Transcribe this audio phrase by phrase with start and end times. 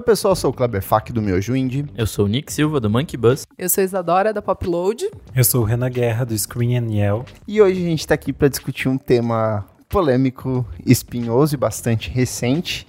[0.00, 1.84] Oi, pessoal, eu sou o Kleber Fak do Miojo Indie.
[1.94, 3.46] Eu sou o Nick Silva do Monkey Bus.
[3.58, 5.10] Eu sou Isadora da Popload.
[5.36, 7.26] Eu sou o Renan Guerra do Screen and Yell.
[7.46, 12.86] E hoje a gente tá aqui para discutir um tema polêmico, espinhoso e bastante recente,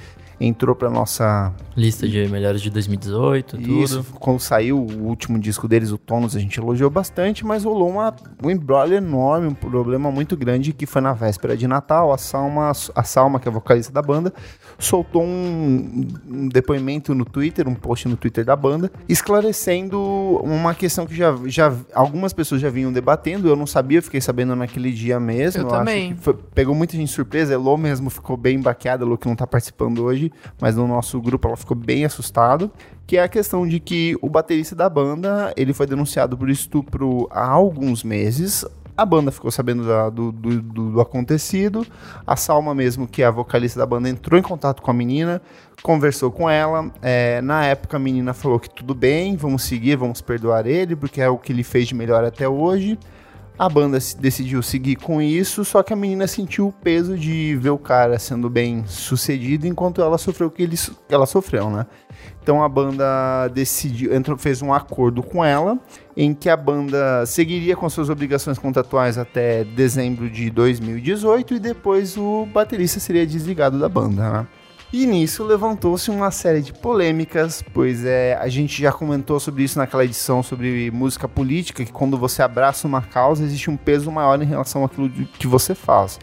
[0.41, 1.53] Entrou pra nossa.
[1.77, 3.83] Lista de melhores de 2018, tudo.
[3.83, 7.89] Isso, quando saiu o último disco deles, o Tonos, a gente elogiou bastante, mas rolou
[7.91, 12.12] uma, um embrolho enorme, um problema muito grande que foi na véspera de Natal.
[12.12, 14.33] A Salma, a Salma, que é a vocalista da banda,
[14.78, 20.00] soltou um, um depoimento no Twitter, um post no Twitter da banda, esclarecendo
[20.44, 23.48] uma questão que já, já algumas pessoas já vinham debatendo.
[23.48, 25.62] Eu não sabia, fiquei sabendo naquele dia mesmo.
[25.62, 26.14] Eu acho também.
[26.14, 27.55] que foi- pegou muita gente de surpresa.
[27.55, 30.28] Elô mesmo ficou bem baqueada, Elô que não tá participando hoje,
[30.61, 32.71] mas no nosso grupo ela ficou bem assustado.
[33.07, 37.27] Que é a questão de que o baterista da banda ele foi denunciado por estupro
[37.31, 38.65] há alguns meses.
[38.95, 41.87] A banda ficou sabendo da- do, do- do- do acontecido.
[42.27, 45.41] A Salma, mesmo, que é a vocalista da banda, entrou em contato com a menina,
[45.83, 46.91] conversou com ela.
[47.01, 51.21] É, na época, a menina falou que tudo bem, vamos seguir, vamos perdoar ele, porque
[51.21, 52.99] é o que ele fez de melhor até hoje.
[53.59, 57.71] A banda decidiu seguir com isso, só que a menina sentiu o peso de ver
[57.71, 60.77] o cara sendo bem sucedido enquanto ela sofreu o que ele,
[61.09, 61.85] ela sofreu, né?
[62.41, 65.77] Então a banda decidiu, entrou, fez um acordo com ela,
[66.17, 72.17] em que a banda seguiria com suas obrigações contratuais até dezembro de 2018 e depois
[72.17, 74.47] o baterista seria desligado da banda, né?
[74.91, 79.78] E nisso levantou-se uma série de polêmicas, pois é, a gente já comentou sobre isso
[79.78, 84.41] naquela edição sobre música política, que quando você abraça uma causa, existe um peso maior
[84.41, 86.19] em relação àquilo que você faz.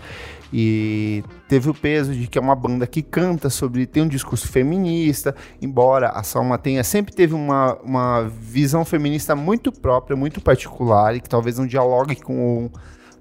[0.51, 4.47] E teve o peso de que é uma banda que canta sobre, tem um discurso
[4.47, 11.15] feminista, embora a Salma tenha, sempre teve uma, uma visão feminista muito própria, muito particular,
[11.15, 12.71] e que talvez não dialogue com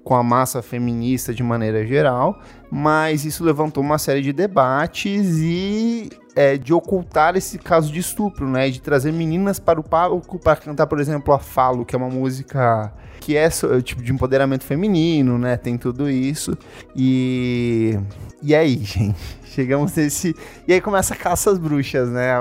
[0.05, 2.39] com a massa feminista de maneira geral,
[2.71, 8.47] mas isso levantou uma série de debates e é, de ocultar esse caso de estupro,
[8.49, 8.69] né?
[8.69, 12.09] De trazer meninas para o palco para cantar, por exemplo, a Falo, que é uma
[12.09, 15.57] música que é so- tipo de empoderamento feminino, né?
[15.57, 16.57] Tem tudo isso.
[16.95, 17.97] E
[18.43, 20.35] e aí, gente, chegamos nesse
[20.67, 22.33] e aí começa a caça às bruxas, né?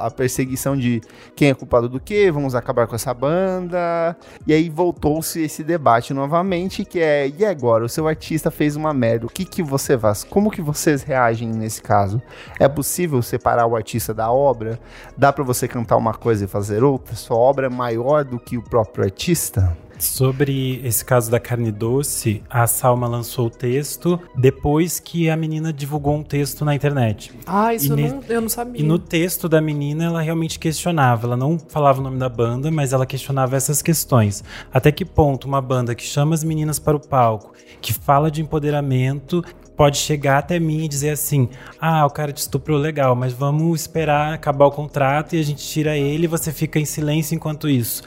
[0.00, 1.00] A perseguição de
[1.34, 2.30] quem é culpado do quê?
[2.30, 4.16] Vamos acabar com essa banda.
[4.46, 7.84] E aí voltou-se esse debate novamente, que é, e agora?
[7.84, 10.24] O seu artista fez uma merda, o que que você faz?
[10.24, 12.22] Como que vocês reagem nesse caso?
[12.58, 14.78] É possível separar o artista da obra?
[15.16, 17.14] Dá pra você cantar uma coisa e fazer outra?
[17.14, 19.76] Sua obra é maior do que o próprio artista?
[19.98, 25.72] Sobre esse caso da carne doce, a Salma lançou o texto depois que a menina
[25.72, 27.32] divulgou um texto na internet.
[27.46, 28.80] Ah, isso eu, ne- não, eu não sabia.
[28.80, 31.26] E no texto da menina, ela realmente questionava.
[31.26, 34.44] Ela não falava o nome da banda, mas ela questionava essas questões.
[34.72, 38.42] Até que ponto uma banda que chama as meninas para o palco, que fala de
[38.42, 39.42] empoderamento,
[39.76, 41.48] pode chegar até mim e dizer assim:
[41.80, 45.64] ah, o cara te estuprou legal, mas vamos esperar acabar o contrato e a gente
[45.66, 48.02] tira ele e você fica em silêncio enquanto isso.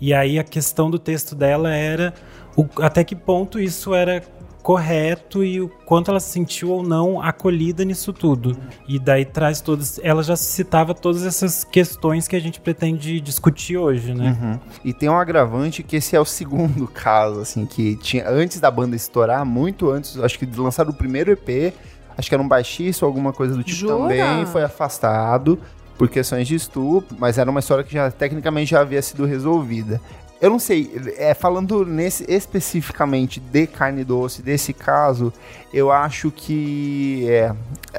[0.00, 2.14] E aí a questão do texto dela era
[2.56, 4.22] o- até que ponto isso era
[4.62, 8.54] correto e o quanto ela se sentiu ou não acolhida nisso tudo.
[8.86, 9.98] E daí traz todas.
[10.02, 14.36] Ela já citava todas essas questões que a gente pretende discutir hoje, né?
[14.40, 14.58] Uhum.
[14.84, 18.70] E tem um agravante que esse é o segundo caso, assim, que tinha antes da
[18.70, 21.72] banda estourar, muito antes, acho que de lançar o primeiro EP,
[22.16, 23.96] acho que era um baixista ou alguma coisa do tipo Jura?
[23.96, 25.58] também, foi afastado
[26.00, 30.00] por questões de estupro, mas era uma história que já tecnicamente já havia sido resolvida.
[30.40, 35.30] Eu não sei, é, falando nesse especificamente de carne doce, desse caso,
[35.74, 37.52] eu acho que é,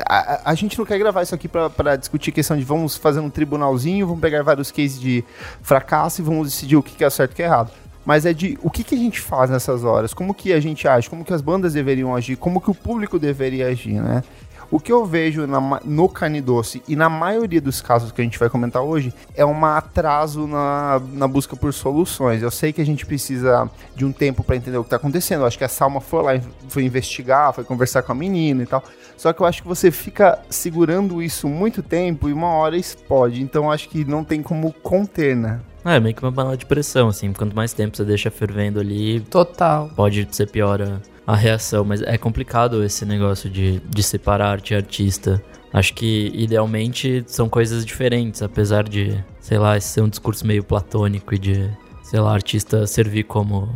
[0.03, 3.29] a, a- gente não quer gravar isso aqui pra discutir questão de vamos fazer um
[3.29, 5.23] tribunalzinho, vamos pegar vários cases de
[5.61, 7.69] fracasso e vamos decidir o que que é certo e o que é errado.
[8.03, 10.87] Mas é de o que, que a gente faz nessas horas, como que a gente
[10.87, 14.23] age, como que as bandas deveriam agir, como que o público deveria agir, né?
[14.71, 18.23] O que eu vejo na no carne doce e na maioria dos casos que a
[18.23, 22.41] gente vai comentar hoje é um atraso na, na busca por soluções.
[22.41, 25.41] Eu sei que a gente precisa de um tempo para entender o que tá acontecendo.
[25.41, 28.65] Eu acho que a Salma foi lá, foi investigar, foi conversar com a menina e
[28.65, 28.81] tal.
[29.17, 33.41] Só que eu acho que você fica segurando isso muito tempo e uma hora explode.
[33.41, 35.59] Então acho que não tem como conter, né?
[35.83, 37.33] É, meio que uma panela de pressão, assim.
[37.33, 39.89] Quanto mais tempo você deixa fervendo ali, Total.
[39.95, 41.83] pode ser pior a, a reação.
[41.83, 45.41] Mas é complicado esse negócio de, de separar arte e artista.
[45.73, 50.63] Acho que, idealmente, são coisas diferentes, apesar de, sei lá, esse ser um discurso meio
[50.63, 51.69] platônico e de,
[52.03, 53.67] sei lá, artista servir como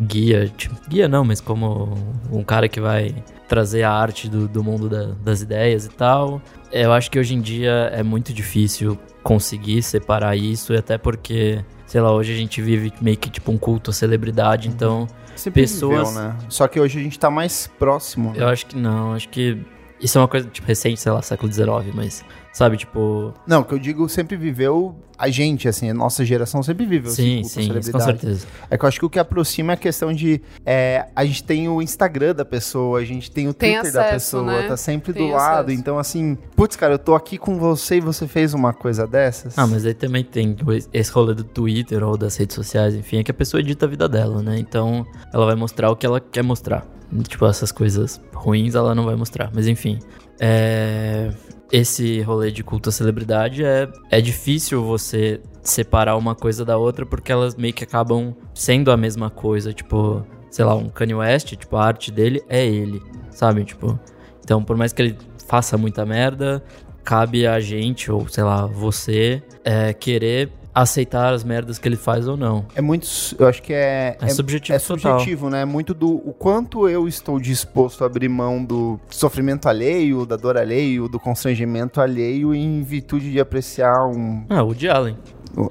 [0.00, 0.48] guia.
[0.56, 1.92] Tipo, guia não, mas como
[2.32, 3.14] um cara que vai
[3.46, 6.40] trazer a arte do, do mundo da- das ideias e tal.
[6.72, 11.64] Eu acho que hoje em dia é muito difícil conseguir separar isso, e até porque,
[11.86, 15.62] sei lá, hoje a gente vive meio que tipo um culto à celebridade, então Sempre
[15.62, 16.36] Pessoas- viveu, né?
[16.48, 18.30] Só que hoje a gente tá mais próximo.
[18.30, 18.36] né?
[18.42, 19.58] eu acho que não, acho que
[20.00, 23.64] isso é uma coisa tipo recente, sei lá, século XIX, mas sabe, tipo, Não, o
[23.64, 27.44] que eu digo sempre viveu a gente, assim, a nossa geração sempre viveu sim, à
[27.44, 28.04] sim, com celebridade.
[28.04, 28.46] certeza.
[28.68, 30.40] É que eu acho que o que aproxima é a questão de.
[30.66, 34.00] é, a gente tem o Instagram da pessoa, a gente tem o Tem Twitter da
[34.06, 34.68] acesso, pessoa, né?
[34.68, 35.66] tá sempre Tem do lado.
[35.66, 35.80] acesso.
[35.80, 39.56] Então, assim, putz, cara, eu tô aqui com você e você fez uma coisa dessas.
[39.58, 40.56] Ah, mas aí também tem
[40.92, 43.88] esse rolê do Twitter ou das redes sociais, enfim, é que a pessoa edita a
[43.88, 44.58] vida dela, né?
[44.58, 46.86] Então ela vai mostrar o que ela quer mostrar.
[47.28, 49.50] Tipo, essas coisas ruins ela não vai mostrar.
[49.54, 50.00] Mas enfim.
[50.40, 51.30] É...
[51.72, 57.06] Esse rolê de culto à celebridade é, é difícil você separar uma coisa da outra
[57.06, 59.72] porque elas meio que acabam sendo a mesma coisa.
[59.72, 63.64] Tipo, sei lá, um Kanye West, tipo, a arte dele é ele, sabe?
[63.64, 63.98] Tipo,
[64.42, 66.62] então por mais que ele faça muita merda,
[67.02, 72.26] cabe a gente, ou sei lá, você, é, querer aceitar as merdas que ele faz
[72.26, 72.66] ou não.
[72.74, 73.06] É muito.
[73.38, 74.16] Eu acho que é.
[74.20, 75.18] É, subjetivo é total.
[75.18, 75.64] subjetivo, né?
[75.64, 80.56] Muito do o quanto eu estou disposto a abrir mão do sofrimento alheio, da dor
[80.56, 84.44] alheio, do constrangimento alheio em virtude de apreciar um.
[84.48, 85.16] Ah, o de Allen.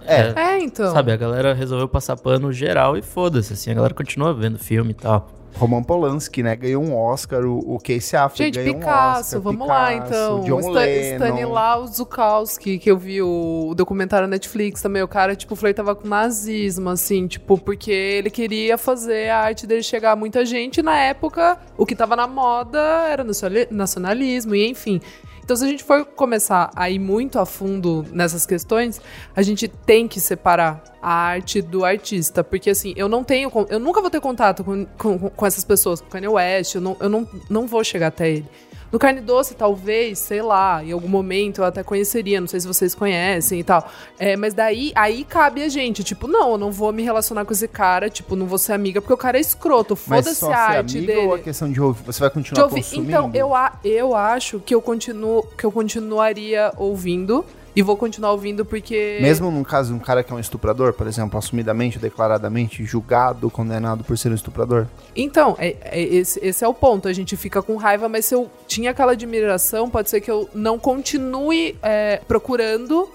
[0.05, 0.93] É, É, então.
[0.93, 4.91] Sabe, a galera resolveu passar pano geral e foda-se, assim, a galera continua vendo filme
[4.91, 5.29] e tal.
[5.55, 6.55] Roman Polanski, né?
[6.55, 9.41] Ganhou um Oscar, o, o Casey Affleck Gente, ganhou Picasso, um Oscar.
[9.41, 10.39] vamos lá Picasso, então.
[10.41, 11.15] John Stan- Lennon.
[11.15, 15.01] Stanislaw Zukowski, que eu vi o, documentário na Netflix também.
[15.03, 19.83] O cara, tipo, flertava com nazismo, assim, tipo, porque ele queria fazer a arte dele
[19.83, 20.79] chegar a muita gente.
[20.79, 22.79] E na época, o que tava na moda
[23.09, 24.99] era nacionali- nacionalismo, e enfim.
[25.43, 29.01] Então, se a gente for começar a ir muito a fundo nessas questões,
[29.35, 32.43] a gente tem que separar a arte do artista.
[32.43, 33.51] Porque, assim, eu não tenho.
[33.69, 36.81] Eu nunca vou ter contato com, com, com essas pessoas, com o Kanye West, eu
[36.81, 38.49] não, eu não, não vou chegar até ele.
[38.93, 42.67] No Carne Doce, talvez, sei lá, em algum momento eu até conheceria, não sei se
[42.67, 43.89] vocês conhecem e tal.
[44.19, 47.51] É, mas daí, aí cabe a gente, tipo, não, eu não vou me relacionar com
[47.51, 50.97] esse cara, tipo, não vou ser amiga, porque o cara é escroto, foda-se a arte
[50.99, 51.27] amiga dele.
[51.27, 52.03] ou a questão de ouvir?
[52.03, 52.75] Você vai continuar ouvir.
[52.83, 53.09] consumindo?
[53.09, 57.43] Então, eu, a- eu acho que eu continuo, que eu continuaria ouvindo
[57.75, 60.93] e vou continuar ouvindo porque Mesmo no caso de um cara que é um estuprador,
[60.93, 64.85] por exemplo, assumidamente, declaradamente, julgado, condenado por ser um estuprador?
[65.15, 67.07] Então, é- é esse, esse é o ponto.
[67.07, 70.49] A gente fica com raiva, mas se eu tinha aquela admiração, pode ser que eu
[70.53, 73.09] não continue é, procurando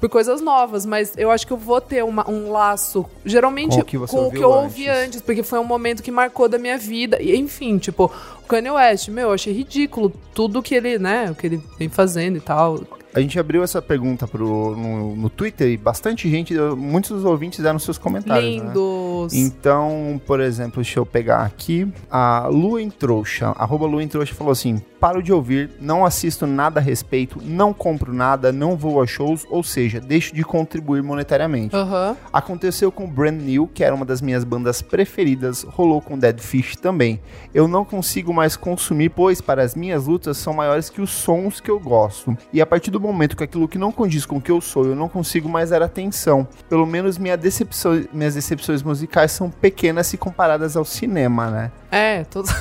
[0.00, 3.80] por coisas novas, mas eu acho que eu vou ter uma- um laço, geralmente Com
[3.80, 5.04] o que com o que eu ouvi antes.
[5.06, 7.22] antes, porque foi um momento que marcou da minha vida.
[7.22, 8.10] E, enfim, tipo,
[8.42, 11.88] o Kanye West, meu, eu achei ridículo tudo que ele, né, o que ele vem
[11.88, 12.80] fazendo e tal.
[13.14, 17.60] A gente abriu essa pergunta pro, no, no Twitter e bastante gente, muitos dos ouvintes
[17.60, 18.56] deram seus comentários.
[18.62, 18.68] né?
[18.68, 19.32] Lindos.
[19.32, 21.86] Então, por exemplo, deixa eu pegar aqui.
[22.10, 26.46] A Lua em Trouxa, arroba Lua em Trouxa falou assim: paro de ouvir, não assisto
[26.46, 31.02] nada a respeito, não compro nada, não vou a shows, ou seja, deixo de contribuir
[31.02, 31.76] monetariamente.
[31.76, 32.16] Aham.
[32.32, 36.76] Aconteceu com Brand New, que era uma das minhas bandas preferidas, rolou com Dead Fish
[36.76, 37.20] também.
[37.52, 41.60] Eu não consigo mais consumir, pois para as minhas lutas são maiores que os sons
[41.60, 42.36] que eu gosto.
[42.52, 44.86] E a partir do momento que aquilo que não condiz com o que eu sou,
[44.86, 46.46] eu não consigo mais dar atenção.
[46.68, 51.72] Pelo menos minha decepção, minhas decepções musicais são pequenas se comparadas ao cinema, né?
[51.90, 52.50] É, todos.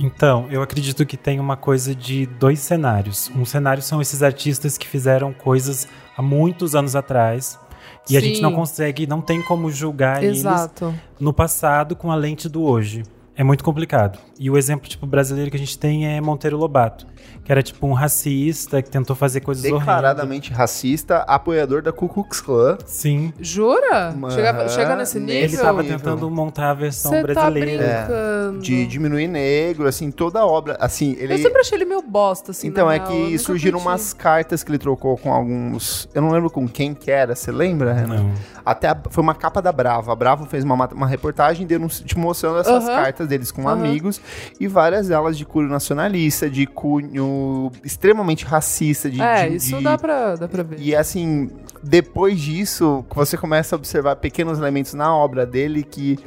[0.00, 3.32] Então, eu acredito que tem uma coisa de dois cenários.
[3.34, 7.58] Um cenário são esses artistas que fizeram coisas há muitos anos atrás.
[8.08, 8.42] E a gente Sim.
[8.42, 10.94] não consegue, não tem como julgar eles Exato.
[11.18, 13.02] no passado com a lente do hoje.
[13.36, 14.18] É muito complicado.
[14.38, 17.06] E o exemplo tipo brasileiro que a gente tem é Monteiro Lobato,
[17.48, 19.80] que era tipo um racista que tentou fazer coisas horríveis.
[19.80, 22.76] Declaradamente racista, apoiador da Ku Klux Klan.
[22.84, 23.32] Sim.
[23.40, 24.08] Jura?
[24.10, 25.34] Aham, Chega, chega nesse nível?
[25.34, 25.96] Ele estava nível.
[25.96, 28.04] tentando montar a versão Você tá brasileira.
[28.06, 28.58] brincando.
[28.60, 30.76] De diminuir negro, assim, toda a obra.
[30.78, 31.32] Assim, ele.
[31.32, 32.68] Eu sempre achei ele meio bosta, assim.
[32.68, 33.08] Então, é real.
[33.08, 33.88] Que surgiram curti.
[33.88, 36.06] umas cartas que ele trocou com alguns.
[36.14, 38.24] Eu não lembro com quem que era, você lembra, Renan?
[38.24, 38.32] Não.
[38.62, 40.12] Até a- foi uma capa da Brava.
[40.12, 42.94] A Brava fez uma, ma- uma reportagem denunci- tipo, mostrando essas Aham.
[43.02, 43.72] cartas deles com Aham.
[43.86, 44.20] amigos,
[44.60, 47.37] e várias delas de cunho nacionalista, de cunho
[47.84, 49.20] extremamente racista, de.
[49.20, 50.78] É, de- isso de- dá pra, dá pra ver.
[50.80, 51.50] E assim,
[51.82, 56.18] depois disso, você começa a observar pequenos elementos na obra dele que,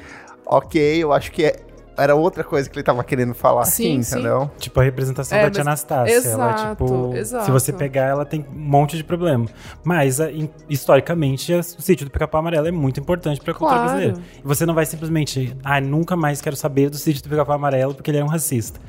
[0.46, 1.60] ok, eu acho que é-
[1.98, 4.14] era outra coisa que ele tava querendo falar Sim, aqui, sim.
[4.16, 4.50] entendeu?
[4.58, 6.14] Tipo, a representação É, da tia Anastácia.
[6.16, 7.46] ela, Exato, tipo, exato.
[7.46, 9.46] se você pegar, ela tem um monte de problema.
[9.84, 13.92] Mas, a- em- historicamente, o sítio do Pica-Pau Amarelo é muito importante pra cultura Claro.
[13.92, 14.22] brasileira.
[14.44, 17.94] E você não vai simplesmente, ah, nunca mais quero saber do sítio do Pica-Pau Amarelo
[17.94, 18.80] porque ele é um racista.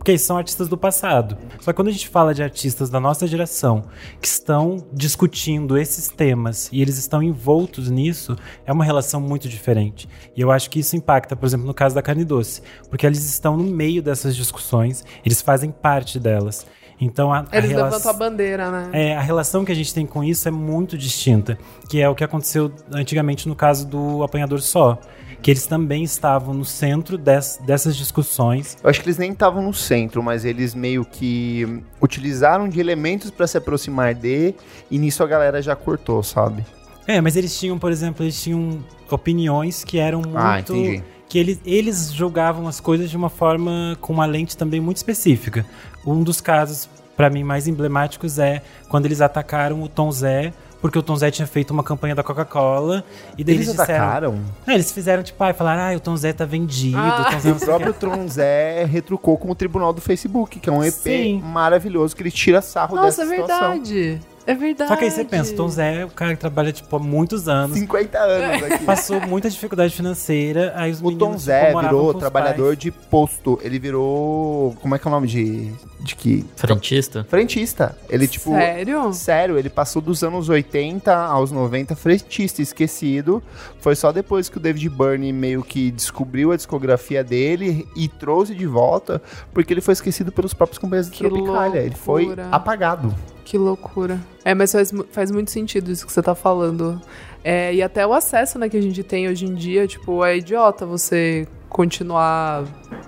[0.00, 1.36] Porque eles são artistas do passado.
[1.60, 3.84] Só que quando a gente fala de artistas da nossa geração
[4.18, 10.08] que estão discutindo esses temas e eles estão envoltos nisso, é uma relação muito diferente.
[10.34, 12.62] E eu acho que isso impacta, por exemplo, no caso da Carne Doce.
[12.88, 16.66] Porque eles estão no meio dessas discussões, eles fazem parte delas.
[16.98, 18.88] Então a, a Eles relação- levantam a bandeira, né?
[18.92, 21.58] é, a relação que a gente tem com isso é muito distinta,
[21.90, 24.98] que é o que aconteceu antigamente no caso do apanhador só,
[25.42, 28.76] que eles também estavam no centro des- dessas discussões.
[28.82, 33.30] Eu acho que eles nem estavam no centro, mas eles meio que utilizaram de elementos
[33.30, 34.54] pra se aproximar de,
[34.90, 36.64] e nisso a galera já cortou, sabe?
[37.06, 38.78] É, mas eles tinham, por exemplo, eles tinham
[39.10, 41.02] opiniões que eram muito Ah, entendi.
[41.28, 45.64] que eles, eles julgavam as coisas de uma forma com uma lente também muito específica.
[46.06, 50.98] Um dos casos pra mim mais emblemáticos é quando eles atacaram o Tom Zé porque
[50.98, 53.04] o Tom Zé tinha feito uma campanha da Coca-Cola
[53.36, 54.40] e daí Eles, eles, disseram, atacaram.
[54.66, 57.26] É, eles fizeram tipo, ah, falaram, ah, o Tom Zé tá vendido, Ah.
[57.28, 60.58] o Tom Zé E não o próprio Tron Zé retrucou com o tribunal do Facebook,
[60.58, 61.40] que é um EP Sim.
[61.42, 63.70] maravilhoso que ele tira sarro Nossa, é dessa situação.
[63.70, 64.20] verdade.
[64.50, 64.88] É verdade.
[64.88, 66.98] Só que aí você pensa, o Tom Zé é o cara que trabalha, tipo, há
[66.98, 68.84] muitos anos, 50 anos aqui.
[68.84, 72.20] passou muita dificuldade financeira, aí os O meninos Tom tipo, Zé moravam virou com os
[72.20, 72.78] trabalhador pais.
[72.78, 73.58] de posto.
[73.62, 74.74] Ele virou.
[74.80, 75.72] Como é que é o nome de.
[76.00, 76.44] De que.
[76.56, 77.26] Frentista.
[77.28, 77.96] Frentista.
[78.08, 78.50] Ele, tipo.
[78.52, 79.12] Sério?
[79.12, 83.42] Sério, ele passou dos anos 80 aos 90 frentista, esquecido.
[83.80, 88.54] Foi só depois que o David Byrne meio que descobriu a discografia dele e trouxe
[88.54, 89.20] de volta,
[89.52, 91.80] porque ele foi esquecido pelos próprios companheiros de Que Tropicália.
[91.80, 92.48] Ele foi loucura.
[92.50, 93.14] apagado.
[93.44, 94.20] Que loucura.
[94.44, 97.00] É, mas faz, faz muito sentido isso que você tá falando.
[97.42, 100.36] É, e até o acesso né, que a gente tem hoje em dia, tipo, é
[100.36, 102.64] idiota você continuar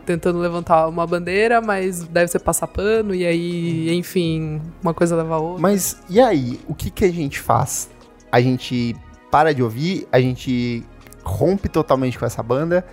[0.06, 5.34] tentando levantar uma bandeira, mas deve ser passar pano, e aí, enfim, uma coisa leva
[5.34, 5.60] a outra.
[5.60, 7.90] Mas e aí, o que, que a gente faz?
[8.30, 8.96] A gente
[9.30, 10.84] para de ouvir, a gente
[11.24, 12.86] rompe totalmente com essa banda.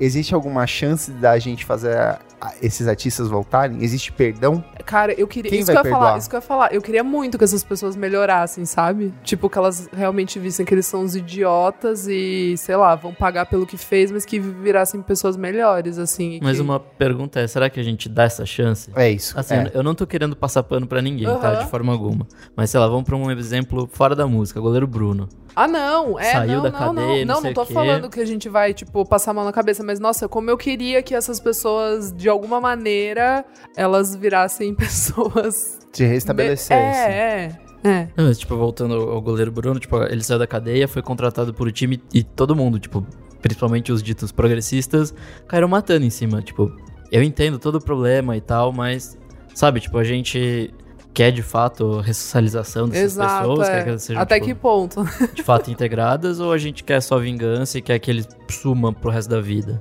[0.00, 2.18] Existe alguma chance da gente fazer
[2.60, 3.82] esses artistas voltarem?
[3.82, 4.64] Existe perdão?
[4.84, 5.50] Cara, eu queria.
[5.50, 6.06] Quem isso vai que eu ia perdoar?
[6.08, 6.74] falar, isso que eu ia falar.
[6.74, 9.12] Eu queria muito que essas pessoas melhorassem, sabe?
[9.22, 13.46] Tipo, que elas realmente vissem que eles são uns idiotas e, sei lá, vão pagar
[13.46, 16.40] pelo que fez, mas que virassem pessoas melhores, assim.
[16.42, 18.90] Mas que- uma pergunta é, será que a gente dá essa chance?
[18.96, 19.38] É isso.
[19.38, 19.70] Assim, é.
[19.74, 21.50] eu não tô querendo passar pano pra ninguém, tá?
[21.52, 21.64] Aham.
[21.64, 22.26] De forma alguma.
[22.56, 24.60] Mas, sei lá, vamos pra um exemplo fora da música.
[24.60, 25.28] Goleiro Bruno.
[25.54, 27.74] Ah, não, é, Saiu não, da não, cadeia, não, não não, tô quê.
[27.74, 30.56] falando que a gente vai, tipo, passar a mão na cabeça, mas, nossa, como eu
[30.56, 33.44] queria que essas pessoas, de alguma maneira,
[33.76, 35.78] elas virassem pessoas...
[35.92, 36.72] Se restabelecesse.
[36.72, 38.08] É, é, é.
[38.16, 41.52] Não, mas, tipo, voltando ao ao goleiro Bruno, tipo, ele saiu da cadeia, foi contratado
[41.52, 43.06] por o time e todo mundo, tipo,
[43.42, 45.14] principalmente os ditos progressistas,
[45.46, 46.40] caíram matando em cima.
[46.40, 46.74] Tipo,
[47.10, 49.18] eu entendo todo o problema e tal, mas,
[49.54, 50.72] sabe, tipo, a gente
[51.12, 53.72] quer de fato a ressocialização dessas Exato, pessoas, é.
[53.72, 55.04] quer que elas sejam, Até tipo, que ponto?
[55.34, 59.10] de fato integradas, ou a gente quer só vingança e quer que eles sumam pro
[59.10, 59.78] resto da vida?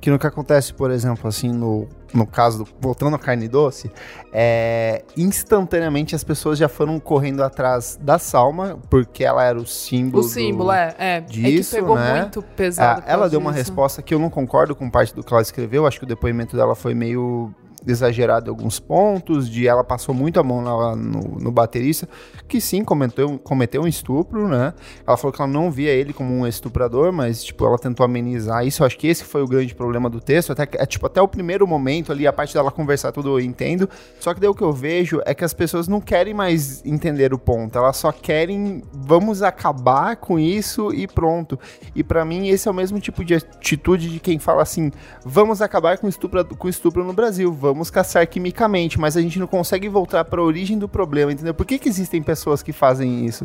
[0.00, 3.90] Que no que acontece, por exemplo, assim, no, no caso, do, voltando à carne doce,
[4.32, 10.24] é, instantaneamente as pessoas já foram correndo atrás da Salma, porque ela era o símbolo.
[10.24, 11.20] O símbolo, do, é, é.
[11.20, 12.20] disso, é que pegou né?
[12.20, 13.02] muito pesado.
[13.02, 13.64] Por ela deu uma disso.
[13.64, 15.84] resposta que eu não concordo com parte do que ela escreveu.
[15.84, 17.52] Acho que o depoimento dela foi meio
[17.86, 22.08] exagerado em alguns pontos, de ela passou muito a mão lá no, no baterista,
[22.46, 24.72] que sim, cometeu, cometeu um estupro, né?
[25.06, 28.66] Ela falou que ela não via ele como um estuprador, mas, tipo, ela tentou amenizar
[28.66, 28.82] isso.
[28.82, 30.52] Eu acho que esse foi o grande problema do texto.
[30.52, 33.88] Até, é, tipo, até o primeiro momento ali, a parte dela conversar tudo eu entendo.
[34.18, 37.32] Só que daí o que eu vejo é que as pessoas não querem mais entender
[37.32, 37.76] o ponto.
[37.76, 41.58] Elas só querem, vamos acabar com isso e pronto.
[41.94, 44.90] E pra mim, esse é o mesmo tipo de atitude de quem fala assim:
[45.24, 49.46] vamos acabar com estupro, com estupro no Brasil, vamos caçar quimicamente, mas a gente não
[49.46, 51.54] consegue voltar pra origem do problema, entendeu?
[51.54, 53.44] Por que, que existem pessoas que fazem isso?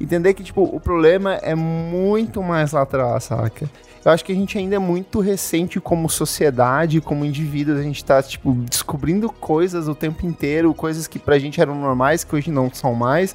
[0.00, 3.68] Entender que, tipo, o problema é muito mais lá atrás, saca?
[4.04, 8.04] Eu acho que a gente ainda é muito recente como sociedade, como indivíduos, a gente
[8.04, 12.50] tá, tipo, descobrindo coisas o tempo inteiro, coisas que pra gente eram normais, que hoje
[12.50, 13.34] não são mais.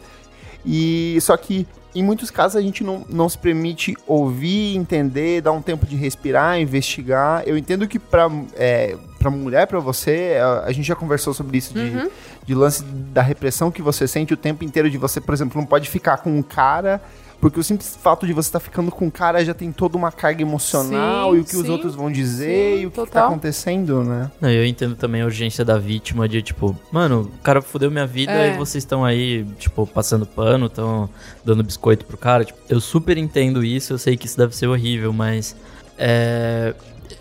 [0.64, 1.66] E só que
[1.96, 5.96] em muitos casos a gente não, não se permite ouvir, entender, dar um tempo de
[5.96, 7.44] respirar, investigar.
[7.48, 11.58] Eu entendo que pra, é, pra mulher, pra você, a, a gente já conversou sobre
[11.58, 12.10] isso de,
[12.46, 15.68] de lance da repressão que você sente o tempo inteiro, de você, por exemplo, não
[15.68, 17.02] pode ficar com um cara
[17.42, 20.12] Porque o simples fato de você estar ficando com o cara já tem toda uma
[20.12, 23.02] carga emocional Sim, e o que os sim, outros vão dizer sim, e o que,
[23.02, 24.30] que tá acontecendo, né?
[24.42, 28.06] Não, eu entendo também a urgência da vítima de, tipo, mano, o cara fudeu minha
[28.06, 28.54] vida É.
[28.54, 31.10] e vocês estão aí, tipo, passando pano, estão
[31.46, 32.44] dando biscoito pro cara.
[32.44, 35.56] Tipo, eu super entendo isso, eu sei que isso deve ser horrível, mas
[35.98, 36.74] é,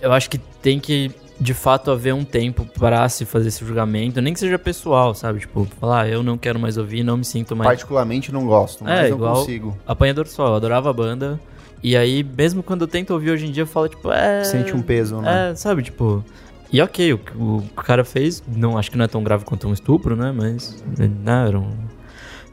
[0.02, 4.20] eu acho que tem que, de fato, haver um tempo pra se fazer esse julgamento,
[4.20, 5.40] nem que seja pessoal, sabe?
[5.40, 8.82] Tipo, falar, ah, eu não quero mais ouvir, não me sinto mais Particularmente não gosto,
[8.84, 9.78] mas É, não igual- consigo.
[9.86, 11.38] Apanhador Sol, eu adorava a banda.
[11.82, 14.42] E aí, mesmo quando eu tento ouvir hoje em dia, eu falo, tipo, é.
[14.42, 15.50] Sente um peso, né?
[15.50, 16.24] É, sabe, tipo.
[16.72, 19.68] E ok, o que o cara fez, não acho que não é tão grave quanto
[19.68, 20.32] um estupro, né?
[20.36, 20.82] Mas.
[20.98, 21.70] Né, era, um,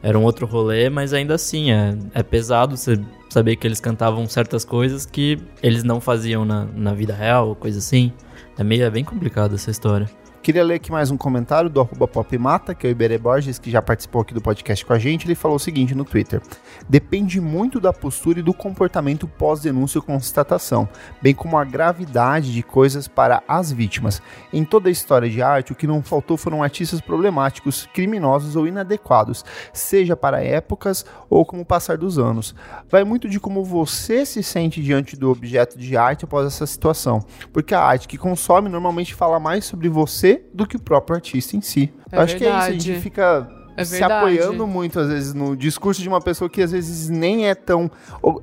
[0.00, 4.26] era um outro rolê, mas ainda assim, é, é pesado você saber que eles cantavam
[4.28, 8.12] certas coisas que eles não faziam na, na vida real, ou coisa assim.
[8.58, 10.08] É, meio, é bem complicado essa história.
[10.46, 13.68] Queria ler aqui mais um comentário do arroba popmata, que é o Iberê Borges, que
[13.68, 15.26] já participou aqui do podcast com a gente.
[15.26, 16.40] Ele falou o seguinte no Twitter.
[16.88, 20.88] Depende muito da postura e do comportamento pós-denúncia ou constatação,
[21.20, 24.22] bem como a gravidade de coisas para as vítimas.
[24.52, 28.68] Em toda a história de arte, o que não faltou foram artistas problemáticos, criminosos ou
[28.68, 32.54] inadequados, seja para épocas ou com o passar dos anos.
[32.88, 37.18] Vai muito de como você se sente diante do objeto de arte após essa situação,
[37.52, 41.56] porque a arte que consome normalmente fala mais sobre você do que o próprio artista
[41.56, 41.92] em si.
[42.10, 43.02] É Eu acho que é isso, a gente verdade.
[43.02, 44.12] fica É se verdade.
[44.38, 47.90] apoiando muito, às vezes, no discurso de uma pessoa que às vezes nem é tão.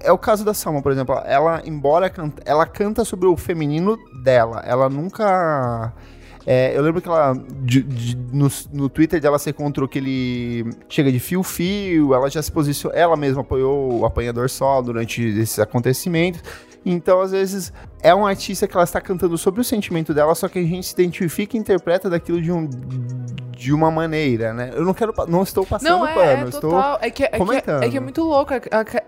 [0.02, 1.16] É o caso da Salma, por exemplo.
[1.26, 5.92] Ela, embora canta, ela canta sobre o feminino dela, ela nunca.
[6.46, 10.66] é, eu lembro que ela, de- de- no, no Twitter dela, você encontrou que ele
[10.90, 15.58] chega de fio-fio, ela já se posicionou, ela mesma apoiou o apanhador só durante esses
[15.60, 16.42] acontecimentos.
[16.86, 17.72] Então, às vezes,
[18.04, 20.86] é um artista que ela está cantando sobre o sentimento dela, só que a gente
[20.86, 22.70] se identifica e interpreta daquilo de um
[23.64, 24.72] de uma maneira, né?
[24.74, 27.00] Eu não quero, não estou passando Não, é, pano, é estou total.
[27.02, 27.84] É que, é, que, comentando.
[27.84, 28.54] é que é muito louco.
[28.54, 28.62] É,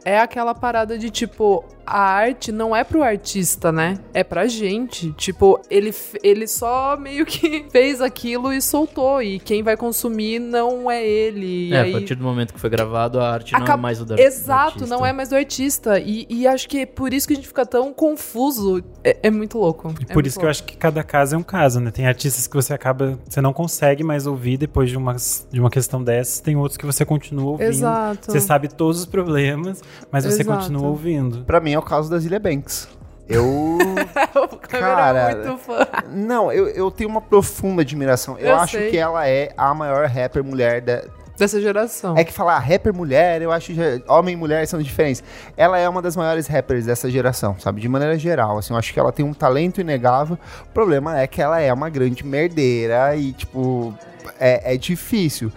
[0.06, 3.98] é aquela parada de, tipo, a arte não é pro artista, né?
[4.14, 5.12] É pra gente.
[5.12, 9.22] Tipo, ele, ele só meio que fez aquilo e soltou.
[9.22, 11.72] E quem vai consumir não é ele.
[11.72, 11.90] E é, aí...
[11.90, 14.80] a partir do momento que foi gravado, a arte não é mais o da Exato,
[14.80, 15.10] do não artista.
[15.10, 16.00] é mais do artista.
[16.00, 18.82] E, e acho que é por isso que a gente fica tão confuso.
[19.04, 19.94] É, é muito louco.
[20.00, 21.92] E por isso que eu acho que cada caso é um caso, né?
[21.92, 25.16] Tem artistas que você acaba, você não consegue mais ouvir depois de uma,
[25.52, 27.70] de uma questão dessas, tem outros que você continua ouvindo.
[27.70, 28.32] Exato.
[28.32, 30.60] Você sabe todos os problemas, mas você Exato.
[30.60, 31.44] continua ouvindo.
[31.46, 32.88] Pra mim é o caso da Zilia Banks.
[33.28, 33.78] Eu.
[34.62, 35.88] Câmera Cara, é muito fã.
[36.12, 38.38] não, eu, eu tenho uma profunda admiração.
[38.38, 38.90] Eu, Eu acho sei.
[38.92, 41.04] que ela é a maior rapper mulher da.
[41.38, 42.18] Dessa geração.
[42.18, 45.24] É que falar rapper mulher, eu acho que homem e mulher são diferentes.
[45.58, 47.82] Ela é uma das maiores rappers dessa geração, sabe?
[47.82, 50.38] De maneira geral, assim, eu acho que ela tem um talento inegável.
[50.64, 53.94] O problema é que ela é uma grande merdeira e, tipo,
[54.40, 55.52] é, é difícil.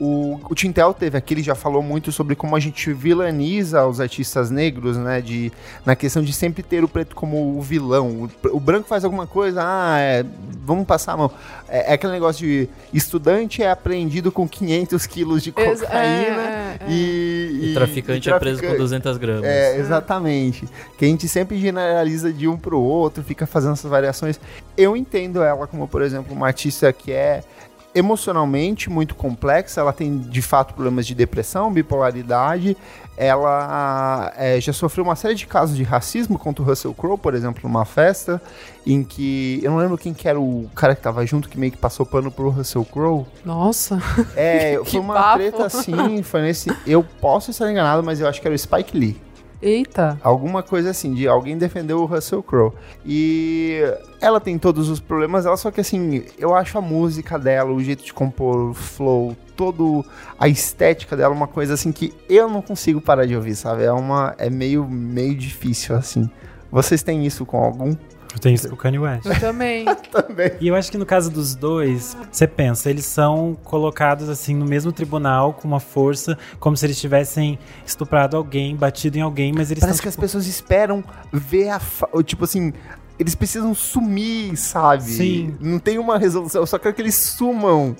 [0.00, 4.00] O, o Tintel teve aqui, ele já falou muito sobre como a gente vilaniza os
[4.00, 5.20] artistas negros, né?
[5.20, 5.52] De,
[5.84, 8.28] na questão de sempre ter o preto como o vilão.
[8.44, 10.24] O, o branco faz alguma coisa, ah, é,
[10.64, 11.30] vamos passar a mão.
[11.68, 16.86] É, é aquele negócio de estudante é apreendido com 500 quilos de cocaína é, é,
[16.86, 16.90] é.
[16.90, 19.44] e, E traficante é preso com 200 gramas.
[19.44, 20.68] É, exatamente.
[20.98, 24.40] Que a gente sempre generaliza de um pro outro, fica fazendo essas variações.
[24.76, 27.42] Eu entendo ela como, por exemplo, uma artista que é
[27.94, 32.76] emocionalmente muito complexa, ela tem de fato problemas de depressão, bipolaridade,
[33.16, 37.34] ela é, já sofreu uma série de casos de racismo contra o Russell Crowe, por
[37.34, 38.40] exemplo, numa festa,
[38.86, 41.72] em que, eu não lembro quem que era o cara que tava junto, que meio
[41.72, 44.02] que passou pano pro Russell Crowe, Nossa.
[44.34, 45.38] é, foi uma bafo.
[45.38, 48.96] treta assim, foi nesse, eu posso estar enganado, mas eu acho que era o Spike
[48.96, 49.20] Lee.
[49.62, 50.18] Eita.
[50.22, 52.72] Alguma coisa assim, de alguém defendeu o Russell Crowe.
[53.06, 53.80] E
[54.20, 57.82] ela tem todos os problemas dela, só que assim, eu acho a música dela, o
[57.82, 60.04] jeito de compor, o flow, todo
[60.38, 63.84] a estética dela uma coisa assim que eu não consigo parar de ouvir, sabe?
[63.84, 66.28] É uma é meio meio difícil assim.
[66.70, 67.94] Vocês têm isso com algum?
[68.32, 69.26] Eu tenho isso com o Kanye West.
[69.26, 69.84] Eu também.
[70.10, 70.52] Também.
[70.60, 74.64] E eu acho que no caso dos dois, você pensa, eles são colocados assim no
[74.64, 79.70] mesmo tribunal com uma força, como se eles tivessem estuprado alguém, batido em alguém, mas
[79.70, 82.72] eles Parece estão que as pessoas esperam ver a fa- o tipo assim,
[83.18, 85.02] eles precisam sumir, sabe?
[85.04, 85.54] Sim.
[85.60, 87.94] Não tem uma resolução, eu só quero que eles sumam.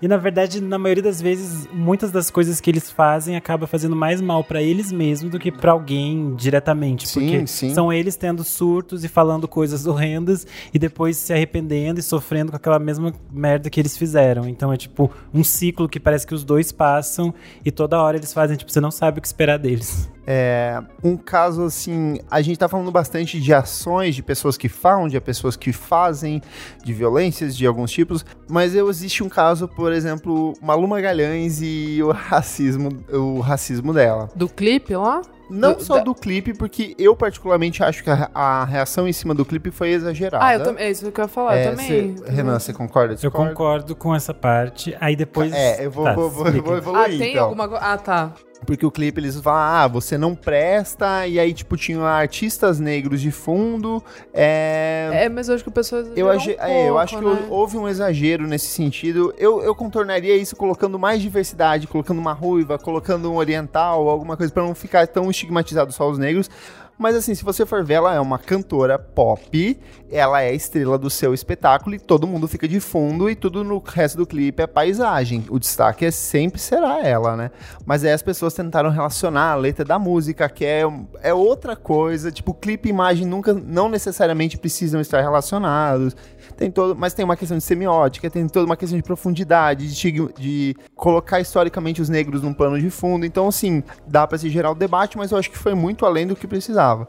[0.00, 3.96] E na verdade, na maioria das vezes, muitas das coisas que eles fazem acaba fazendo
[3.96, 7.74] mais mal pra eles mesmos do que pra alguém diretamente, Sim, porque sim.
[7.74, 12.56] são eles tendo surtos e falando coisas horrendas e depois se arrependendo e sofrendo com
[12.56, 14.48] aquela mesma merda que eles fizeram.
[14.48, 18.32] Então é tipo um ciclo que parece que os dois passam e toda hora eles
[18.32, 20.10] fazem, tipo, você não sabe o que esperar deles.
[20.26, 25.06] É, um caso assim, a gente tá falando bastante de ações, de pessoas que falam,
[25.06, 26.40] de pessoas que fazem,
[26.82, 32.00] de violências de alguns tipos, mas eu, existe um caso, por exemplo, Maluma Magalhães e
[32.02, 34.30] o racismo, o racismo dela.
[34.34, 35.20] Do clipe lá?
[35.50, 39.12] Não Do- só da- do clipe, porque eu particularmente acho que a, a reação em
[39.12, 40.42] cima do clipe foi exagerada.
[40.44, 40.84] Ah, eu também.
[40.86, 42.16] É isso que eu ia falar, É, eu também.
[42.16, 43.12] cê- Renan, você concorda?
[43.12, 43.50] Eu Discorda?
[43.50, 44.96] concordo com essa parte.
[45.00, 45.52] Aí depois.
[45.52, 47.44] É, eu vou, Tá, vou, vou, vou evoluir, Ah, tem então.
[47.44, 47.84] alguma coisa.
[47.84, 48.32] Ah, tá.
[48.64, 53.20] Porque o clipe eles falam, ah, você não presta, e aí, tipo, tinha artistas negros
[53.20, 54.02] de fundo.
[54.32, 55.10] É.
[55.12, 56.02] É, mas eu acho que o pessoal.
[56.16, 57.46] Eu, age- um é, eu pouco, acho que né?
[57.50, 59.34] houve um exagero nesse sentido.
[59.38, 64.52] Eu, eu contornaria isso colocando mais diversidade, colocando uma ruiva, colocando um oriental, alguma coisa
[64.52, 66.50] pra não ficar tão estigmatizado só os negros.
[66.98, 69.78] Mas assim, se você for ver, ela é uma cantora pop,
[70.10, 73.64] ela é a estrela do seu espetáculo e todo mundo fica de fundo e tudo
[73.64, 75.44] no resto do clipe é paisagem.
[75.48, 77.50] O destaque é sempre será ela, né?
[77.84, 80.82] Mas aí as pessoas tentaram relacionar a letra da música, que é,
[81.20, 82.30] é outra coisa.
[82.30, 86.14] Tipo, clipe e imagem nunca, não necessariamente precisam estar relacionados.
[86.56, 90.12] Tem todo, mas tem uma questão de semiótica, tem toda uma questão de profundidade, de,
[90.38, 93.26] de colocar historicamente os negros num plano de fundo.
[93.26, 96.26] Então, assim, dá pra se gerar o debate, mas eu acho que foi muito além
[96.26, 97.06] do que precisava.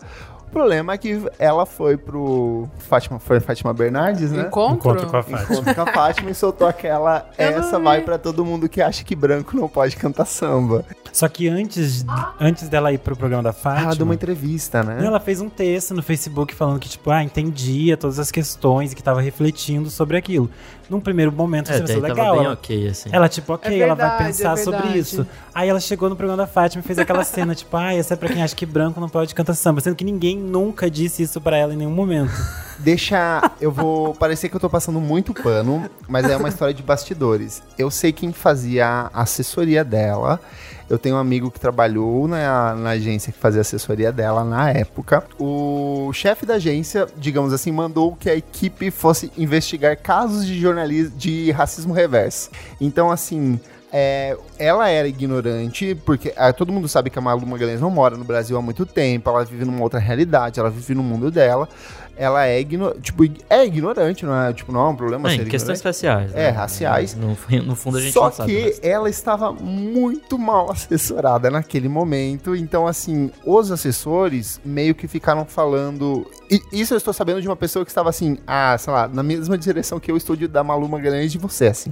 [0.56, 4.44] O problema é que ela foi pro Fátima, foi Fátima Bernardes, né?
[4.44, 4.92] Encontro?
[4.92, 5.44] Encontro com a Fátima.
[5.54, 7.30] Encontro com a Fátima e soltou aquela.
[7.38, 10.86] Essa vai pra todo mundo que acha que branco não pode cantar samba.
[11.12, 12.06] Só que antes,
[12.40, 13.88] antes dela ir pro programa da Fátima.
[13.88, 15.06] Ela deu uma entrevista, né?
[15.06, 18.96] Ela fez um texto no Facebook falando que, tipo, ah, entendia todas as questões e
[18.96, 20.50] que tava refletindo sobre aquilo.
[20.90, 22.36] Num primeiro momento, É, pensou, tava legal.
[22.36, 23.10] bem ela, ok, assim.
[23.12, 25.00] ela, tipo, ok, É ela vai verdade, pensar é sobre verdade.
[25.00, 25.28] isso.
[25.54, 28.18] Aí ela chegou no programa da Fátima e fez aquela cena, tipo, ah, essa é
[28.18, 29.80] pra quem acha que branco não pode cantar samba.
[29.82, 32.32] Sendo que ninguém nunca disse isso pra ela em nenhum momento.
[32.80, 33.52] Deixa.
[33.60, 37.64] Eu vou parecer que eu tô passando muito pano, mas é uma história de bastidores.
[37.78, 40.40] Eu sei quem fazia a assessoria dela.
[40.88, 45.24] Eu tenho um amigo que trabalhou na, na agência que fazia assessoria dela na época.
[45.40, 51.18] O chefe da agência, digamos assim, mandou que a equipe fosse investigar casos de jornalismo
[51.18, 52.52] de racismo reverso.
[52.80, 53.60] Então, assim.
[53.98, 58.18] É, ela era ignorante, porque ah, todo mundo sabe que a Malu Magalhães não mora
[58.18, 61.70] no Brasil há muito tempo, ela vive numa outra realidade, ela vive no mundo dela.
[62.18, 64.52] Ela é, igno tipo, é ignorante, não é?
[64.54, 66.34] Tipo, não é um problema É, ser questões raciais.
[66.36, 67.16] É, raciais.
[67.16, 68.54] No, no fundo a gente Só não sabe.
[68.54, 72.54] que mas- ela estava muito mal assessorada naquele momento.
[72.54, 76.30] Então, assim, os assessores meio que ficaram falando.
[76.52, 79.24] E isso eu estou sabendo de uma pessoa que estava assim, ah, sei lá, na
[79.24, 81.90] mesma direção que eu estou de, da Malu Magalhães de você, assim.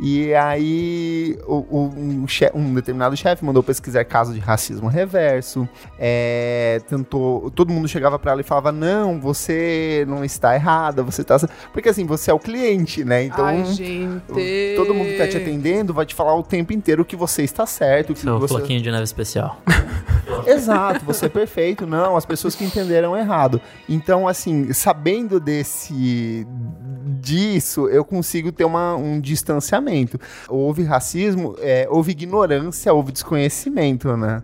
[0.00, 5.68] E aí, um, che- um determinado chefe mandou pesquisar caso de racismo reverso.
[5.98, 7.50] é, tentou.
[7.50, 11.36] Todo mundo chegava pra ela e falava: Não, você não está errada, você tá.
[11.72, 13.24] Porque assim, você é o cliente, né?
[13.24, 13.44] Então.
[13.44, 14.22] Ai, gente.
[14.76, 17.66] Todo mundo que tá te atendendo vai te falar o tempo inteiro que você está
[17.66, 18.54] certo, que Seu você...
[18.54, 19.60] floquinho de neve especial.
[20.46, 21.86] Exato, você é perfeito.
[21.86, 23.60] Não, as pessoas que entenderam errado.
[23.88, 26.46] Então, assim, sabendo desse
[27.20, 29.87] disso, eu consigo ter uma, um distanciamento.
[30.48, 34.42] Houve racismo, é, houve ignorância, houve desconhecimento, né?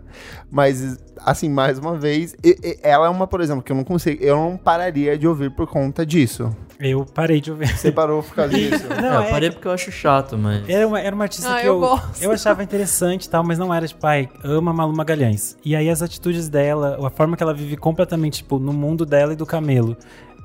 [0.51, 3.83] Mas, assim, mais uma vez, e- e- ela é uma, por exemplo, que eu não
[3.83, 6.55] consigo, eu não pararia de ouvir por conta disso.
[6.79, 7.69] Eu parei de ouvir.
[7.77, 8.83] Você parou por causa disso?
[9.01, 10.67] Não, é, eu parei porque eu acho chato, mas.
[10.67, 12.21] Era uma, era uma artista Ah, que eu eu, gosto.
[12.21, 15.55] eu achava interessante e tal, mas não era, tipo, ai, ama Malu Magalhães.
[15.63, 19.31] E aí as atitudes dela, a forma que ela vive completamente, tipo, no mundo dela
[19.31, 19.95] e do camelo.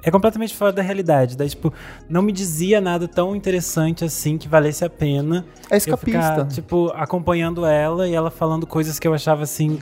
[0.02, 1.36] É completamente fora da realidade.
[1.36, 1.72] Daí, tipo,
[2.08, 5.44] não me dizia nada tão interessante assim que valesse a pena.
[5.68, 6.20] É Eu escapista.
[6.20, 9.78] ficar, tipo, acompanhando ela e ela falando coisas que eu achava, assim,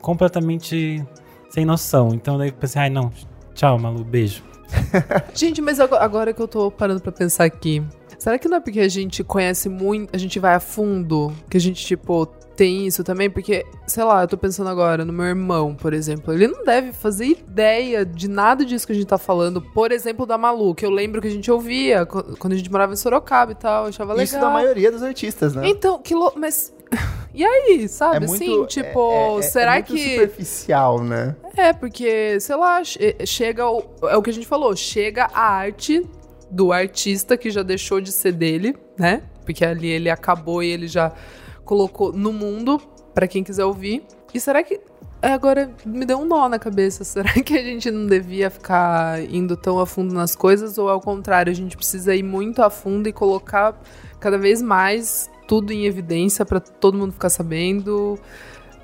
[0.00, 1.04] completamente
[1.50, 2.08] sem noção.
[2.14, 3.12] Então daí eu pensei, ai, não,
[3.54, 4.42] tchau, Malu, beijo.
[5.34, 7.82] Gente, mas ago- agora que eu tô parando pra pensar aqui,
[8.18, 11.56] será que não é porque a gente conhece muito, a gente vai a fundo, que
[11.56, 12.26] a gente, tipo,
[12.60, 13.30] tem isso também?
[13.30, 16.30] Porque, sei lá, eu tô pensando agora no meu irmão, por exemplo.
[16.34, 19.62] Ele não deve fazer ideia de nada disso que a gente tá falando.
[19.62, 22.92] Por exemplo, da Malu, que eu lembro que a gente ouvia quando a gente morava
[22.92, 24.24] em Sorocaba e tal, eu achava legal.
[24.24, 25.66] Isso da maioria dos artistas, né?
[25.70, 26.70] Então, que louco, mas.
[27.32, 28.24] E aí, sabe?
[28.24, 30.14] assim, tipo, é- é- será é muito que.
[30.14, 31.36] superficial, né?
[31.56, 33.70] É, porque, sei lá, che- chega.
[33.70, 36.04] O, é o que a gente falou, chega a arte
[36.50, 39.22] do artista que já deixou de ser dele, né?
[39.46, 41.12] Porque ali ele acabou e ele já
[41.64, 42.80] colocou no mundo
[43.14, 44.04] pra quem quiser ouvir.
[44.32, 44.80] E será que.
[45.22, 47.04] Agora me deu um nó na cabeça.
[47.04, 50.78] Será que a gente não devia ficar indo tão a fundo nas coisas?
[50.78, 53.78] Ou ao contrário, a gente precisa ir muito a fundo e colocar
[54.18, 58.18] cada vez mais tudo em evidência pra todo mundo ficar sabendo?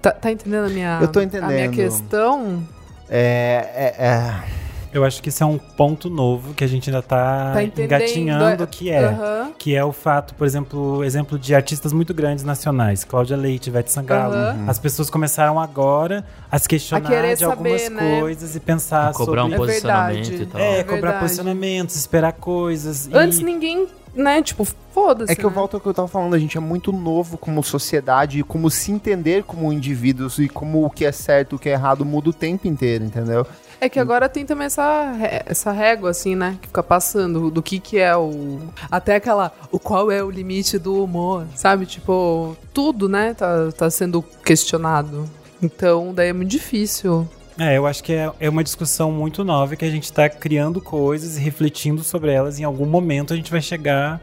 [0.03, 1.75] Tá, tá entendendo a minha, Eu tô a minha entendendo.
[1.75, 2.63] questão?
[3.09, 4.66] É, é, é-
[4.97, 8.63] Eu acho que isso é um ponto novo que a gente ainda tá, Tá engatinhando
[8.63, 9.05] é- o que é.
[9.05, 9.53] Aham.
[9.59, 13.93] Que é o fato, por exemplo, exemplo de artistas muito grandes nacionais, Cláudia Leite, Ivete
[13.93, 14.35] Sangalo.
[14.35, 14.65] Aham.
[14.67, 18.21] As pessoas começaram agora a se questionar A de algumas saber, né?
[18.21, 19.55] coisas e pensar Cobrar um sobre...
[19.55, 20.43] É posicionamento verdade.
[20.43, 20.61] e tal.
[20.61, 23.07] É, É cobrar posicionamentos, esperar coisas.
[23.07, 25.31] e- Antes ninguém, né, tipo, foda-se.
[25.31, 25.55] É que eu né?
[25.55, 28.71] volto ao que eu tava falando, a gente é muito novo como sociedade, e como
[28.71, 32.31] se entender como indivíduos e como o que é certo, o que é errado muda
[32.31, 33.47] o tempo inteiro, entendeu?
[33.81, 35.15] É que agora tem também essa,
[35.47, 36.59] essa régua, assim, né?
[36.61, 38.61] Que fica passando do que que é o...
[38.91, 39.53] Até aquela...
[39.71, 41.85] O qual é o limite do humor, sabe?
[41.87, 43.35] Tipo, tudo, né?
[43.35, 45.29] Tá, tá sendo questionado.
[45.63, 47.29] Então, daí é muito difícil.
[47.59, 50.81] É, eu acho que é, é uma discussão muito nova que a gente tá criando
[50.81, 52.59] coisas e refletindo sobre elas.
[52.59, 54.21] Em algum momento a gente vai chegar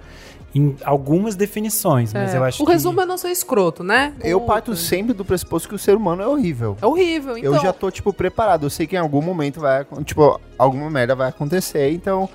[0.55, 2.37] em algumas definições, mas É.
[2.37, 2.71] eu acho o que...
[2.71, 4.13] resumo é não ser escroto, né?
[4.23, 4.53] Eu Puta.
[4.53, 6.77] parto sempre do pressuposto que o ser humano é horrível.
[6.81, 7.55] É horrível, então.
[7.55, 8.65] Eu já tô, tipo, preparado.
[8.65, 12.29] Eu sei que em algum momento vai, tipo, alguma merda vai acontecer, então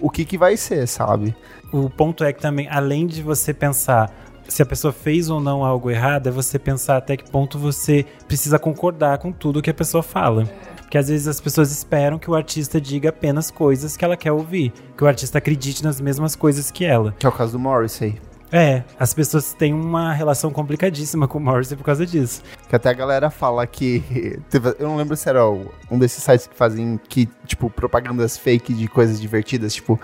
[0.00, 1.34] o que que vai ser, sabe?
[1.72, 4.10] O ponto é que também, além de você pensar
[4.48, 8.04] se a pessoa fez ou não algo errado, é você pensar até que ponto você
[8.26, 10.44] precisa concordar com tudo que a pessoa fala.
[10.90, 14.32] Porque às vezes as pessoas esperam que o artista diga apenas coisas que ela quer
[14.32, 17.14] ouvir, que o artista acredite nas mesmas coisas que ela.
[17.16, 18.20] Que é o caso do Morrissey.
[18.50, 22.42] É, as pessoas têm uma relação complicadíssima com o Morrissey por causa disso.
[22.68, 24.02] Que até a galera fala que.
[24.80, 28.88] Eu não lembro se era um desses sites que fazem que, tipo, propagandas fake de
[28.88, 29.96] coisas divertidas, tipo.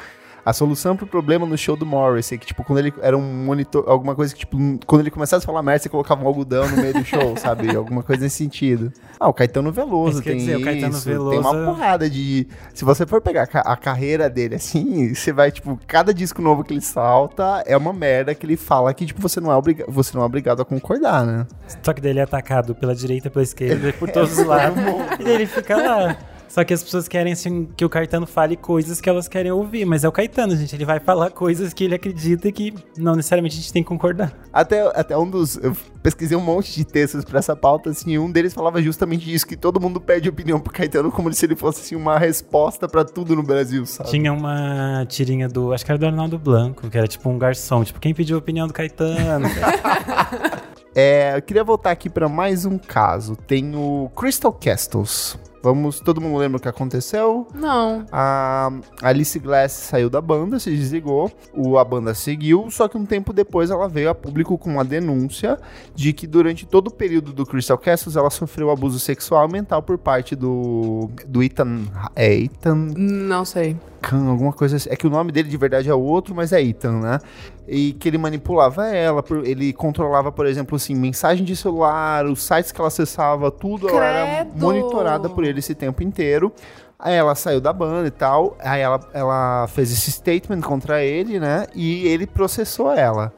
[0.46, 3.82] A solução pro problema no show do Morrissey, que, tipo, quando ele era um monitor,
[3.88, 4.56] alguma coisa que, tipo,
[4.86, 7.74] quando ele começasse a falar merda, você colocava um algodão no meio do show, sabe?
[7.74, 8.92] Alguma coisa nesse sentido.
[9.18, 10.64] Ah, o Caetano Veloso quer tem dizer, o isso.
[10.64, 12.46] Caetano Tem uma Veloso- porrada de...
[12.72, 16.40] Se você for pegar a ca- a carreira dele, assim, você vai, tipo, cada disco
[16.40, 19.56] novo que ele salta é uma merda que ele fala que, tipo, você não é,
[19.56, 21.44] obriga você não é obrigado a concordar, né?
[21.82, 24.78] Só que daí ele é atacado pela direita, pela esquerda, por todos os lados.
[25.18, 26.16] e daí ele fica lá.
[26.56, 29.84] Só que as pessoas querem assim, que o Caetano fale coisas que elas querem ouvir,
[29.84, 30.74] mas é o Caetano, gente.
[30.74, 34.32] Ele vai falar coisas que ele acredita que não necessariamente a gente tem que concordar.
[34.50, 35.58] Até, até um dos.
[35.58, 39.30] Eu pesquisei um monte de textos pra essa pauta, assim, e um deles falava justamente
[39.30, 42.88] isso: que todo mundo pede opinião pro Caetano como se ele fosse assim, uma resposta
[42.88, 44.08] pra tudo no Brasil, sabe?
[44.08, 45.74] Tinha uma tirinha do.
[45.74, 47.84] Acho que era do Arnaldo Blanco, que era tipo um garçom.
[47.84, 49.46] Tipo, quem pediu a opinião do Caetano?
[50.98, 53.36] É, eu queria voltar aqui pra mais um caso.
[53.36, 55.38] Tem o Crystal Castles.
[55.66, 57.48] Vamos, todo mundo lembra o que aconteceu?
[57.52, 58.06] Não.
[58.12, 58.70] A
[59.02, 63.32] Alice Glass saiu da banda, se desligou, o, a banda seguiu, só que um tempo
[63.32, 65.58] depois ela veio a público com uma denúncia
[65.92, 69.82] de que durante todo o período do Crystal Castles ela sofreu abuso sexual e mental
[69.82, 71.80] por parte do, do Ethan,
[72.14, 73.76] é Ethan Não sei.
[74.08, 74.88] Khan, alguma coisa assim.
[74.90, 77.18] É que o nome dele de verdade é outro, mas é Ethan, né?
[77.66, 82.70] E que ele manipulava ela, ele controlava, por exemplo, assim, mensagem de celular, os sites
[82.70, 84.60] que ela acessava, tudo ela era Credo!
[84.60, 86.52] monitorada por ele esse tempo inteiro.
[86.98, 91.38] Aí ela saiu da banda e tal, aí ela, ela fez esse statement contra ele,
[91.40, 91.66] né?
[91.74, 93.32] E ele processou ela.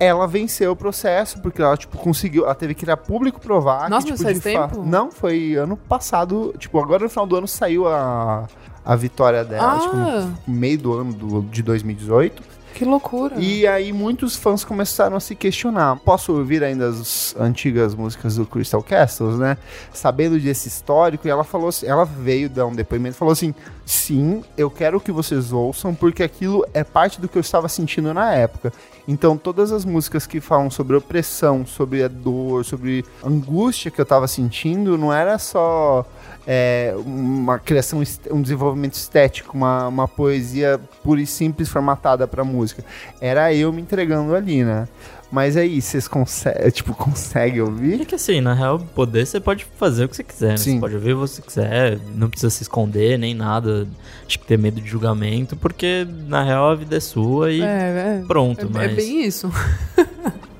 [0.00, 2.44] Ela venceu o processo, porque ela, tipo, conseguiu.
[2.44, 4.82] Ela teve que ir a público provar Nossa, que, tipo, faz de fa- tempo?
[4.84, 6.54] Não, foi ano passado.
[6.58, 8.48] Tipo, agora no final do ano saiu a,
[8.84, 9.78] a vitória dela.
[9.80, 12.42] Tipo, Ah, no meio do ano do, de 2018.
[12.74, 13.34] que loucura.
[13.38, 15.96] E aí muitos fãs começaram a se questionar.
[15.96, 19.58] Posso ouvir ainda as antigas músicas do Crystal Castles, né?
[19.92, 23.54] Sabendo desse histórico, e ela falou assim, ela veio dar um depoimento e falou assim:
[23.84, 28.12] sim, eu quero que vocês ouçam, porque aquilo é parte do que eu estava sentindo
[28.14, 28.72] na época.
[29.06, 34.00] Então, todas as músicas que falam sobre opressão, sobre a dor, sobre a angústia que
[34.00, 36.06] eu estava sentindo, não era só
[36.46, 42.84] é, uma criação, um desenvolvimento estético, uma, uma poesia pura e simples formatada pra música.
[43.20, 44.88] Era eu me entregando ali, né?
[45.30, 48.04] Mas aí, vocês conseguem, tipo, conseguem É ouvir?
[48.04, 50.56] que assim, na real, poder você pode fazer o que você quiser, né?
[50.58, 50.74] Sim.
[50.74, 53.88] Você pode ouvir o que você quiser, não precisa se esconder nem nada,
[54.26, 57.64] acho que ter medo de julgamento, porque na real a vida é sua e É,
[57.64, 58.24] é.
[58.26, 58.92] pronto, É, mas...
[58.92, 59.50] é bem isso.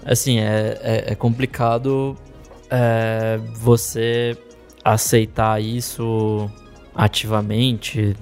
[0.06, 2.16] Assim, é, é, é complicado
[2.70, 4.36] é, você
[4.84, 6.50] aceitar isso
[6.94, 8.16] ativamente.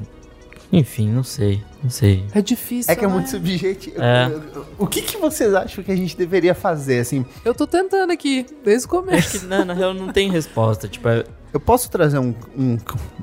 [0.73, 2.25] Enfim, não sei, não sei.
[2.33, 2.93] É difícil.
[2.93, 3.13] É que é né?
[3.13, 4.01] muito subjetivo.
[4.01, 4.31] É.
[4.79, 7.27] O que, que vocês acham que a gente deveria fazer, assim?
[7.45, 9.41] Eu tô tentando aqui, desde o Acho começo.
[9.41, 10.87] que na, na real não tem resposta.
[10.87, 12.79] Tipo, é- Eu posso trazer um, um-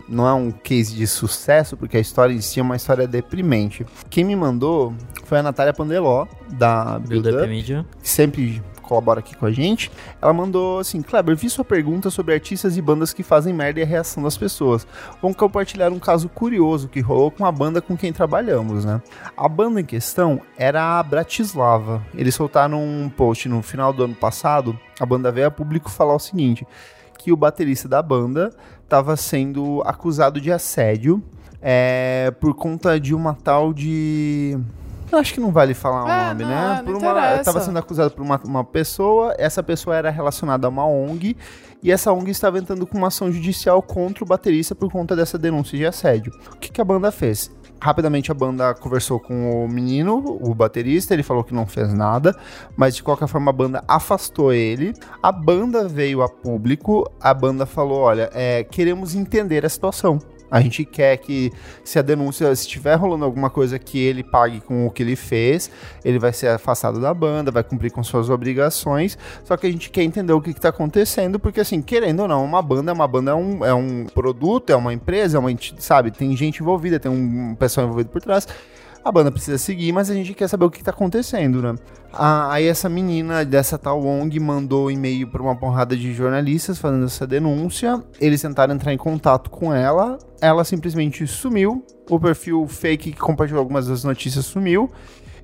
[0.10, 3.86] Não é um case de sucesso, porque a história em si é uma história deprimente.
[4.10, 7.47] Quem me mandou foi a Natália Pandeló, da Build Build Up Up.
[7.47, 7.86] Media.
[8.04, 12.78] sempre colabora aqui com a gente, ela mandou assim, Kleber, vi sua pergunta sobre artistas
[12.78, 14.88] e bandas que fazem merda e a reação das pessoas.
[15.21, 19.02] Vamos compartilhar um caso curioso que rolou com a banda com quem trabalhamos, né?
[19.36, 22.04] A banda em questão era a Bratislava.
[22.15, 26.15] Eles soltaram um post no final do ano passado, a banda veio a público falar
[26.15, 26.65] o seguinte,
[27.17, 28.52] que o baterista da banda
[28.84, 31.21] estava sendo acusado de assédio
[31.62, 34.58] é, por conta de uma tal de.
[35.12, 36.84] Eu acho que não vale falar o É, nome, não, né?
[36.86, 40.86] não uma, estava sendo acusado por uma, uma pessoa, essa pessoa era relacionada a uma
[40.86, 41.38] ONG,
[41.82, 45.38] e essa ONG estava entrando com uma ação judicial contra o baterista por conta dessa
[45.38, 46.34] denúncia de assédio.
[46.54, 47.50] O que, que a banda fez?
[47.80, 52.36] Rapidamente a banda conversou com o menino, o baterista, ele falou que não fez nada,
[52.76, 54.93] mas de qualquer forma a banda afastou ele.
[55.22, 60.17] A banda veio a público, a banda falou: olha, é, queremos entender a situação.
[60.50, 61.52] A gente quer que,
[61.84, 65.16] se a denúncia, se estiver rolando alguma coisa que ele pague com o que ele
[65.16, 65.70] fez,
[66.04, 69.18] ele vai ser afastado da banda, vai cumprir com suas obrigações.
[69.44, 72.46] Só que a gente quer entender o que está acontecendo, porque, assim, querendo ou não,
[72.46, 76.12] uma banda, uma banda é um, é um produto, é uma empresa, é uma, sabe,
[76.12, 78.48] tem gente envolvida, tem um pessoal envolvido por trás.
[79.08, 81.76] A banda precisa seguir, mas a gente quer saber o que tá acontecendo, né?
[82.12, 87.06] Ah, aí essa menina dessa tal ONG mandou e-mail para uma porrada de jornalistas fazendo
[87.06, 88.04] essa denúncia.
[88.20, 90.17] Eles tentaram entrar em contato com ela.
[90.41, 91.86] Ela simplesmente sumiu.
[92.10, 94.91] O perfil fake que compartilhou algumas das notícias sumiu.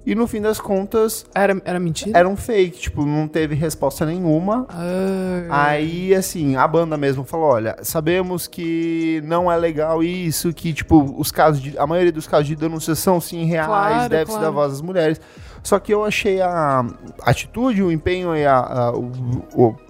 [0.06, 2.18] E no fim das contas, Era, era mentira?
[2.20, 2.78] era um fake.
[2.80, 4.66] Tipo, não teve resposta nenhuma.
[4.70, 10.74] Ah, Aí, assim, a banda mesmo falou: olha, sabemos que não é legal isso, que,
[10.74, 11.78] tipo, os casos de.
[11.78, 14.44] A maioria dos casos de denúncia são sim reais, Claro, deve-se claro.
[14.46, 15.22] dar voz às mulheres.
[15.63, 16.86] Só que eu achei a
[17.22, 18.92] atitude, o empenho e a, a,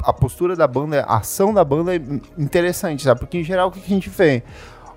[0.03, 1.95] a postura da banda, a ação da banda
[2.37, 3.19] interessante, sabe?
[3.21, 4.43] Porque em geral o que que a gente vê?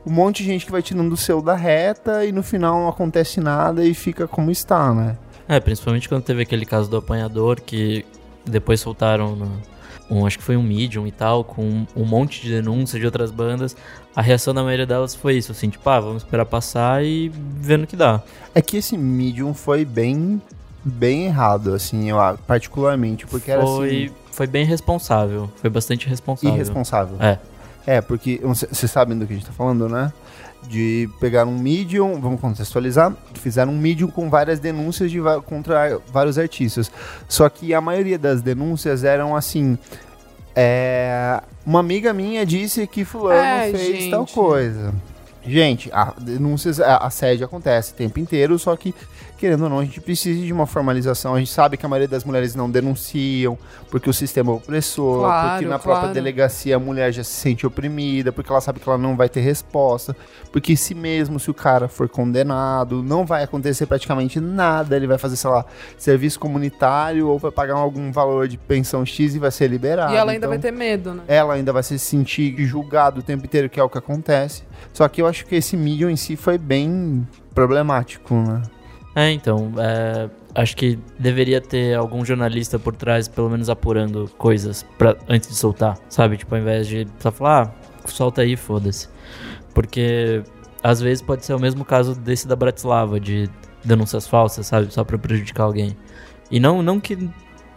[0.06, 2.88] Um monte de gente que vai tirando o seu da reta e no final não
[2.88, 5.16] acontece nada e fica como está, né?
[5.48, 8.06] É, principalmente quando teve aquele caso do apanhador que
[8.44, 9.60] depois soltaram no,
[10.10, 13.04] um, acho que foi um Medium e tal, com um, um monte de denúncias de
[13.04, 13.76] outras bandas.
[14.14, 17.78] A reação da maioria delas foi isso, assim, tipo, ah, vamos esperar passar e ver
[17.78, 18.22] no que dá.
[18.54, 20.40] É que esse Medium foi bem
[20.84, 26.08] bem errado, assim, eu acho, particularmente, porque era Foi, assim, foi bem responsável, foi bastante
[26.08, 26.54] responsável.
[26.54, 27.16] irresponsável.
[27.20, 27.40] É.
[27.86, 30.12] É, porque vocês sabem do que a gente tá falando, né?
[30.68, 36.36] De pegar um Medium, vamos contextualizar, fizeram um Medium com várias denúncias de, contra vários
[36.38, 36.90] artistas.
[37.28, 39.78] Só que a maioria das denúncias eram assim.
[40.56, 44.10] é, uma amiga minha disse que fulano É, fez gente.
[44.10, 44.92] tal coisa.
[45.44, 48.92] Gente, a denúncias, a assédio acontece o tempo inteiro, só que,
[49.36, 51.34] querendo ou não, a gente precisa de uma formalização.
[51.34, 53.58] A gente sabe que a maioria das mulheres não denunciam,
[53.90, 56.14] porque o sistema é opressor, Claro, porque na própria claro.
[56.14, 59.40] delegacia a mulher já se sente oprimida, porque ela sabe que ela não vai ter
[59.40, 60.16] resposta,
[60.50, 65.18] porque se mesmo se o cara for condenado, não vai acontecer praticamente nada, ele vai
[65.18, 65.64] fazer, sei lá,
[65.98, 70.12] serviço comunitário ou vai pagar algum valor de pensão X e vai ser liberado.
[70.12, 71.22] e ela ainda Então, vai ter medo, né?
[71.28, 74.62] ela ainda vai se sentir julgada o tempo inteiro, que é o que acontece.
[74.92, 78.62] Só que eu acho que esse Medium em si foi bem problemático, né?
[79.16, 84.84] É, então, é, acho que deveria ter algum jornalista por trás, pelo menos apurando coisas
[84.98, 86.36] pra, antes de soltar, sabe?
[86.36, 89.08] Tipo, ao invés de só falar, ah, solta aí, foda-se.
[89.72, 90.42] Porque
[90.82, 93.48] às vezes pode ser o mesmo caso desse da Bratislava, de
[93.82, 94.92] denúncias falsas, sabe?
[94.92, 95.96] Só pra prejudicar alguém.
[96.50, 97.30] E não, não que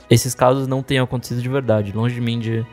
[0.10, 2.66] esses casos não tenham acontecido de verdade, longe de mim de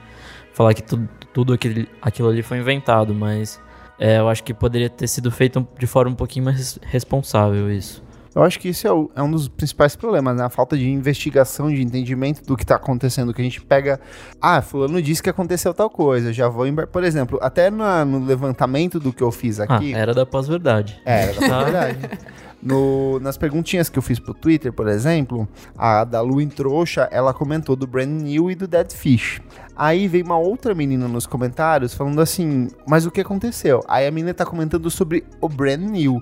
[0.53, 3.61] falar que tudo, tudo aquele, aquilo ali foi inventado, mas
[3.97, 8.05] é, eu acho que poderia ter sido feito de forma um pouquinho mais responsável isso.
[8.37, 10.45] Eu acho que isso é, o- é um dos principais problemas, né?
[10.45, 13.33] A falta de investigação, de entendimento do que tá acontecendo.
[13.33, 13.99] Que a gente pega.
[14.41, 16.33] Ah, fulano disse que aconteceu tal coisa.
[16.35, 16.67] Já vou.
[16.93, 19.95] Por exemplo, até na- no levantamento do que eu fiz Ah, aqui.
[19.95, 21.01] era da pós-verdade.
[21.07, 21.99] É, era verdade.
[22.63, 25.47] No- nas perguntinhas que eu fiz pro Twitter, por exemplo,
[25.77, 29.41] a da Lu em Trouxa, ela comentou do Brand New e do Dead Fish.
[29.77, 33.85] Aí veio uma outra menina nos comentários falando assim, mas o que aconteceu?
[33.87, 36.21] Aí a menina tá comentando sobre o Brand New.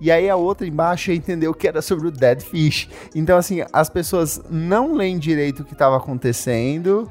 [0.00, 2.88] E aí a outra embaixo entendeu que era sobre o Dead Fish.
[3.14, 7.10] Então, assim, as pessoas não leem direito o que estava acontecendo,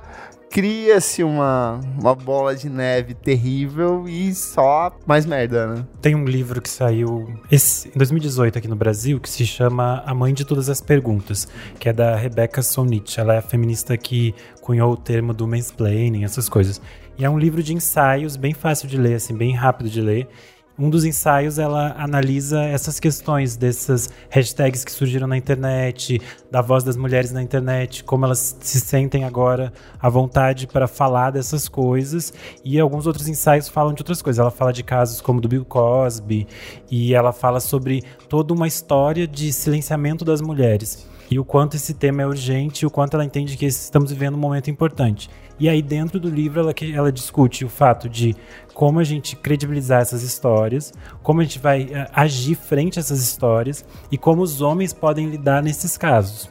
[0.50, 5.86] cria-se uma, uma bola de neve terrível e só mais merda, né?
[6.02, 10.13] Tem um livro que saiu esse- em 2018 aqui no Brasil que se chama A
[10.13, 11.48] Mãe de Todas as Perguntas,
[11.80, 13.19] que é da Rebecca Solnit.
[13.19, 16.80] Ela é a feminista que cunhou o termo do mansplaining, essas coisas.
[17.17, 20.28] E é um livro de ensaios bem fácil de ler, assim, bem rápido de ler.
[20.77, 26.83] Um dos ensaios ela analisa essas questões dessas hashtags que surgiram na internet, da voz
[26.83, 32.33] das mulheres na internet, como elas se sentem agora à vontade para falar dessas coisas.
[32.61, 34.38] E alguns outros ensaios falam de outras coisas.
[34.38, 36.45] Ela fala de casos como do Bill Cosby
[36.91, 41.07] e ela fala sobre toda uma história de silenciamento das mulheres.
[41.31, 44.35] E o quanto esse tema é urgente e o quanto ela entende que estamos vivendo
[44.35, 45.29] um momento importante.
[45.60, 48.36] E aí, dentro do livro, ela, ela discute o fato de
[48.74, 50.93] como a gente credibilizar essas histórias,
[51.24, 55.30] como a gente vai eh, agir frente a essas histórias e como os homens podem
[55.30, 56.49] lidar nesses casos.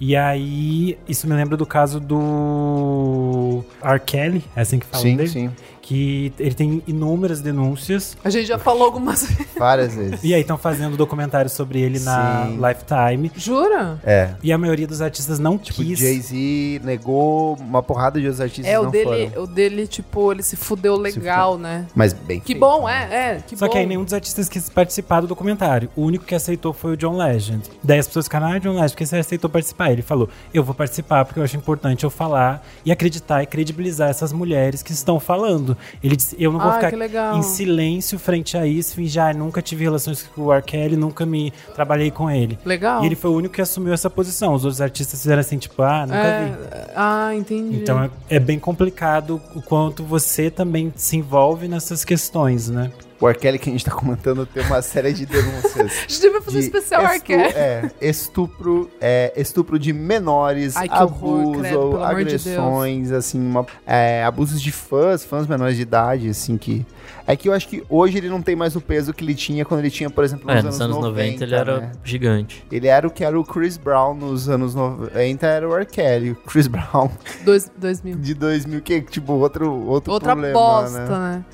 [0.00, 4.00] E aí, isso me lembra do caso do R.
[4.00, 5.28] Kelly, é assim que fala sim, dele?
[5.28, 5.50] sim.
[5.86, 8.16] Que ele tem inúmeras denúncias.
[8.24, 9.46] A gente já falou algumas vezes.
[9.56, 10.18] Várias vezes.
[10.24, 12.58] E aí estão fazendo documentário sobre ele na Sim.
[12.60, 13.30] Lifetime.
[13.36, 14.00] Jura?
[14.04, 14.34] É.
[14.42, 15.98] E a maioria dos artistas não Tipo, quis.
[16.00, 19.44] Jay-Z negou uma porrada de outros artistas É, não o dele, foram.
[19.44, 21.86] o dele, tipo, ele se fudeu legal, né?
[21.94, 23.08] Mas bem Que feito, bom, né?
[23.10, 23.72] é, é, que Só bom.
[23.72, 25.88] que aí nenhum dos artistas quis participar do documentário.
[25.94, 27.62] O único que aceitou foi o John Legend.
[27.84, 29.92] Daí as pessoas ficaram, ah, John Legend, por que você aceitou participar?
[29.92, 34.10] Ele falou, eu vou participar porque eu acho importante eu falar e acreditar e credibilizar
[34.10, 35.75] essas mulheres que estão falando.
[36.02, 39.62] Ele disse, eu não vou Ai, ficar em silêncio frente a isso, fingir, ah, nunca
[39.62, 40.62] tive relações com o R.
[40.62, 42.58] Kelly, nunca me trabalhei com ele.
[42.64, 43.02] Legal.
[43.02, 44.54] E ele foi o único que assumiu essa posição.
[44.54, 46.76] Os outros artistas fizeram assim, tipo, ah, nunca vi.
[46.76, 47.76] é, ah, entendi.
[47.76, 52.90] Então é, é bem complicado o quanto você também se envolve nessas questões, né?
[53.20, 53.38] O R.
[53.38, 55.92] Kelly que a gente tá comentando tem uma série de denúncias.
[56.06, 57.32] a gente devia fazer um de especial estu-.
[57.32, 63.40] É, estupro, é, estupro de menores, Ai, que horror, abuso, credo, amor de agressões, assim,
[63.40, 66.84] uma- é, abusos de fãs, fãs menores de idade, assim, que...
[67.28, 69.64] É que eu acho que hoje ele não tem mais o peso que ele tinha
[69.64, 71.92] quando ele tinha, por exemplo, nos É, nos anos 90, ele era né?
[72.04, 72.64] gigante.
[72.70, 75.84] Ele era o que era o Chris Brown nos anos 90, era o R.
[75.86, 76.36] Kelly.
[76.46, 77.10] Chris Brown
[77.44, 78.16] Dois, 2000.
[78.18, 81.08] de 2000, que tipo, outro, outro Outra problema, bosta, né?
[81.38, 81.44] né?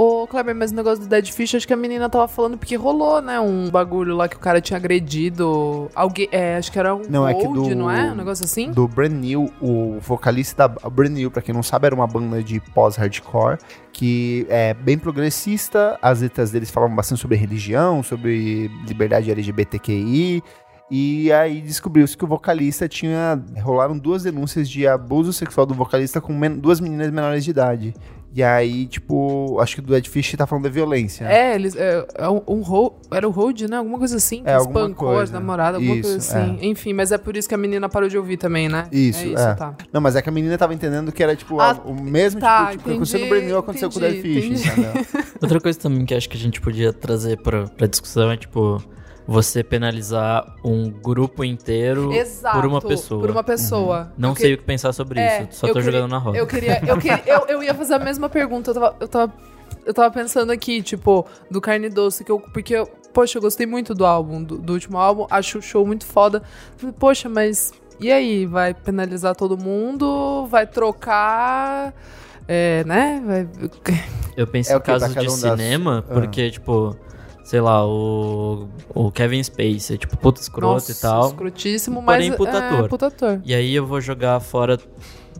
[0.00, 2.76] Ô, Kleber, mas o negócio do Dead Fish, acho que a menina tava falando porque
[2.76, 3.40] rolou, né?
[3.40, 6.28] Um bagulho lá que o cara tinha agredido alguém.
[6.30, 8.12] É, acho que era um Não, é que Gold, do- não é?
[8.12, 8.70] Um negócio assim?
[8.70, 12.06] do Brand New, o vocalista da o Brand New, pra quem não sabe, era uma
[12.06, 13.58] banda de pós-hardcore
[13.92, 15.98] que é bem progressista.
[16.00, 20.42] As letras deles falavam bastante sobre religião, sobre liberdade LGBTQI.
[20.90, 23.42] E aí descobriu-se que o vocalista tinha.
[23.60, 27.94] Rolaram duas denúncias de abuso sexual do vocalista com men- duas meninas menores de idade.
[28.38, 31.24] E aí, tipo, acho que do Ed Fish tá falando da violência.
[31.24, 31.74] É, eles.
[31.74, 32.62] É, é um, um
[33.10, 33.78] era o Road, né?
[33.78, 34.44] Alguma coisa assim.
[34.44, 35.32] Que É, alguma espancou as coisa.
[35.32, 36.56] namoradas, alguma coisa Isso, assim.
[36.62, 38.86] Enfim, mas é por isso que a menina parou de ouvir também, né?
[38.92, 39.26] Isso, é.
[39.32, 39.54] Isso, é.
[39.54, 39.74] tá.
[39.92, 42.40] Não, mas é que a menina tava entendendo que era, tipo, Ah, a- o mesmo
[42.40, 44.80] tá, tipo, tipo, que aconteceu no entendi, New aconteceu com o Dead entendi, Fish, entendi.
[44.82, 45.06] entendeu?
[45.42, 48.80] Outra coisa também que acho que a gente podia trazer pra, pra discussão é, tipo,
[49.30, 52.56] você penalizar um grupo inteiro Exato.
[52.58, 53.20] por uma pessoa.
[53.20, 54.10] Por uma pessoa.
[54.16, 56.16] Não Eu sei que- o que pensar sobre É, isso, só tô queria- jogando na
[56.16, 56.38] roda.
[56.38, 56.80] Eu queria.
[56.88, 58.70] Eu, queria eu, eu ia fazer a mesma pergunta.
[58.70, 58.96] Eu tava.
[58.98, 59.32] Eu tava,
[59.84, 63.66] eu tava pensando aqui, tipo, do Carne Doce, que eu, porque, eu, poxa, eu gostei
[63.66, 66.42] muito do álbum, do, do último álbum, acho o show muito foda.
[66.98, 67.70] Poxa, mas
[68.00, 68.46] e aí?
[68.46, 70.46] Vai penalizar todo mundo?
[70.46, 71.92] Vai trocar?
[72.46, 73.22] É, né?
[73.26, 73.48] Vai...
[74.36, 76.14] Eu penso É o em casos de cinema, Ah.
[76.14, 76.96] porque, tipo,
[77.48, 81.28] sei lá, o, o Kevin Spacey, tipo, puta escroto Nossa, e tal.
[81.28, 82.88] escrotíssimo, Porém, mas puta é, ator.
[82.90, 83.40] puta ator.
[83.42, 84.78] E aí eu vou jogar fora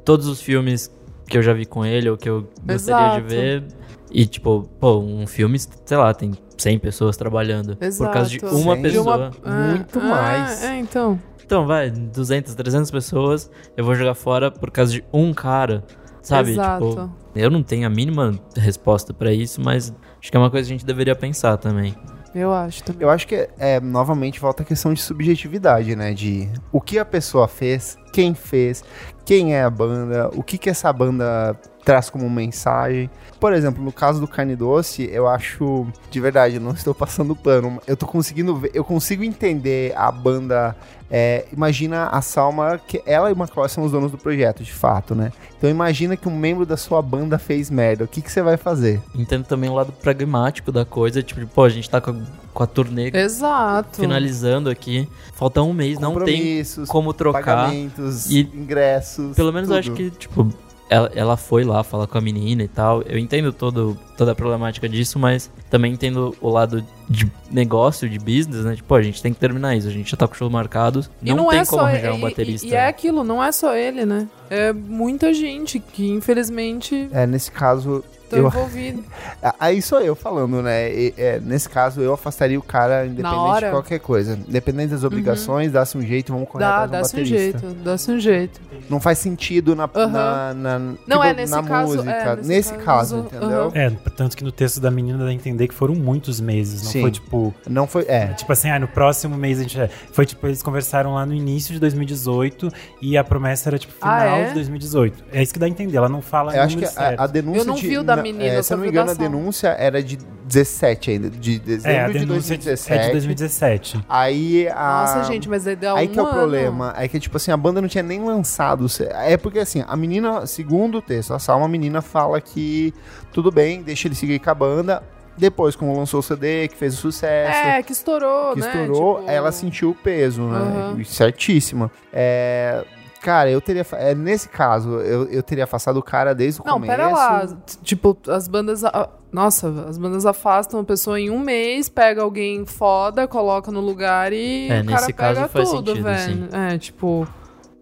[0.07, 0.91] todos os filmes
[1.27, 3.21] que eu já vi com ele ou que eu gostaria Exato.
[3.21, 3.65] de ver.
[4.11, 7.77] E, tipo, pô, um filme, sei lá, tem 100 pessoas trabalhando.
[7.77, 8.57] Por causa de Exato.
[8.57, 8.83] uma Cem?
[8.85, 9.17] De pessoa.
[9.45, 10.65] uma- Muito Ah, mais.
[10.65, 11.21] É, então.
[11.45, 15.85] Então, vai, 200, 300 pessoas, eu vou jogar fora por causa de um cara.
[16.23, 16.53] Sabe?
[16.53, 16.89] Exato.
[16.89, 20.66] Tipo, eu não tenho a mínima resposta pra isso, mas acho que é uma coisa
[20.69, 21.95] que a gente deveria pensar também.
[22.35, 23.03] Eu acho também.
[23.03, 26.12] Eu acho que, é, novamente, volta a questão de subjetividade, né?
[26.12, 28.85] De o que a pessoa fez, quem fez,
[29.25, 31.57] quem é a banda, o que que essa banda
[31.89, 33.09] traz como mensagem.
[33.41, 37.81] Por exemplo, no caso do Carne Doce, eu acho, de verdade, não estou passando pano,
[37.87, 40.77] eu tô conseguindo ver, eu consigo entender a banda.
[41.11, 44.73] é, imagina a Salma, que ela e o McCloy são os donos do projeto, de
[44.73, 45.33] fato, né?
[45.57, 48.59] Então imagina que um membro da sua banda fez merda, o que que você vai
[48.59, 49.01] fazer?
[49.15, 52.23] Entendo também o lado pragmático da coisa, tipo, pô, a gente tá com
[52.59, 54.01] com a turnê Exato.
[54.01, 57.45] finalizando aqui, falta um mês, não tem como trocar.
[57.45, 59.37] pagamentos, E- ingressos.
[59.37, 59.79] Pelo menos eu tudo.
[59.79, 60.53] acho que, tipo,
[60.91, 63.03] ela, ela foi lá falar com a menina e tal.
[63.03, 68.19] Eu entendo todo, toda a problemática disso, mas também entendo o lado de negócio, de
[68.19, 68.75] business, né?
[68.75, 71.05] Tipo, a gente tem que terminar isso, a gente já tá com o show marcado.
[71.23, 72.67] E Não, não tem é como arranjar um baterista.
[72.67, 74.27] E, e é aquilo, não é só ele, né?
[74.51, 79.05] É muita gente que, infelizmente, É, nesse caso, tá eu, envolvido.
[79.43, 80.93] Ah, Aí sou eu falando, né?
[80.93, 84.39] E, é, nesse caso, eu afastaria o cara independente de qualquer coisa.
[84.49, 87.59] Independente das obrigações, dá-se um jeito, vamos correr Dá, atrás dá-se um baterista.
[87.61, 88.61] jeito, dá-se um jeito.
[88.91, 90.09] Não faz sentido na, Aham.
[90.11, 92.11] na, na- Não, tipo, é nesse na caso, música.
[92.11, 92.85] é, nesse, nesse caso,
[93.24, 93.70] caso, entendeu?
[93.74, 96.83] É, tanto que no texto da menina dá a entender que foram muitos meses.
[96.83, 97.01] Não Sim.
[97.03, 97.55] foi tipo.
[97.68, 98.05] Não foi.
[98.09, 98.29] É.
[98.35, 99.81] Tipo assim, ah, no próximo mês a gente.
[99.81, 99.89] é.
[100.12, 102.68] Foi tipo, eles conversaram lá no início de 2018
[103.01, 104.49] e a promessa era tipo final Ah, é?
[104.49, 105.24] de 2018.
[105.33, 105.97] É isso que dá a entender.
[105.97, 107.33] Ela não fala Eu acho que número a, a certo.
[107.33, 109.11] denúncia Eu não de, vi o da na- menina, é, se eu não me engano,
[109.11, 112.93] a denúncia era de 17 ainda, de dezembro É, a de denúncia 2017.
[113.01, 114.01] é de 2017.
[114.09, 115.01] Aí a...
[115.01, 116.35] Nossa, gente, mas aí dá Aí um que é o ano.
[116.35, 118.87] problema, é que, tipo assim, a banda não tinha nem lançado.
[119.11, 122.95] É porque, assim, a menina, segundo o texto, a Salma, a menina fala que
[123.33, 125.03] tudo bem, deixa ele seguir com a banda.
[125.37, 128.66] Depois, como lançou o CD, que fez o sucesso, É, que estourou, que né?
[128.66, 130.59] estourou, Tipo, ela sentiu o peso, né?
[130.59, 131.05] Aham.
[131.05, 131.91] Certíssima.
[132.12, 132.85] É,
[133.23, 133.85] Cara, eu teria.
[133.93, 136.91] É, nesse caso, eu, eu teria afastado o cara desde o Não, começo.
[136.91, 137.47] pera lá.
[137.83, 138.85] Tipo, as bandas.
[138.85, 143.81] a- Nossa, as bandas afastam a pessoa em um mês, pega alguém foda, coloca no
[143.81, 146.49] lugar e É, o cara nesse caso pega faz tudo, sentido, velho.
[146.53, 147.29] É, tipo.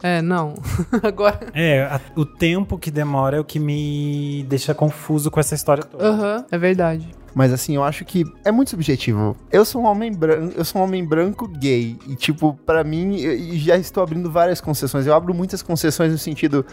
[0.07, 0.55] É, não.
[1.03, 1.49] Agora.
[1.53, 5.83] É, a- o tempo que demora é o que me deixa confuso com essa história
[5.83, 6.05] toda.
[6.07, 7.09] Aham, é verdade.
[7.35, 9.37] Mas assim, eu acho que é muito subjetivo.
[9.51, 13.19] Eu sou um homem branco, eu sou um homem branco gay e tipo, pra mim,
[13.21, 15.07] eu e já estou abrindo várias concessões.
[15.07, 16.65] Eu abro muitas concessões no sentido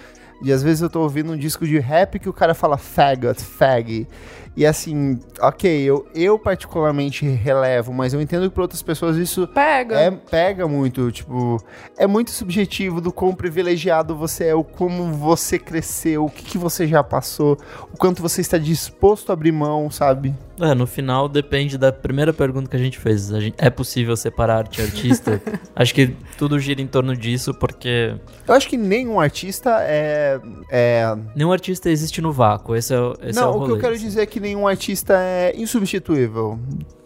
[0.42, 3.42] de às vezes eu tô ouvindo um disco de rap que o cara fala faggot,
[3.42, 4.08] fag.
[4.56, 9.48] E assim, OK, eu eu particularmente relevo, mas eu entendo que para outras pessoas isso
[9.48, 9.96] Pega.
[10.00, 11.58] é, pega muito, tipo,
[11.98, 16.58] é muito subjetivo do quão privilegiado você é, o como você cresceu, o que, que
[16.58, 17.58] você já passou,
[17.92, 20.36] o quanto você está disposto a abrir mão, sabe?
[20.60, 23.34] É, no final depende da primeira pergunta que a gente fez.
[23.34, 25.42] A gente- é possível separar arte e artista?
[25.76, 28.16] Acho que tudo gira em torno disso, porque
[28.48, 30.40] Eu acho que nenhum artista é.
[30.70, 32.76] é- nenhum artista existe no vácuo.
[32.76, 34.04] Esse é, o- esse é Não, o o que eu rolê, quero assim.
[34.06, 36.60] dizer é que nenhum artista é insubstituível.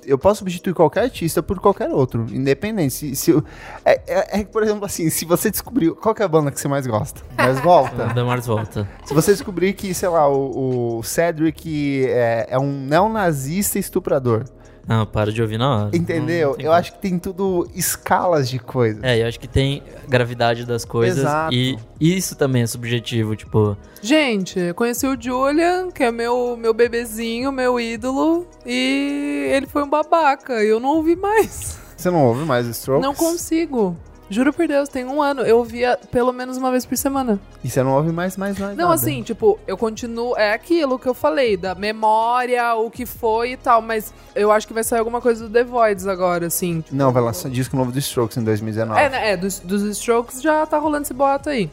[0.08, 2.94] Eu posso substituir qualquer artista por qualquer outro, independente.
[2.94, 3.44] Se, se eu-
[3.84, 6.50] é, é, é que, por exemplo, assim, se você descobrir qual que é a banda
[6.50, 8.06] que você mais gosta, mais volta.
[8.16, 8.88] Demars volta.
[9.06, 14.46] Se você descobrir que, sei lá, o, o Cedric é, é um neonazista estuprador,
[14.88, 15.98] Não, para de ouvir na hora.
[15.98, 16.52] entendeu?
[16.52, 16.72] Não eu como.
[16.72, 19.04] acho que tem tudo escalas de coisas.
[19.04, 21.54] É, eu acho que tem gravidade das coisas Exato.
[21.54, 26.74] e isso também é subjetivo, tipo, Gente, eu conheci o Julian, que é meu, meu
[26.74, 30.64] bebezinho, meu ídolo, e ele foi um babaca.
[30.64, 31.78] E eu não ouvi mais.
[31.98, 33.04] Você não ouve mais Strokes?
[33.06, 33.98] Não consigo.
[34.30, 35.42] Juro por Deus, tem um ano.
[35.42, 37.40] Eu ouvia pelo menos uma vez por semana.
[37.64, 38.96] E você não ouve mais, mais, mais Não, nada.
[38.96, 40.36] assim, tipo, eu continuo.
[40.38, 44.68] É aquilo que eu falei, da memória, o que foi e tal, mas eu acho
[44.68, 46.82] que vai sair alguma coisa do The Voids agora, assim.
[46.82, 49.00] tipo- Não, vai lançar disco novo do Strokes em 2019.
[49.00, 51.70] É, né, é, dos, dos Strokes já tá rolando esse boato aí.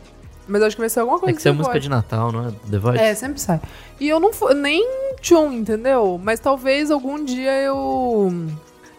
[0.47, 2.31] Mas eu acho que vai ser alguma coisa é que isso é música de Natal,
[2.31, 2.53] não é?
[2.71, 3.03] The Voice?
[3.03, 3.61] É, sempre sai.
[3.99, 4.87] E eu não fui, nem
[5.21, 6.21] tchum, entendeu?
[6.23, 8.31] Mas talvez algum dia eu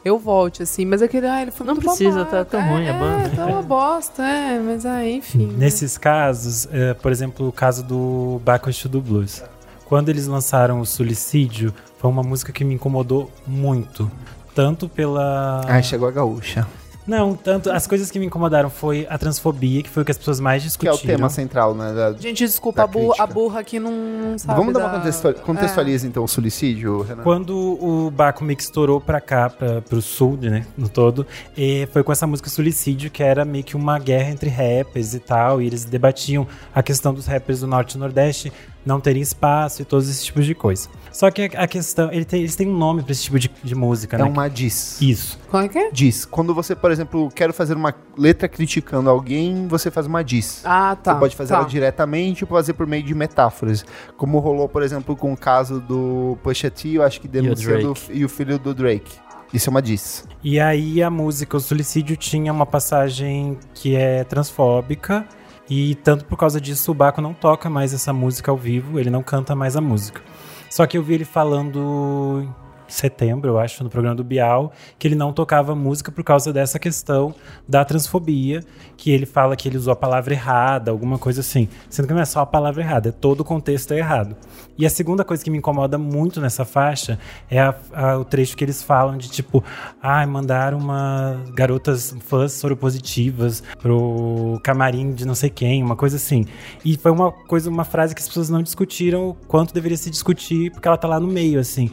[0.06, 0.86] eu volte, assim.
[0.86, 3.30] Mas aquele, ah, ele foi Não precisa, tá tão ruim a É, banda.
[3.36, 4.60] tá uma bosta, é.
[4.60, 5.48] Mas aí, enfim.
[5.48, 5.54] né?
[5.58, 9.44] Nesses casos, é, por exemplo, o caso do Bacchus do Blues.
[9.86, 14.10] Quando eles lançaram o Suicídio, foi uma música que me incomodou muito.
[14.54, 15.62] Tanto pela.
[15.68, 16.66] Ai, chegou a gaúcha.
[17.08, 17.72] Não, tanto.
[17.72, 20.62] As coisas que me incomodaram foi a transfobia, que foi o que as pessoas mais
[20.64, 20.96] Que é discutiram.
[20.96, 21.94] o tema central, né?
[21.94, 23.92] da- Gente, desculpa, Da a burra, a burra aqui não,
[24.38, 24.58] sabe.
[24.60, 25.34] Vamos dar da- uma contextual...
[25.36, 27.22] contextualiza, então, o suicídio, Renan?
[27.24, 31.88] Quando o Baco meio que estourou pra cá, pra, pro sul, né, no todo, e
[31.94, 35.62] foi com essa música Suicídio, que era meio que uma guerra entre rappers e tal,
[35.62, 38.52] e eles debatiam a questão dos rappers do Norte e Nordeste
[38.86, 40.88] não terem espaço e todos esses tipos de coisa.
[41.12, 43.74] Só que a, questão, ele tem, eles têm um nome pra esse tipo de, de
[43.74, 44.26] música, É né?
[44.26, 45.02] uma diss.
[45.02, 45.40] Isso.
[45.50, 45.90] Como é que é?
[45.92, 46.26] Diz.
[46.26, 50.62] Quando você, por exemplo, quer fazer uma letra criticando alguém, você faz uma diss.
[50.66, 51.14] Ah, tá.
[51.14, 51.60] Você pode fazer tá.
[51.60, 53.86] ela diretamente ou fazer por meio de metáforas.
[54.18, 58.26] Como rolou, por exemplo, com o caso do Pusha T, eu acho que denunciando e
[58.26, 59.26] o filho do Drake.
[59.54, 60.28] Isso é uma diss.
[60.44, 65.26] E aí a música O Suicídio tinha uma passagem que é transfóbica
[65.70, 69.10] e tanto por causa disso o Baco não toca mais essa música ao vivo, ele
[69.10, 70.22] não canta mais a música.
[70.70, 72.48] Só que eu vi ele falando
[72.88, 76.78] setembro, eu acho, no programa do Bial, que ele não tocava música por causa dessa
[76.80, 77.34] questão
[77.68, 78.62] da transfobia,
[78.98, 81.68] que ele fala que ele usou a palavra errada, alguma coisa assim.
[81.90, 84.36] Sendo que não é só a palavra errada, é todo o contexto é errado.
[84.78, 87.18] E a segunda coisa que me incomoda muito nessa faixa
[87.50, 89.64] é a- a- o trecho que eles falam de tipo,
[90.02, 96.46] ai, mandaram uma garotas fãs soropositivas pro camarim de não sei quem, uma coisa assim.
[96.84, 100.10] E foi uma coisa, uma frase que as pessoas não discutiram o quanto deveria se
[100.10, 101.90] discutir, porque ela tá lá no meio, assim.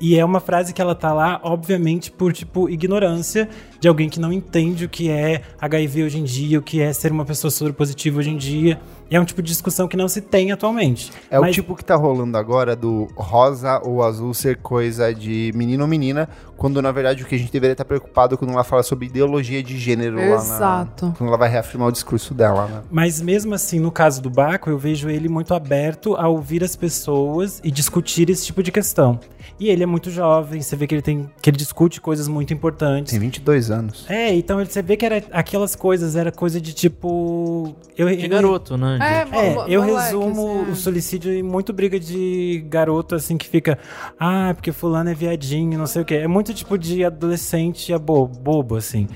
[0.00, 3.48] E é uma frase que ela tá lá, obviamente, por, tipo, ignorância
[3.78, 6.90] de alguém que não entende o que é HIV hoje em dia, o que é
[6.92, 8.80] ser uma pessoa soropositiva hoje em dia.
[9.10, 11.12] E é um tipo de discussão que não se tem atualmente.
[11.30, 15.52] É o Mas- tipo que tá rolando agora do rosa ou azul ser coisa de
[15.54, 16.28] menino ou menina,
[16.60, 19.62] quando na verdade o que a gente deveria estar preocupado quando ela fala sobre ideologia
[19.62, 21.06] de gênero lá Exato.
[21.06, 22.82] na, quando ela vai reafirmar o discurso dela, né?
[22.90, 26.76] Mas mesmo assim, no caso do Baco, eu vejo ele muito aberto a ouvir as
[26.76, 29.18] pessoas e discutir esse tipo de questão.
[29.58, 32.52] E ele é muito jovem, você vê que ele tem que ele discute coisas muito
[32.52, 33.10] importantes.
[33.10, 34.04] Tem 22 anos.
[34.08, 37.74] É, então você vê que era aquelas coisas, era coisa de tipo.
[37.96, 38.98] Eu, De garoto, né?
[39.00, 40.70] É, É, mo- eu resumo é.
[40.70, 43.78] o suicídio em muito briga de garoto, assim, que fica.
[44.18, 46.14] Ah, porque fulano é viadinho, não sei o quê.
[46.16, 49.08] É muito tipo de adolescente é bo- bobo, assim.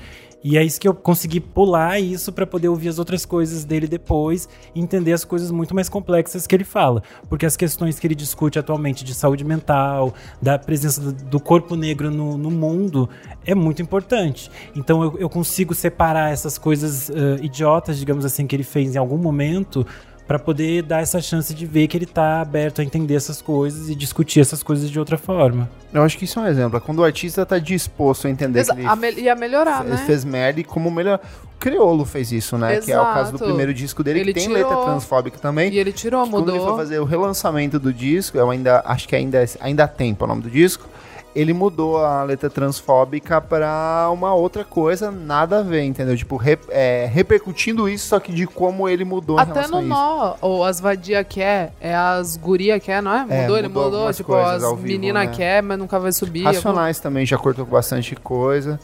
[0.47, 3.87] E é isso que eu consegui pular isso para poder ouvir as outras coisas dele
[3.87, 7.01] depois e entender as coisas muito mais complexas que ele fala.
[7.27, 12.11] Porque as questões que ele discute atualmente de saúde mental, da presença do- corpo negro
[12.11, 13.09] no, no mundo,
[13.43, 14.51] é muito importante.
[14.75, 18.99] Então eu, eu consigo separar essas coisas eh, idiotas, digamos assim, que ele fez em
[18.99, 19.83] algum momento
[20.27, 23.89] para poder dar essa chance de ver que ele tá aberto a entender essas coisas
[23.89, 25.69] e discutir essas coisas de outra forma.
[25.93, 26.77] Eu acho que isso é um exemplo.
[26.77, 29.83] É quando o artista tá disposto a entender Exa- que ele a me- ia melhorar,
[29.83, 29.97] né?
[29.97, 31.19] fez merda e como melhor.
[31.43, 32.79] O Criolo fez isso, né?
[32.81, 33.45] Que é o caso do Exato.
[33.49, 34.69] primeiro disco dele, Ele que tem tirou.
[34.69, 35.71] letra transfóbica também.
[35.71, 36.77] E ele tirou, que quando ele foi mudou.
[36.77, 40.41] fazer o relançamento do disco, eu ainda acho que ainda, ainda há tempo o nome
[40.41, 40.87] do disco.
[41.35, 46.15] Ele mudou a letra transfóbica pra uma outra coisa, nada a ver, entendeu?
[46.15, 50.63] Tipo, re- é, repercutindo isso, só que de como ele mudou Até no nó, ou
[50.63, 53.25] as vadia quer, é as guria quer, não é?
[53.29, 55.27] É, Mudou, ele mudou mudou, tipo, as menina né?
[55.27, 56.43] quer, mas nunca vai subir.
[56.43, 58.79] Racionais também já cortou bastante coisa.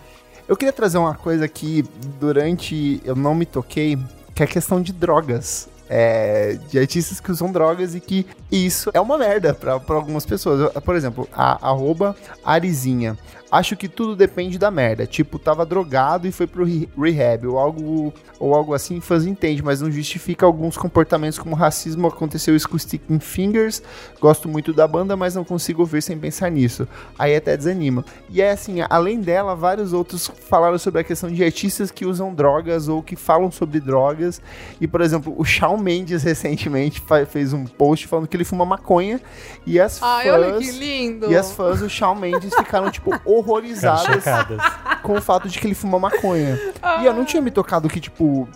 [0.45, 1.85] Eu queria trazer uma coisa que
[2.19, 3.97] durante eu não me toquei,
[4.35, 5.69] que é a questão de drogas.
[5.93, 10.71] É, de artistas que usam drogas e que isso é uma merda pra algumas pessoas.
[10.85, 12.15] Por exemplo, a arroba
[12.45, 13.17] Arizinha.
[13.51, 15.05] Acho que tudo depende da merda.
[15.05, 19.61] Tipo, tava drogado e foi pro re- rehab ou algo, ou algo assim, fãs entende,
[19.61, 22.07] mas não justifica alguns comportamentos como racismo.
[22.07, 23.83] Aconteceu isso com Sticking Fingers.
[24.21, 26.87] Gosto muito da banda, mas não consigo ver sem pensar nisso.
[27.19, 28.05] Aí até desanima.
[28.29, 32.33] E é assim, além dela, vários outros falaram sobre a questão de artistas que usam
[32.33, 34.41] drogas ou que falam sobre drogas.
[34.79, 39.19] E, por exemplo, o Shawn Mendes recentemente fez um post falando que ele fuma maconha.
[39.65, 40.33] E as Ai, fãs.
[40.33, 41.29] olha que lindo.
[41.29, 43.11] E as fãs do Shawn Mendes ficaram, tipo,
[43.41, 44.23] horrorizadas
[45.03, 46.59] com o fato de que ele fuma maconha.
[47.01, 48.47] E eu não tinha me tocado que, tipo,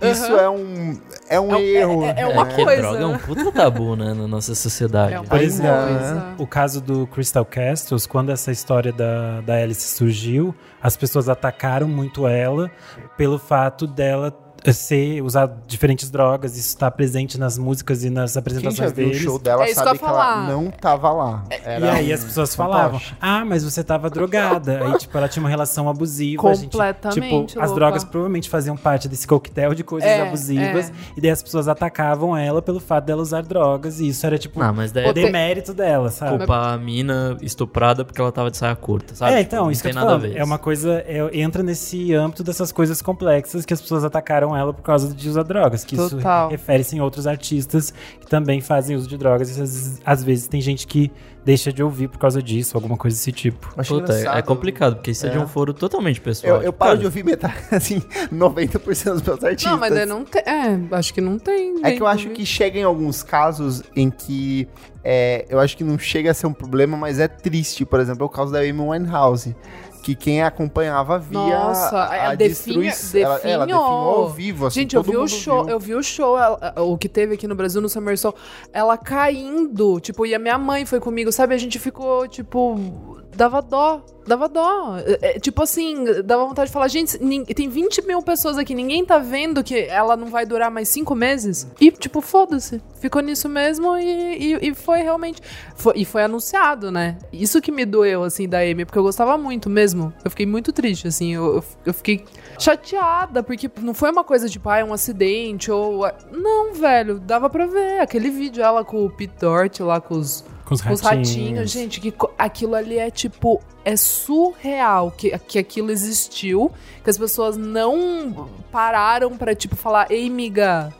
[0.00, 0.40] isso Aham.
[0.42, 2.04] é um, é um É erro.
[2.04, 2.82] é- é uma que coisa.
[2.82, 5.14] droga é um puta tabu, né, na nossa sociedade.
[5.14, 5.62] É uma Pois é.
[5.62, 6.26] coisa.
[6.38, 10.52] o caso do Crystal Castles, quando essa história da, da Alice surgiu,
[10.82, 12.70] as pessoas atacaram muito ela
[13.16, 14.36] pelo fato dela
[14.70, 19.06] ser usar diferentes drogas, isso está presente nas músicas e nas Quem já apresentações viu
[19.06, 19.22] o deles.
[19.22, 21.44] show dela É isso que sabe eu que, ela não tava lá.
[21.50, 24.84] E Era aí um as pessoas falavam, ah, mas você tava drogada.
[24.84, 26.48] Aí, tipo, ela tinha uma relação abusiva.
[26.50, 27.74] a gente, Completamente tipo, as louca.
[27.74, 30.90] drogas provavelmente faziam parte desse coquetel de coisas É, abusivas.
[30.90, 30.92] é.
[31.16, 34.00] E daí as pessoas atacavam ela pelo fato dela usar drogas.
[34.00, 36.38] E isso era, tipo, Ah, mas daí o é demérito dela, sabe?
[36.38, 39.32] culpar a mina estuprada porque ela tava de saia curta, sabe?
[39.32, 40.32] É, Tipo, então, não isso que tem eu tô nada a falando.
[40.34, 40.38] ver.
[40.40, 41.02] É uma coisa.
[41.06, 45.28] é- entra nesse âmbito dessas coisas complexas que as pessoas atacaram ela por causa de
[45.28, 45.84] usar drogas.
[45.84, 46.48] Que isso Total.
[46.48, 49.48] refere-se em outros artistas que também fazem uso de drogas.
[49.48, 51.10] E às vezes, às vezes tem gente que
[51.44, 53.72] deixa de ouvir por causa disso, alguma coisa desse tipo.
[53.76, 55.40] Acho Puta, é- é complicado, porque isso é, de É.
[55.40, 56.56] um foro totalmente pessoal.
[56.56, 58.00] Eu, eu Tipo, paro cara, de ouvir metade, assim,
[58.30, 59.72] 90% dos meus artistas.
[59.72, 60.42] Não, mas daí não tem.
[60.46, 61.80] É, acho que não tem.
[61.84, 64.68] É que eu acho jeito, que chega em alguns casos em que
[65.04, 67.84] é, eu acho que não chega a ser um problema, mas é triste.
[67.84, 69.56] Por exemplo, é o caso da Amy Winehouse.
[70.02, 72.48] Que quem acompanhava via Nossa, a, a definha-
[72.82, 73.20] destruição.
[73.20, 73.84] Ela, ela definhou.
[73.84, 75.72] ao vivo, assim, Gente, eu vi o show, viu.
[75.74, 78.34] eu vi o show, ela- o que teve aqui no Brasil no Summer Soul,
[78.72, 81.54] ela caindo, tipo, e a minha mãe foi comigo, sabe?
[81.54, 84.96] A gente ficou, tipo, dava dó, dava dó.
[84.98, 87.18] É, é, tipo assim, dava vontade de falar, gente,
[87.54, 91.14] tem 20 mil pessoas aqui, ninguém tá vendo que ela não vai durar mais cinco
[91.14, 91.66] meses?
[91.80, 92.80] E, tipo, foda-se.
[93.00, 95.40] Ficou nisso mesmo e, e, e foi realmente.
[95.74, 97.18] foi- e foi anunciado, né?
[97.32, 100.12] Isso que me doeu, assim, da Amy, porque eu gostava muito mesmo.
[100.24, 102.24] Eu fiquei muito triste, assim, eu, eu, fiquei
[102.58, 106.02] chateada, porque não foi uma coisa tipo, ah, é um acidente ou.
[106.30, 108.00] Não, velho, dava pra ver.
[108.00, 111.28] Aquele vídeo, ela com o Pete Doherty lá com os Com os os ratinhos.
[111.28, 116.70] ratinhos, gente, que aquilo ali é tipo, é surreal que, que aquilo existiu,
[117.02, 120.92] que as pessoas não pararam pra, tipo, falar, ei, miga,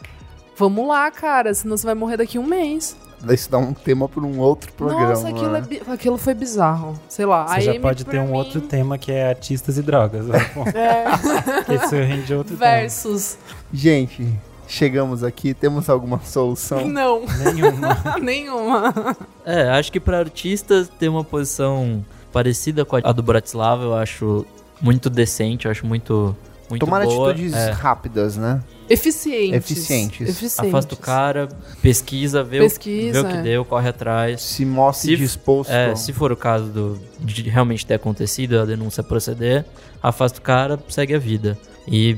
[0.57, 2.97] vamos lá, cara, senão você vai morrer daqui a um mês.
[3.31, 5.11] Isso dá um tema para um outro programa.
[5.11, 5.63] Nossa, aquilo, né?
[5.89, 6.99] é aquilo foi bizarro.
[7.09, 9.29] Sei lá, Você a já Amy, pode pra ter um mim, outro tema que é
[9.29, 10.27] artistas e drogas.
[10.27, 10.39] né?
[10.75, 11.05] É,
[11.65, 13.39] que isso rende outro versus.
[13.73, 14.29] Gente,
[14.73, 16.87] chegamos aqui, temos alguma solução?
[16.89, 17.23] Não.
[17.27, 17.99] Nenhuma.
[18.21, 19.17] nenhuma.
[19.45, 24.47] É, acho que pra artistas ter uma posição parecida com a do Bratislava, eu acho
[24.81, 26.35] muito decente, eu acho muito,
[26.71, 27.31] muito Tomar boa.
[27.31, 28.63] atitudes É, rápidas, né?
[28.89, 29.55] Eficientes.
[29.71, 30.29] Eficientes.
[30.29, 30.59] Eficientes.
[30.59, 31.49] afasta o cara,
[31.81, 33.43] pesquisa, vê, Pesquisa, o, vê o que é.
[33.43, 34.43] deu, corre atrás.
[34.43, 35.71] Se mostre Se- disposto.
[35.71, 39.65] É, se for o caso do, de realmente ter acontecido, a denúncia proceder,
[40.03, 41.57] afasta o cara, segue a vida.
[41.87, 42.17] E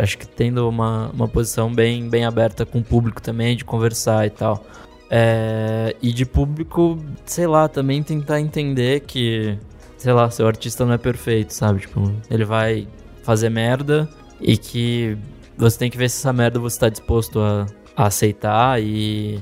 [0.00, 4.26] acho que tendo uma, uma posição bem, bem aberta com o público também, de conversar
[4.26, 4.64] e tal.
[5.10, 9.58] É, e de público, sei lá, também tentar entender que,
[9.98, 11.80] sei lá, seu artista não é perfeito, sabe?
[11.80, 12.88] Tipo, ele vai
[13.22, 14.08] fazer merda
[14.40, 15.16] e que
[15.56, 17.66] você tem que ver se essa merda você tá disposto a,
[17.96, 19.38] a aceitar e,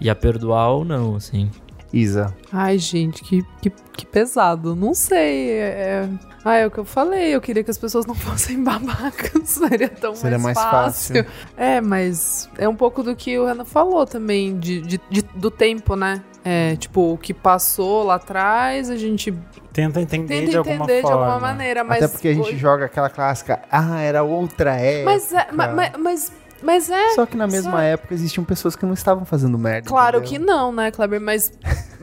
[0.00, 1.50] e a perdoar ou não, assim.
[1.92, 2.34] Isa.
[2.52, 4.74] Ai, gente, que, que, que pesado.
[4.74, 5.50] Não sei.
[5.50, 5.62] É...
[6.04, 6.08] é-
[6.44, 7.34] Ah, é o que eu falei.
[7.34, 9.30] Eu queria que as pessoas não fossem babacas.
[9.48, 11.24] Seria tão Seria mais, mais fácil.
[11.24, 11.32] fácil.
[11.56, 15.50] É, mas é um pouco do que o Renan falou também, de, de- de- do
[15.50, 16.22] tempo, né?
[16.44, 19.32] É, tipo, o que passou lá atrás, a gente
[19.72, 21.26] Tenta entender tenta de alguma entender de forma.
[21.26, 22.02] alguma maneira, mas.
[22.02, 25.04] Até porque a gente joga aquela clássica, ah, era outra época.
[25.12, 26.32] Mas é, ma- ma- mas,
[26.62, 27.14] mas é.
[27.14, 29.88] Só que na mesma Só- época existiam pessoas que não estavam fazendo merda.
[29.88, 30.40] Claro entendeu?
[30.40, 31.20] que não, né, Kleber?
[31.20, 31.52] Mas,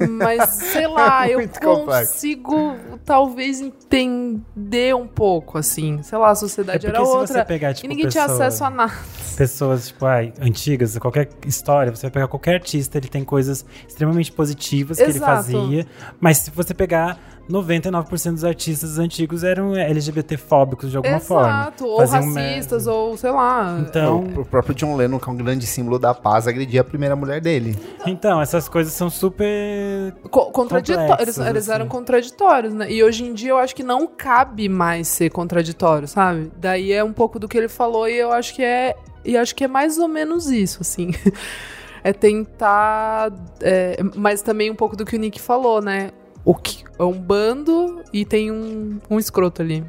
[0.09, 2.13] mas sei lá, É eu muito complexo.
[2.13, 6.01] consigo talvez entender um pouco, assim.
[6.03, 7.27] Sei lá, a É sociedade porque era se outra.
[7.27, 8.93] você pegar, tipo, e ninguém tinha pessoa- acesso a nada.
[9.35, 14.31] pessoas, tipo, ai, antigas, qualquer história, você vai pegar qualquer artista, ele tem coisas extremamente
[14.31, 15.31] positivas que ele Exato.
[15.43, 15.85] fazia.
[16.19, 17.17] Mas se você pegar
[17.49, 21.47] 99% dos artistas antigos eram LGBT-fóbicos de alguma forma.
[21.49, 23.77] Exato, ou Faziam racistas, ou sei lá.
[23.79, 26.83] Então, O, o próprio John Lennon, que é um grande símbolo da paz, agredia a
[26.83, 27.75] primeira mulher dele.
[28.05, 30.13] então, essas coisas são super.
[30.29, 31.19] Co- contraditórios.
[31.19, 31.91] Eles, eles eram assim.
[31.91, 32.91] contraditórios, né?
[32.91, 36.51] E hoje em dia eu acho que não cabe mais ser contraditório, sabe?
[36.57, 38.95] Daí é um pouco do que ele falou e eu acho que é.
[39.25, 41.11] E acho que é mais ou menos isso, assim.
[42.03, 43.31] é tentar.
[43.61, 46.11] é, mas também um pouco do que o Nick falou, né?
[46.43, 49.83] O que, é um bando e tem um, um escroto ali.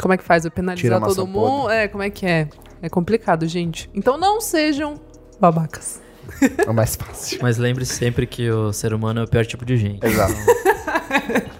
[0.00, 0.44] Como é que faz?
[0.44, 1.62] Vai Tira penalizar todo mundo?
[1.62, 1.76] podre.
[1.76, 2.48] É, como é que é?
[2.80, 3.90] É complicado, gente.
[3.92, 5.00] Então não sejam
[5.40, 6.00] babacas.
[6.66, 7.38] É mais fácil.
[7.42, 10.04] Mas lembre-se sempre que o ser humano é o pior tipo de gente.
[10.04, 10.34] Exato.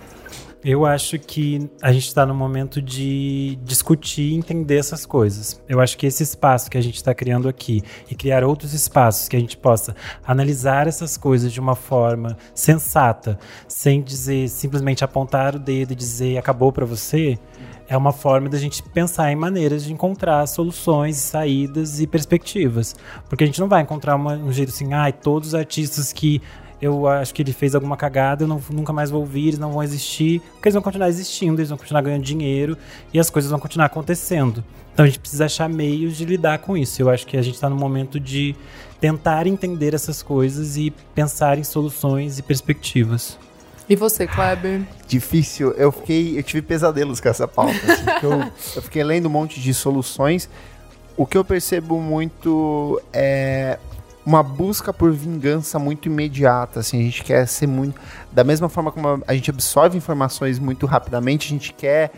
[0.64, 5.62] Eu acho que a gente está no momento de discutir e entender essas coisas.
[5.68, 7.80] Eu acho que esse espaço que a gente está criando aqui
[8.10, 9.94] e criar outros espaços que a gente possa
[10.26, 13.38] analisar essas coisas de uma forma sensata,
[13.68, 17.38] sem dizer simplesmente apontar o dedo e dizer acabou para você,
[17.86, 22.96] é uma forma da gente pensar em maneiras de encontrar soluções, saídas e perspectivas.
[23.28, 26.42] Porque a gente não vai encontrar uma- um jeito assim, ai, todos os artistas que
[26.80, 29.72] eu acho que ele fez alguma cagada, eu não- nunca mais vou ouvir, eles não
[29.72, 32.76] vão existir, porque eles vão continuar existindo, eles vão continuar ganhando dinheiro
[33.12, 34.62] e as coisas vão continuar acontecendo.
[34.92, 37.00] Então a gente precisa achar meios de lidar com isso.
[37.00, 38.54] Eu acho que a gente está no momento de
[39.00, 43.38] tentar entender essas coisas e pensar em soluções e perspectivas.
[43.88, 44.82] E você, Kleber?
[45.06, 45.70] Difícil.
[45.72, 46.38] Eu fiquei.
[46.38, 47.72] Eu tive pesadelos com essa pauta.
[47.72, 48.32] assim, eu,
[48.76, 50.48] eu fiquei lendo um monte de soluções.
[51.16, 53.78] O que eu percebo muito é
[54.28, 56.80] uma busca por vingança muito imediata.
[56.80, 57.98] Assim, a gente quer ser muito.
[58.30, 62.12] Da mesma forma como a gente absorve informações muito rapidamente, a gente quer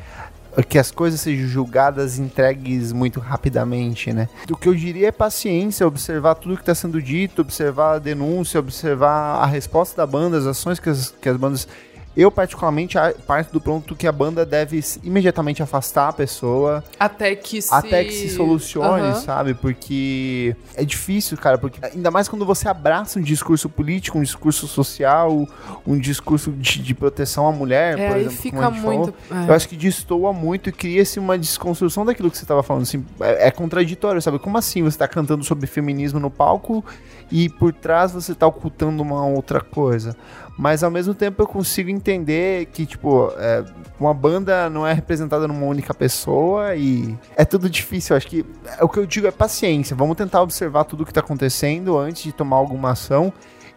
[0.68, 4.28] que as coisas sejam julgadas entregues muito rapidamente, né?
[4.50, 8.58] O que eu diria é paciência, observar tudo que está sendo dito, observar a denúncia,
[8.58, 11.68] observar a resposta da banda, as ações que as, que as bandas.
[12.16, 12.96] Eu, particularmente,
[13.26, 17.72] parto do ponto que a banda deve imediatamente afastar a pessoa Até que se...
[17.72, 19.14] até que se solucione, Aham.
[19.20, 19.54] sabe?
[19.54, 24.66] Porque é difícil, cara, porque ainda mais quando você abraça um discurso político, um discurso
[24.66, 25.46] social,
[25.86, 29.14] um discurso de, de proteção à mulher, É, por exemplo, fica muito...
[29.28, 29.44] falou.
[29.46, 29.50] é.
[29.50, 32.82] Eu acho que destoa muito e cria-se uma desconstrução daquilo que você estava falando.
[32.82, 34.38] Assim, é, é contraditório, sabe?
[34.38, 36.84] Como assim você está cantando sobre feminismo no palco
[37.30, 40.16] e por trás você está ocultando uma outra coisa?
[40.60, 43.64] Mas ao mesmo tempo eu consigo entender que, tipo, é,
[43.98, 48.12] uma banda não é representada numa única pessoa e é tudo difícil.
[48.12, 48.44] Eu acho que
[48.78, 49.96] é, o que eu digo é paciência.
[49.96, 53.32] Vamos tentar observar tudo o que está acontecendo antes de tomar alguma ação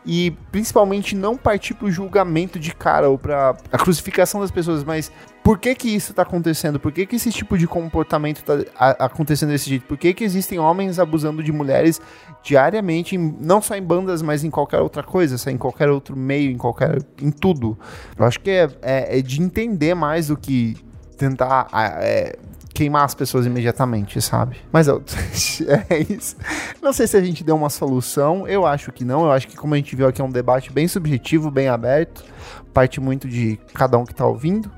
[0.05, 5.11] e principalmente não partir pro julgamento de cara ou pra a crucificação das pessoas, mas
[5.43, 6.79] por que que isso tá acontecendo?
[6.79, 9.85] Por que que esse tipo de comportamento tá a- acontecendo desse jeito?
[9.85, 12.01] Por que que existem homens abusando de mulheres
[12.43, 16.51] diariamente, em- não só em bandas, mas em qualquer outra coisa, em qualquer outro meio,
[16.51, 17.77] em qualquer em tudo.
[18.17, 20.75] Eu acho que é, é- é de entender mais do que
[21.17, 22.35] tentar é,
[22.73, 24.57] queimar as pessoas imediatamente, sabe?
[24.71, 26.35] Mas é isso.
[26.81, 29.25] Não sei se a gente deu uma solução, eu acho que não.
[29.25, 32.23] Eu acho que, como a gente viu aqui, é um debate bem subjetivo, bem aberto,
[32.73, 34.71] parte muito de cada um que tá ouvindo.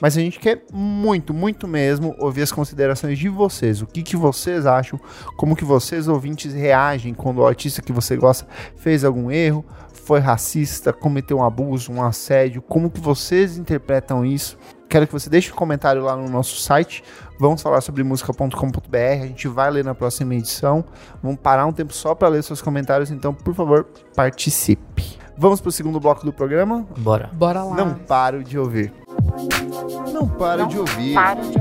[0.00, 3.82] Mas a gente quer muito, muito mesmo ouvir as considerações de vocês.
[3.82, 4.98] O que, que vocês acham?
[5.36, 8.46] Como que vocês, ouvintes, reagem quando o artista que você gosta
[8.76, 12.62] fez algum erro, foi racista, cometeu um abuso, um assédio?
[12.62, 14.56] Como que vocês interpretam isso?
[14.90, 17.04] Quero que você deixe um comentário lá no nosso site.
[17.38, 18.96] Vamos falar sobre música.com.br.
[18.96, 20.84] A gente vai ler na próxima edição.
[21.22, 23.08] Vamos parar um tempo só para ler seus comentários.
[23.12, 23.86] Então, por favor,
[24.16, 25.16] participe.
[25.38, 26.84] Vamos para o segundo bloco do programa?
[26.98, 27.30] Bora.
[27.32, 27.76] Bora lá.
[27.76, 28.92] Não paro de ouvir.
[30.12, 31.14] Não paro de ouvir.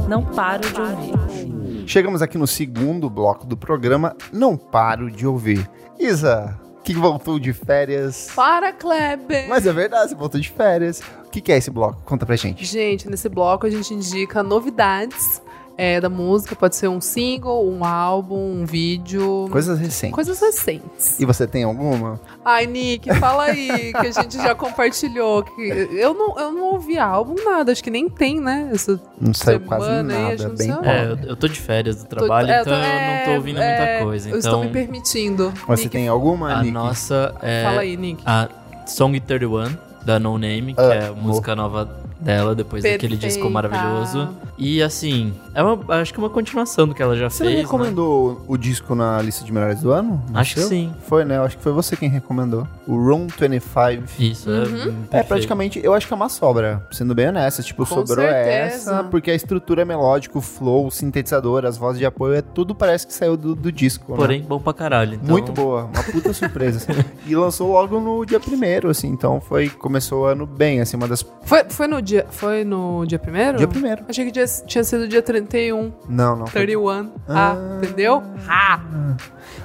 [0.08, 1.84] Não paro de ouvir.
[1.86, 4.16] Chegamos aqui no segundo bloco do programa.
[4.34, 5.70] Não paro de ouvir.
[6.00, 6.60] Isa,
[6.94, 8.30] que voltou de férias.
[8.36, 9.48] Para, Kleber!
[9.48, 11.02] Mas é verdade, você voltou de férias.
[11.24, 12.02] O que, que é esse bloco?
[12.04, 12.66] Conta pra gente.
[12.66, 15.40] Gente, nesse bloco a gente indica novidades
[15.80, 16.56] é, da música.
[16.56, 19.48] Pode ser um single, um álbum, um vídeo.
[19.50, 20.14] Coisas recentes.
[20.14, 21.20] Coisas recentes.
[21.20, 22.20] E você tem alguma?
[22.44, 25.44] Ai, Nick, fala aí, que a gente já compartilhou.
[25.44, 25.62] Que
[25.94, 27.72] eu, não, eu não ouvi álbum, nada.
[27.72, 28.70] Acho que nem tem, né?
[28.74, 30.48] Essa Não saiu quase semana aí, nada.
[30.50, 30.72] não bem.
[30.84, 33.32] É, eu, eu tô de férias do Tô- trabalho, é, então eu é, não tô
[33.38, 34.30] ouvindo é, muita coisa.
[34.30, 35.54] Eu estou Então, me permitindo.
[35.68, 36.72] Você Nick, tem alguma, a Nick?
[36.74, 38.22] nossa é Fala aí, Nick.
[38.26, 38.50] a
[38.86, 41.90] Song 31 da No Name, que Ah, é a música nova
[42.20, 43.50] dela depois daquele disco Perfeita.
[43.70, 44.30] maravilhoso.
[44.58, 47.50] E assim, é uma, acho que é uma continuação do que ela já Você não
[47.52, 47.62] fez.
[47.62, 47.66] né?
[47.66, 50.22] recomendou o disco na lista de melhores do ano?
[50.30, 50.92] Não Acho que sim.
[51.08, 51.38] Foi, né?
[51.38, 52.68] Eu acho que foi você quem recomendou.
[52.86, 54.04] O Room 25.
[54.20, 54.66] Isso, é, Uhum.
[54.68, 55.08] perfeito.
[55.12, 57.64] É, praticamente, eu acho que é uma sobra, sendo bem honesta.
[57.64, 58.42] Tipo, Com sobrou certeza.
[58.42, 62.42] essa, porque a estrutura é melódica, o flow, o sintetizador, as vozes de apoio, é
[62.42, 64.12] tudo parece que saiu do, do disco.
[64.12, 64.18] né?
[64.18, 65.14] Porém, bom pra caralho.
[65.16, 66.86] Então, Muito boa, uma puta surpresa.
[67.28, 71.08] E lançou logo no dia primeiro, assim, então foi, começou o ano bem, assim, uma
[71.08, 71.24] das...
[71.44, 72.26] Foi, foi no dia.
[72.30, 73.58] Foi no dia primeiro?
[73.58, 74.04] Dia primeiro.
[74.08, 75.92] Achei que dia- tinha sido dia 31.
[76.08, 76.48] Não, não.
[76.48, 77.10] foi- 31.
[77.28, 78.24] Ah, entendeu?
[78.48, 78.80] Ah.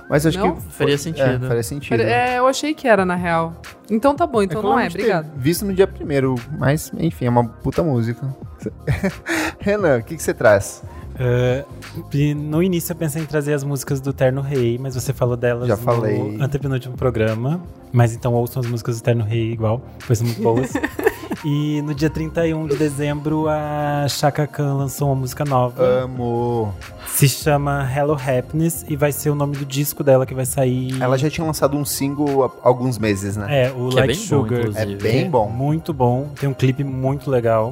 [0.09, 0.57] Mas acho Não?
[0.57, 0.63] que...
[0.63, 1.45] Faria sentido.
[1.45, 2.01] É, faria sentido.
[2.03, 3.55] É, eu achei que era, na real.
[3.91, 5.31] Então tá bom, então que não é, obrigado.
[5.37, 8.27] Visto no dia primeiro, mas enfim, é uma puta música.
[9.61, 10.83] Renan, o que, que você traz?
[12.13, 15.37] E no início eu pensei em trazer as músicas do Terno Rei, mas você falou
[15.37, 16.37] delas Já no falei.
[16.41, 17.61] antepenúltimo programa.
[17.93, 20.73] Mas então ouçam as músicas do Terno Rei igual, pois são muito boas.
[21.45, 25.81] e no dia 31 de dezembro, a Chaka Khan lançou uma música nova.
[25.85, 26.75] Amo.
[27.07, 31.01] Se chama Hello Happiness e vai ser o nome do disco dela que vai sair.
[31.01, 33.67] Ela já tinha lançado um single há alguns meses, né?
[33.67, 34.59] É, o Que é Like bom, Sugar.
[34.59, 34.93] inclusive.
[34.93, 35.49] É bem É bom.
[35.49, 36.29] Muito bom.
[36.41, 37.71] Tem um clipe muito legal.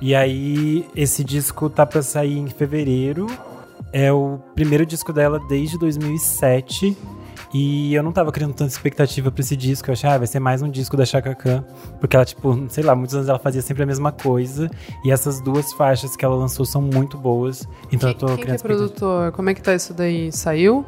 [0.00, 3.26] E aí, esse disco tá pra sair em fevereiro.
[3.92, 6.96] É o primeiro disco dela desde 2007.
[7.52, 9.90] E eu não tava criando tanta expectativa pra esse disco.
[9.90, 11.64] Eu achei, ah, vai ser mais um disco da Chaka Khan.
[11.98, 14.70] Porque ela, tipo, sei lá, muitos anos ela fazia sempre a mesma coisa.
[15.04, 17.66] E essas duas faixas que ela lançou são muito boas.
[17.90, 19.32] Então eu tô Quem que é criando produtor?
[19.32, 20.30] Como é que tá isso daí?
[20.30, 20.86] Saiu?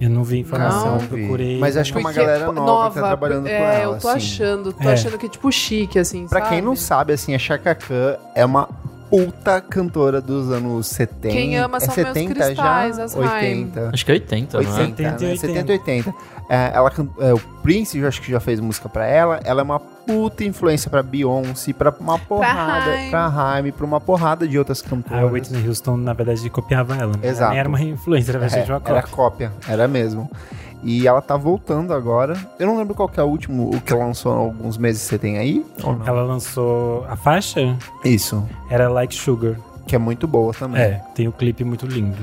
[0.00, 1.06] Eu não vi informação, Não.
[1.06, 1.58] procurei.
[1.58, 3.94] Mas acho que é uma Porque- galera nova, que tá trabalhando é, com ela.
[3.94, 4.16] eu tô assim.
[4.16, 4.92] achando, tô É.
[4.92, 6.50] achando que é tipo chique, assim, Pra sabe?
[6.50, 8.68] quem não sabe, assim, a Chaka Khan é uma
[9.12, 11.28] puta cantora dos anos 70.
[11.28, 13.04] Quem ama é são meus 70 cristais, já?
[13.04, 13.64] as Haim.
[13.64, 13.90] 80.
[13.92, 14.80] Acho que é 80, não é?
[14.80, 15.12] 80, 70 e né?
[15.32, 15.36] 80.
[15.36, 16.14] 70 e 80.
[16.48, 19.38] É, ela, can- é, o Prince, eu acho que já fez música pra ela.
[19.44, 23.10] Ela é uma puta influência pra Beyoncé, pra uma porrada, Haim.
[23.10, 25.30] pra Haim, pra uma porrada de outras A cantoras.
[25.30, 27.12] Whitney Houston, na verdade, copiava ela.
[27.12, 27.28] Né?
[27.28, 27.42] Exato.
[27.42, 29.02] Ela nem era uma influencer, era É, de uma era cópia.
[29.10, 30.30] cópia, era mesmo.
[30.82, 32.36] E ela tá voltando agora.
[32.58, 35.02] Eu não lembro qual que é o último, o que ela lançou há alguns meses.
[35.02, 35.64] Você tem aí?
[35.84, 36.06] Ou não?
[36.06, 39.56] Ela lançou a faixa, Isso, era Like Sugar.
[39.86, 40.80] que é muito boa também.
[40.82, 42.16] É, tem o clipe muito lindo.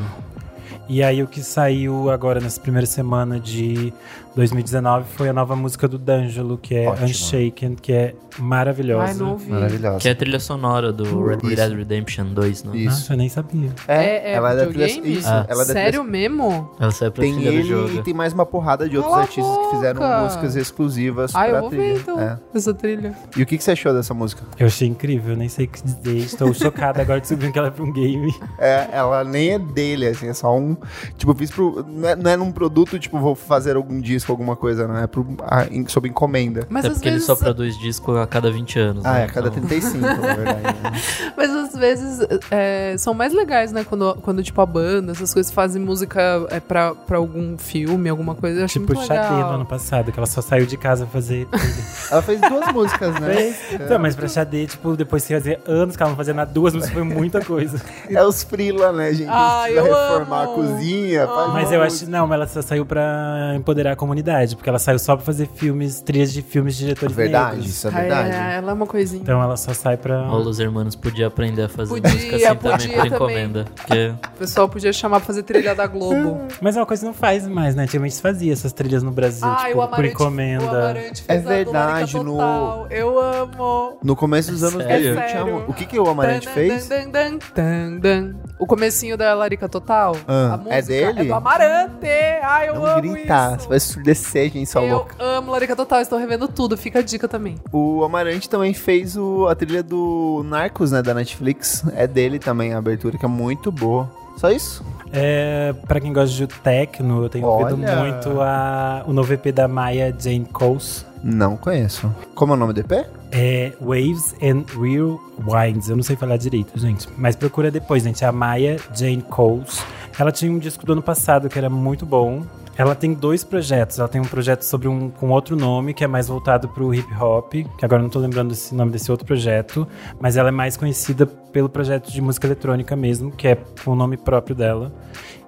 [0.89, 3.93] E aí o que saiu agora nessa primeira semana de
[4.35, 7.07] 2019 foi a nova música do D'Angelo, que é Ótima.
[7.07, 9.03] Unshaken, que é maravilhosa.
[9.05, 9.51] Ai, não ouvi.
[9.51, 9.97] Maravilhosa.
[9.99, 11.55] Que é a trilha sonora do Red Isso.
[11.55, 12.75] Dead Redemption 2, não?
[12.75, 12.85] Isso.
[12.99, 13.69] Nossa, eu nem sabia.
[13.87, 15.45] É, é ela é da trilha, isso, Ah.
[15.49, 16.71] ela é da Sério trilha- mesmo?
[16.79, 17.89] Ela saiu pra Tem trilha do ele jogo.
[17.99, 21.57] e tem mais uma porrada de outros Cala artistas que fizeram músicas exclusivas Ai, pra
[21.57, 21.93] eu vou trilha.
[21.93, 22.39] ver então, É.
[22.53, 23.13] essa trilha.
[23.35, 24.43] E o que, que você achou dessa música?
[24.57, 26.17] Eu achei incrível, nem sei o que dizer.
[26.17, 28.33] Estou chocada agora descobrindo que ela é pra um game.
[28.59, 30.77] É, ela nem é dele, assim, é só um.
[31.17, 31.83] Tipo, fiz pro.
[31.87, 34.97] Não é, não é num produto, tipo, vou fazer algum disco, alguma coisa, não.
[34.97, 36.65] É pro, ah, em- sob encomenda.
[36.69, 39.05] Mas é porque vezes, ele só produz disco a cada 20 anos.
[39.05, 39.21] Ah, né?
[39.21, 40.61] é, a cada Então, 35, na verdade.
[40.63, 40.91] né?
[41.37, 43.83] mas às vezes é, são mais legais, né?
[43.83, 48.35] Quando, quando, tipo, a banda, essas coisas fazem música é, pra, pra algum filme, alguma
[48.35, 48.59] coisa.
[48.61, 49.49] Eu acho Tipo legal.
[49.49, 51.47] no ano passado, que ela só saiu de casa pra fazer.
[52.11, 53.53] Ela fez duas músicas, né?
[53.71, 56.73] Então, mas pra Xadê, tipo, depois que fazer anos que ela não fazia nada, duas
[56.73, 57.79] músicas foi muita coisa.
[58.09, 59.29] É os freela, né, gente?
[59.31, 60.51] Ah, eu reformar amo.
[60.51, 61.27] a cozinha.
[61.27, 64.79] faz Mas eu acho, não, mas ela só saiu pra empoderar a comunidade, porque ela
[64.79, 67.67] saiu só pra fazer filmes, trilhas de filmes de diretores Verdade, negros.
[67.69, 68.29] isso é Ah, verdade.
[68.31, 69.21] é, ela é uma coisinha.
[69.21, 70.23] Então ela só sai pra...
[70.31, 73.13] Ó, Os Hermanos podia aprender a fazer Podia, música assim também podia por também.
[73.13, 73.65] encomenda.
[73.75, 76.47] Porque O pessoal podia chamar pra fazer trilha da Globo.
[76.59, 77.83] Mas é uma coisa que não faz mais, né?
[77.83, 80.65] Antigamente se fazia essas trilhas no Brasil, Ai, tipo, o por Amarante, o encomenda.
[80.69, 82.87] Amarante É fez a do Larica verdade, no- Total.
[82.89, 83.97] Eu amo.
[84.03, 85.13] No começo dos anos Sério?
[85.13, 85.55] 2000, tinha Sério?
[85.55, 86.87] um- O que, que o Amarante Dan, fez?
[86.87, 88.35] dan, dan, dan, dan.
[88.57, 90.15] O comecinho da Larica Total.
[90.27, 91.21] Ah, a é música dele?
[91.21, 92.07] É do Amarante.
[92.41, 93.63] Ai, eu Não amo grita, isso.
[93.63, 95.15] você vai surdecer, gente, sua eu louca.
[95.19, 96.77] amo Larica Total, estou revendo tudo.
[96.77, 97.55] Fica a dica também.
[97.71, 101.83] O Amarante também fez o- a trilha do Narcos, né, da Netflix.
[101.95, 104.09] É dele também a abertura, que é muito boa.
[104.37, 104.85] Só isso?
[105.11, 107.95] É, pra quem gosta de techno, eu tenho ouvido Olha.
[107.97, 111.05] muito a, o novo EP da Maya Jane Coles.
[111.21, 112.09] Não conheço.
[112.33, 113.05] Como é o nome do EP?
[113.31, 115.89] É Waves and Real Winds.
[115.89, 117.05] Eu não sei falar direito, gente.
[117.17, 118.23] Mas procura depois, gente.
[118.23, 119.83] A Maya Jane Coles.
[120.17, 122.43] Ela tinha um disco do ano passado que era muito bom.
[122.79, 123.99] Ela tem dois projetos.
[123.99, 127.13] Ela tem um projeto sobre um com outro nome, que é mais voltado pro hip
[127.21, 129.85] hop, que agora não tô lembrando esse nome desse outro projeto,
[130.17, 134.15] mas ela é mais conhecida pelo projeto de música eletrônica mesmo, que é o nome
[134.15, 134.93] próprio dela.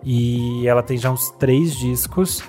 [0.04, 2.44] E ela tem já uns três discos.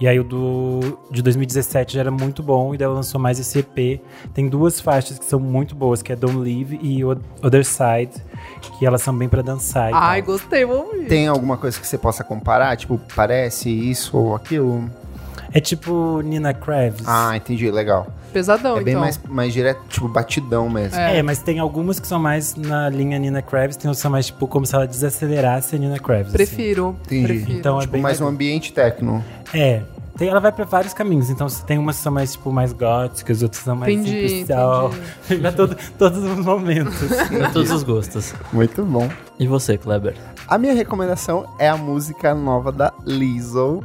[0.00, 3.40] E aí o do de 2017 já era muito bom e daí ela lançou mais
[3.40, 4.00] esse EP.
[4.32, 8.12] Tem duas faixas que são muito boas, que é Don't Leave e O- Other Side,
[8.58, 10.32] que elas são bem pra dançar e Ai, tal.
[10.34, 11.06] gostei, vou ouvir.
[11.06, 12.76] Tem alguma coisa que você possa comparar?
[12.76, 14.90] Tipo, parece isso ou aquilo?
[15.52, 17.02] É tipo Nina Kravis.
[17.06, 18.06] Ah, entendi, legal.
[18.32, 19.00] Pesadão, é bem então.
[19.00, 20.98] mais, mais direto, tipo, batidão mesmo.
[20.98, 21.18] É.
[21.18, 24.10] É, mas tem algumas que são mais na linha Nina Kravis, tem outras que são
[24.10, 26.26] mais tipo como se ela desacelerasse a Nina Kravis.
[26.26, 26.34] assim.
[26.36, 26.94] Prefiro.
[27.06, 27.26] Entendi.
[27.26, 27.58] Prefiro.
[27.58, 28.34] Então é Tipo, bem mais um legal.
[28.34, 29.24] ambiente techno.
[29.54, 29.80] É.
[30.18, 31.30] Tem, ela vai pra vários caminhos.
[31.30, 34.90] Então se tem umas que são mais, tipo, mais góticas, outras são mais Entendi, simplicial.
[35.40, 37.08] pra todo, todos os momentos.
[37.28, 38.34] Pra todos os gostos.
[38.52, 39.08] Muito bom.
[39.38, 40.16] E você, Kleber?
[40.48, 43.82] A minha recomendação é a música nova da Lizzo,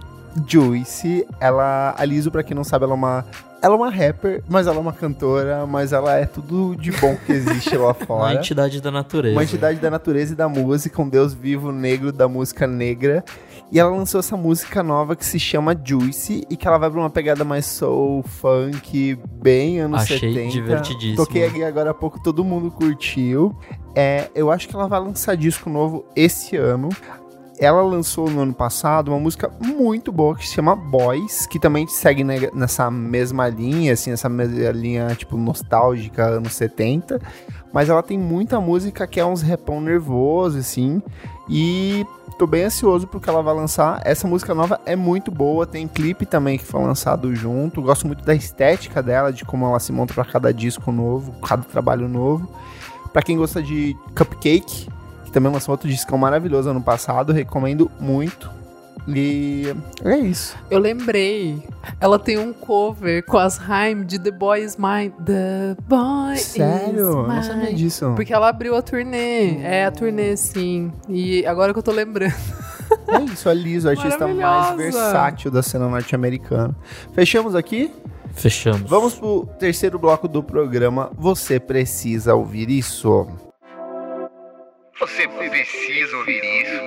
[0.48, 1.26] Juice.
[1.40, 3.26] Ela, a Lizzo, pra quem não sabe, ela é uma
[3.64, 7.16] ela é uma rapper, mas ela é uma cantora, mas ela é tudo de bom
[7.26, 8.34] que existe lá Uma fora.
[8.36, 9.34] entidade da natureza.
[9.36, 13.24] Uma entidade da natureza e da música, um deus vivo negro da música negra.
[13.72, 17.00] E ela lançou essa música nova que se chama Juicy e que ela vai pra
[17.00, 20.50] uma pegada mais soul, funk, bem anos Achei 70.
[20.52, 21.16] divertidíssimo.
[21.16, 23.56] Toquei aqui agora há pouco, todo mundo curtiu.
[23.96, 26.90] É, eu acho que ela vai lançar disco novo esse ano.
[27.60, 31.88] Ela lançou no ano passado uma música muito boa que se chama Boys, que também
[31.88, 37.22] segue ne- nessa mesma linha, assim, essa mesma linha, tipo, nostálgica, anos 70.
[37.72, 41.02] Mas ela tem muita música que é uns repão nervoso, assim.
[41.50, 42.06] E
[42.40, 44.02] tô bem ansioso porque ela vai lançar.
[44.04, 47.82] Essa música nova é muito boa, tem clipe também que foi lançado junto.
[47.82, 51.64] Gosto muito da estética dela, de como ela se monta pra cada disco novo, cada
[51.64, 52.48] trabalho novo.
[53.12, 54.88] Pra quem gosta de Cupcake,
[55.34, 58.50] também lançou outro disco maravilhoso ano passado, recomendo muito.
[59.06, 60.56] E é isso.
[60.72, 61.62] Eu lembrei.
[62.00, 65.10] Ela tem um cover com as Haim de The Boy Is Mine.
[65.26, 66.94] The Boy Sério?
[66.94, 67.36] Is Eu Mine.
[67.36, 68.14] não sabia disso.
[68.16, 69.58] Porque ela abriu a turnê.
[69.58, 70.94] É a turnê, sim.
[71.10, 72.34] E agora que eu tô lembrando.
[73.08, 76.74] É isso, a Liz, o artista mais versátil da cena norte-americana.
[77.14, 77.92] Fechamos aqui?
[78.34, 78.90] Fechamos.
[78.90, 81.12] Vamos pro terceiro bloco do programa.
[81.18, 83.28] Você precisa ouvir isso.
[85.04, 86.80] Você precisa ouvir isso.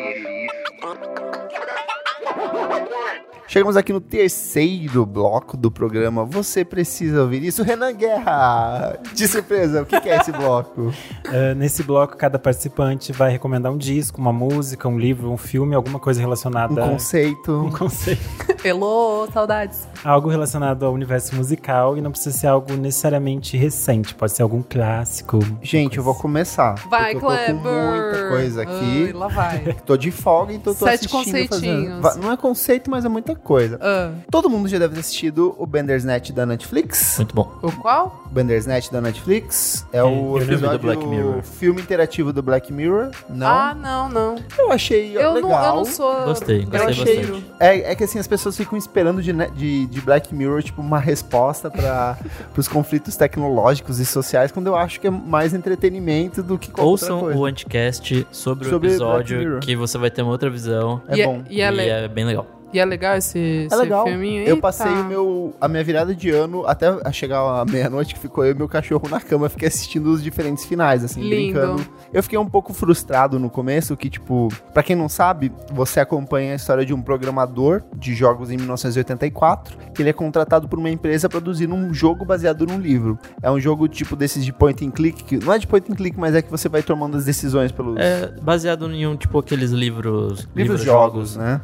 [3.49, 6.25] Chegamos aqui no terceiro bloco do programa.
[6.25, 7.63] Você precisa ouvir isso.
[7.63, 8.99] Renan Guerra!
[9.15, 10.93] De surpresa, o que que é esse bloco?
[11.29, 15.77] Ah, nesse bloco, cada participante vai recomendar um disco, uma música, um livro, um filme,
[15.77, 17.71] alguma coisa Um relacionada um conceito.
[17.79, 18.21] conceito.
[18.67, 19.87] Hello, saudades.
[20.05, 24.61] Algo relacionado ao universo musical e não precisa ser algo necessariamente recente, pode ser algum
[24.61, 25.39] clássico.
[25.63, 26.75] Gente, eu vou começar.
[26.91, 27.55] Vai, Kleber.
[27.55, 29.05] com muita coisa aqui.
[29.07, 29.77] Ai, lá vai.
[29.87, 31.49] Tô de folga, então tô Sete assistindo.
[31.49, 32.03] conceitinhos.
[32.03, 32.25] Fazendo...
[32.25, 33.79] Não é conceito, mas é muita coisa.
[33.81, 37.17] Ah, Todo mundo já deve ter assistido o Bandersnatch da Netflix.
[37.19, 37.51] Muito bom.
[37.63, 38.23] o qual?
[38.27, 41.43] O Bandersnatch da Netflix é, É, o eu lembro do episódio Black Mirror.
[41.43, 43.11] filme interativo do Black Mirror.
[43.29, 44.35] Não, Ah, não, não.
[44.59, 45.65] eu achei Eu não, legal.
[45.71, 46.25] eu não sou.
[46.25, 47.33] Gostei, gostei granjeiro.
[47.35, 47.53] bastante.
[47.61, 50.99] É, é que assim, as pessoas ficam esperando de, de, de Black Mirror, tipo, uma
[50.99, 52.19] resposta para
[52.57, 56.83] os conflitos tecnológicos e sociais, quando eu acho que é mais entretenimento do que qualquer
[56.91, 57.41] Ouçam outra coisa.
[57.41, 61.01] o anticast sobre, Sobre o episódio que você vai ter uma outra visão.
[61.09, 61.43] É e, bom.
[61.49, 62.47] E é, e le- é bem legal.
[62.77, 64.05] E é legal esse, É esse legal.
[64.05, 64.43] filminho?
[64.43, 64.61] Eu Eita.
[64.61, 68.45] passei o meu, a minha virada de ano até a chegar a meia-noite, que ficou
[68.45, 71.59] eu e meu cachorro na cama, fiquei assistindo os diferentes finais, assim, Lindo.
[71.61, 71.87] brincando.
[72.13, 76.53] Eu fiquei um pouco frustrado no começo, que, tipo, pra quem não sabe, você acompanha
[76.53, 80.91] a história de um programador de jogos em 1984, que ele é contratado por uma
[80.91, 83.19] empresa produzindo um jogo baseado num livro.
[83.43, 85.95] É um jogo, tipo, desses de point and click, que não é de point and
[85.97, 89.39] click, mas é que você vai tomando as decisões pelos É baseado em um, tipo,
[89.39, 90.49] aqueles livros...
[90.55, 91.61] livros jogos, né?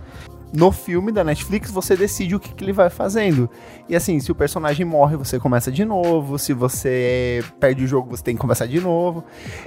[0.52, 3.48] No filme da Netflix, você decide o que, que ele vai fazendo.
[3.88, 6.38] E assim, se o personagem morre, você começa de novo.
[6.38, 9.24] Se você perde o jogo, você tem que começar de novo.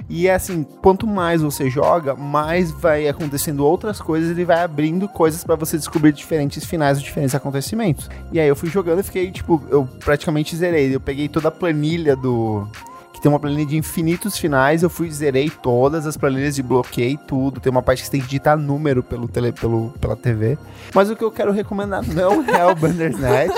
[0.08, 4.30] E é assim, quanto mais você joga, mais vai acontecendo outras coisas.
[4.30, 8.08] Ele vai abrindo coisas pra você descobrir diferentes finais, diferentes acontecimentos.
[8.32, 10.94] E aí eu fui jogando e fiquei, tipo, eu praticamente zerei.
[10.94, 12.68] Eu peguei toda a planilha do,
[13.16, 14.82] que tem uma planilha de infinitos finais.
[14.82, 17.60] Eu fui zerei todas as planilhas de bloqueei tudo.
[17.60, 20.58] Tem uma parte que você tem que digitar número pelo tele, pelo, pela TV.
[20.94, 23.54] Mas o que eu quero recomendar não é o Bandersnatch.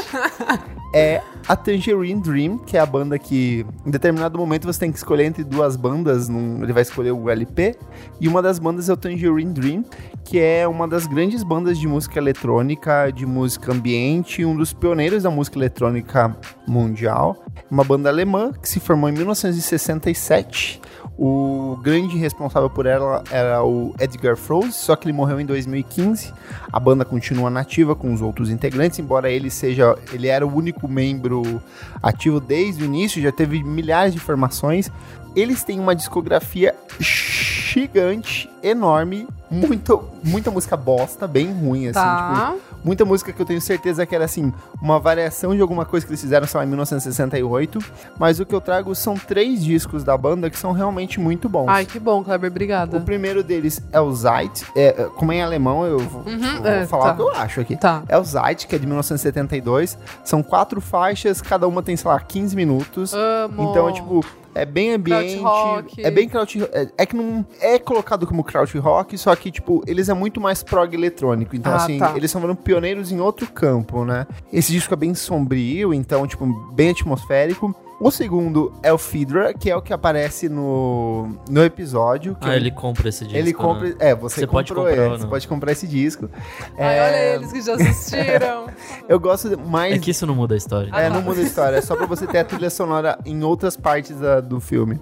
[0.94, 4.98] é a Tangerine Dream, que é a banda que em determinado momento você tem que
[4.98, 7.74] escolher entre duas bandas, num- ele vai escolher o LP,
[8.20, 9.84] e uma das bandas é o Tangerine Dream,
[10.24, 15.22] que é uma das grandes bandas de música eletrônica, de música ambiente, um dos pioneiros
[15.22, 16.36] da música eletrônica
[16.66, 20.80] mundial, uma banda alemã que se formou em 1967.
[21.20, 26.32] O grande responsável por ela era o Edgar Froese, só que ele morreu em 2015.
[26.72, 30.86] A banda continua nativa com os outros integrantes, embora ele seja, ele era o único
[30.86, 31.60] membro
[32.00, 34.92] ativo desde o início, já teve milhares de formações.
[35.34, 42.52] Eles têm uma discografia gigante, enorme, muito, muita música bosta, bem ruim, assim, Tá.
[42.54, 46.06] tipo, muita música que eu tenho certeza que era assim, uma variação de alguma coisa
[46.06, 47.78] que eles fizeram, sei lá, em 1968.
[48.18, 51.68] Mas o que eu trago são três discos da banda que são realmente muito bons.
[51.68, 53.00] Ai, que bom, Kleber, O obrigada.
[53.00, 56.66] primeiro deles é o Zeit, é, é, como é em alemão, eu vou, eu vou
[56.66, 57.12] é, falar tá.
[57.12, 57.76] o que eu acho aqui.
[57.76, 58.02] Tá.
[58.08, 59.98] É o Zeit, que é de 1972.
[60.24, 63.12] São quatro faixas, cada uma tem, sei lá, 15 minutos.
[63.14, 63.70] Amo.
[63.70, 64.24] Então, é tipo,
[64.54, 65.36] é bem ambiente.
[65.36, 66.04] rock.
[66.04, 69.82] É bem kraut é, é que não é colocado como kraut rock, só que, tipo,
[69.86, 71.54] eles é muito mais prog eletrônico.
[71.54, 72.12] Então, Ah, assim, tá.
[72.16, 74.26] eles são pioneiros em outro campo, né?
[74.52, 77.74] Esse disco é bem sombrio, então, tipo, bem atmosférico.
[78.00, 82.36] O segundo é o Fidra, que é o que aparece no, no episódio.
[82.36, 83.36] Que Ah, um- ele compra esse disco.
[83.36, 83.88] ele compra.
[83.88, 83.94] né?
[83.98, 86.30] É, você, Você pode comprou comprar ele, Você pode comprar esse disco.
[86.78, 88.66] Ai, É, olha eles que já assistiram.
[89.08, 89.94] Eu gosto mais.
[89.94, 90.90] É que isso não muda a história.
[90.94, 93.76] É, não muda a história, é só pra você ter a trilha sonora em outras
[93.76, 95.00] partes da- do filme.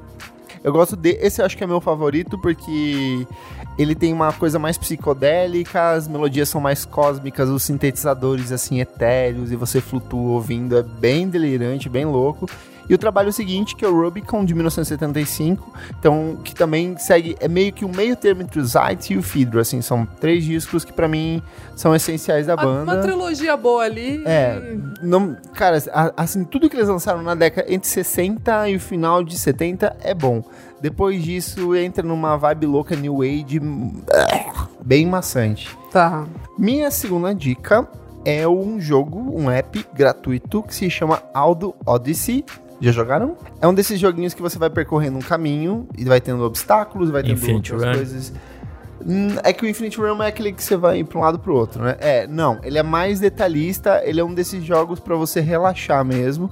[0.64, 1.10] Eu gosto de.
[1.20, 3.26] Esse eu acho que é meu favorito porque
[3.78, 9.52] ele tem uma coisa mais psicodélica, as melodias são mais cósmicas, os sintetizadores assim etéreos
[9.52, 12.48] e você flutua ouvindo, é bem delirante, bem louco.
[12.88, 17.48] E o trabalho seguinte, que é o Rubicon de 1975, então que também segue é
[17.48, 20.84] meio que um meio termo entre o Zeit e o Fidro, assim, são três discos
[20.84, 21.42] que pra mim
[21.74, 22.92] são essenciais da Uma- banda.
[22.94, 24.22] Uma trilogia boa ali.
[24.24, 28.80] É, não, cara, a- assim, tudo que eles lançaram na década entre 60 e o
[28.80, 30.42] final de 70 é bom.
[30.80, 33.60] Depois disso, entra numa vibe louca New Age,
[34.84, 35.76] bem maçante.
[35.90, 36.26] Tá.
[36.58, 37.88] Minha segunda dica
[38.24, 42.44] é um jogo, um app gratuito que se chama Aldo Odyssey.
[42.80, 43.36] Já jogaram?
[43.60, 47.22] É um desses joguinhos que você vai percorrendo um caminho e vai tendo obstáculos, vai
[47.22, 47.96] tendo Infinity outras Run.
[47.96, 48.32] coisas.
[49.04, 51.54] Hum, É que o Infinite Realm é aquele que você vai pra um lado pro
[51.54, 51.96] outro, né?
[52.00, 56.50] É, não, ele é mais detalhista, ele é um desses jogos pra você relaxar mesmo.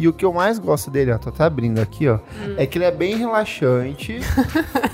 [0.00, 2.20] E o que eu mais gosto dele, ó, tô até abrindo aqui, ó,
[2.56, 4.20] é que ele é bem relaxante.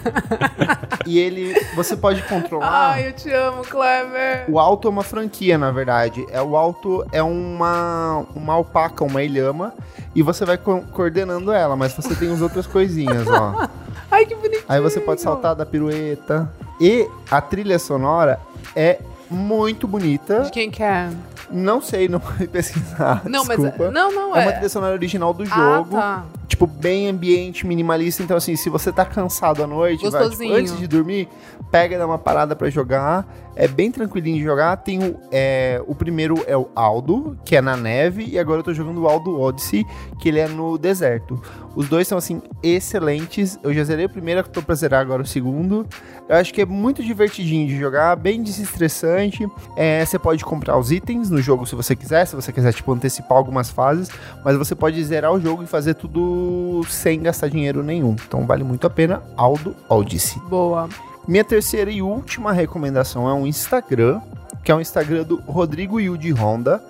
[1.07, 2.92] e ele, você pode controlar.
[2.92, 4.44] Ai, eu te amo, Kleber.
[4.48, 6.24] O Alto é uma franquia, na verdade.
[6.30, 9.74] É o Alto é uma uma alpaca, uma ilhama,
[10.14, 13.68] e você vai co- coordenando ela, mas você tem as outras coisinhas, ó.
[14.11, 14.64] Ai, que bonitinho.
[14.68, 16.50] Aí você pode saltar da pirueta.
[16.80, 18.40] E a trilha sonora
[18.74, 18.98] é
[19.35, 20.41] muito bonita.
[20.43, 21.11] De quem quer?
[21.51, 23.22] Não sei, não fui pesquisar.
[23.24, 23.74] Não, desculpa.
[23.85, 23.93] mas.
[23.93, 24.43] Não, não, É é.
[24.45, 25.91] uma trilha sonora original do Ah, jogo.
[25.97, 26.24] tá.
[26.49, 28.22] Tipo, bem ambiente, minimalista.
[28.22, 31.28] Então, assim, se você tá cansado à noite, vai, tipo, antes de dormir,
[31.74, 33.26] pega dá uma parada pra jogar.
[33.56, 34.76] É bem tranquilinho de jogar.
[34.76, 38.24] Tem o, é, o primeiro é o Aldo, que é na neve.
[38.26, 39.84] E agora eu tô jogando o Aldo Odyssey,
[40.20, 41.42] que ele é no deserto.
[41.74, 43.58] Os dois são, assim, excelentes.
[43.60, 45.84] Eu já zerei o primeiro, tô pra zerar agora o segundo.
[46.28, 49.44] Eu acho que é muito divertidinho de jogar, bem desestressante.
[49.76, 52.92] É, você pode comprar os itens no jogo se você quiser, se você quiser, tipo,
[52.92, 54.08] antecipar algumas fases.
[54.44, 58.14] Mas você pode zerar o jogo e fazer tudo sem gastar dinheiro nenhum.
[58.28, 59.24] Então vale muito a pena.
[59.36, 60.40] Aldo Odyssey.
[60.48, 60.88] Boa.
[61.26, 64.20] Minha terceira e última recomendação é um Instagram,
[64.62, 66.82] que é um Instagram do Rodrigo Yudi Honda.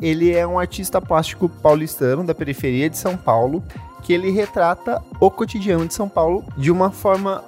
[0.00, 3.62] Ele é um artista plástico paulistano da periferia de São Paulo,
[4.02, 7.44] que ele retrata o cotidiano de São Paulo de uma forma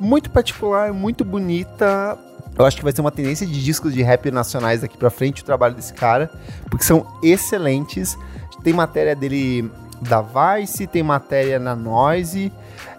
[0.00, 2.18] muito particular, muito bonita.
[2.58, 5.42] Eu acho que vai ser uma tendência de discos de rap nacionais daqui pra frente
[5.42, 6.30] o trabalho desse cara,
[6.70, 8.16] porque são excelentes.
[8.62, 9.70] Tem matéria dele
[10.00, 12.50] da Vice, tem matéria na Noise.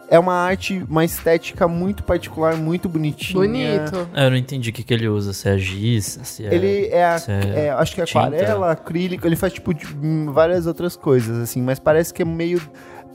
[0.09, 3.39] É uma arte, uma estética muito particular, muito bonitinha.
[3.41, 4.07] Bonito.
[4.13, 6.53] É, eu não entendi o que, que ele usa, se é giz, se é...
[6.53, 8.19] Ele é, a- é é, acho que é tinta.
[8.27, 12.25] aquarela, acrílico, ele faz tipo de- hum, várias outras coisas assim, mas parece que é
[12.25, 12.61] meio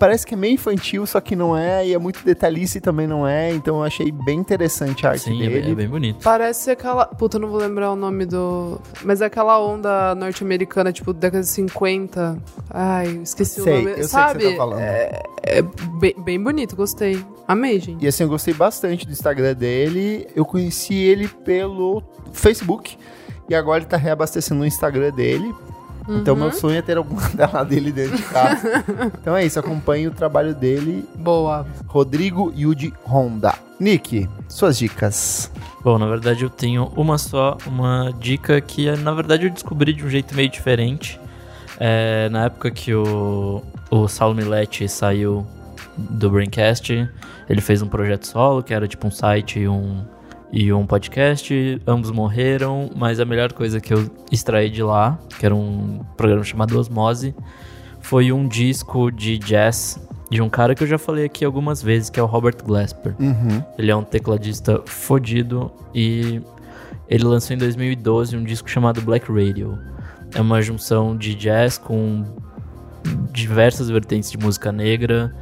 [0.00, 3.06] parece que é meio infantil, só que não é, e é muito detalhista e também
[3.06, 5.72] não é, então eu achei bem interessante a arte Sim, é bem, dele.
[5.72, 6.24] é bem bonito.
[6.24, 7.04] Parece aquela.
[7.04, 8.80] Puta, eu não vou lembrar o nome do.
[9.04, 12.38] Mas é aquela onda norte-americana, tipo, década de 50.
[12.70, 13.90] Ai, esqueci Sei, o nome.
[13.90, 14.42] eu sei o que Sabe?
[14.42, 14.80] você tá falando.
[14.80, 15.62] É, é
[16.00, 17.22] bem, bem bonito, gostei.
[17.46, 18.02] Amei, gente.
[18.02, 20.26] E assim, eu gostei bastante do Instagram dele.
[20.34, 22.96] Eu conheci ele pelo Facebook.
[23.50, 25.52] E agora ele tá reabastecendo o Instagram dele.
[26.08, 26.40] Então Uhum.
[26.40, 28.84] meu sonho é ter alguma tela dele dentro de casa.
[29.20, 31.04] então é isso, acompanhe o trabalho dele.
[31.16, 31.66] Boa.
[31.86, 33.54] Rodrigo Yudi Honda.
[33.78, 35.50] Nick, suas dicas.
[35.82, 40.04] Bom, na verdade eu tenho uma só, uma dica que na verdade eu descobri de
[40.04, 41.18] um jeito meio diferente.
[41.78, 45.46] É, na época que o, o Saulo Milete saiu
[45.96, 47.08] do Braincast,
[47.48, 50.04] ele fez um projeto solo, que era tipo um site e um,
[50.52, 51.80] e um podcast.
[51.86, 56.44] Ambos morreram, mas a melhor coisa que eu extraí de lá, que era um programa
[56.44, 57.34] chamado Osmose,
[58.00, 60.00] foi um disco de jazz
[60.30, 63.14] de um cara que eu já falei aqui algumas vezes, que é o Robert Glasper.
[63.18, 63.62] Uhum.
[63.76, 66.40] Ele é um tecladista fodido e
[67.08, 69.76] ele lançou em 2012 um disco chamado Black Radio.
[70.32, 72.24] É uma junção de jazz com
[73.32, 75.34] diversas vertentes de música negra.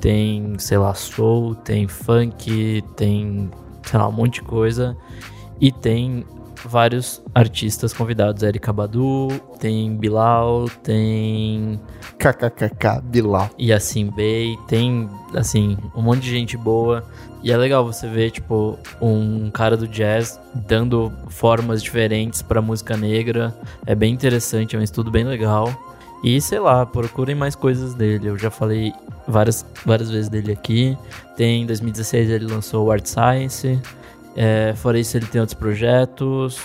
[0.00, 3.50] Tem, sei lá, soul, tem funk, tem,
[3.88, 4.96] sei lá, um monte de coisa.
[5.60, 6.24] E tem
[6.64, 8.42] vários artistas convidados.
[8.42, 9.28] Erika Badu,
[9.58, 11.80] tem Bilal, tem
[12.18, 13.50] KKKK, Bilal.
[13.58, 17.04] Yassin Bey, tem, assim, um monte de gente boa.
[17.42, 22.96] E é legal você ver, tipo, um cara do jazz dando formas diferentes pra música
[22.96, 23.56] negra.
[23.86, 25.87] É bem interessante, é um estudo bem legal.
[26.22, 28.28] E sei lá, procurem mais coisas dele.
[28.28, 28.92] Eu já falei
[29.26, 30.96] várias, várias vezes dele aqui.
[31.36, 33.80] Tem em 2016 ele lançou o Art Science.
[34.36, 36.60] É, fora isso, ele tem outros projetos.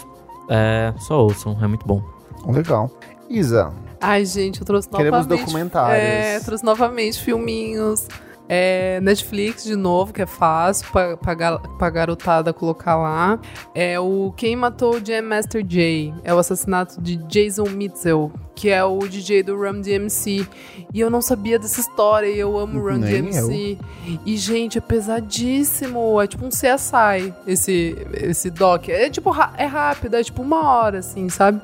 [0.49, 2.03] É, só ouçam, é muito bom.
[2.47, 2.91] Legal.
[3.29, 3.71] Isa,
[4.05, 5.45] Ai, gente, eu trouxe Queremos novamente.
[5.45, 6.03] documentários.
[6.03, 8.05] É, trouxe novamente filminhos.
[8.49, 13.39] É, Netflix de novo, que é fácil pra, pra, pra garotada colocar lá.
[13.73, 16.13] É o Quem Matou o Jam Master Jay.
[16.23, 20.45] É o assassinato de Jason Mitchell, que é o DJ do Run DMC.
[20.93, 23.77] E eu não sabia dessa história e eu amo Run Nem DMC.
[24.25, 26.21] E, gente, é pesadíssimo.
[26.21, 28.89] É tipo um CSI, esse, esse doc.
[28.89, 31.61] É tipo, é rápido, é tipo uma hora, assim, sabe?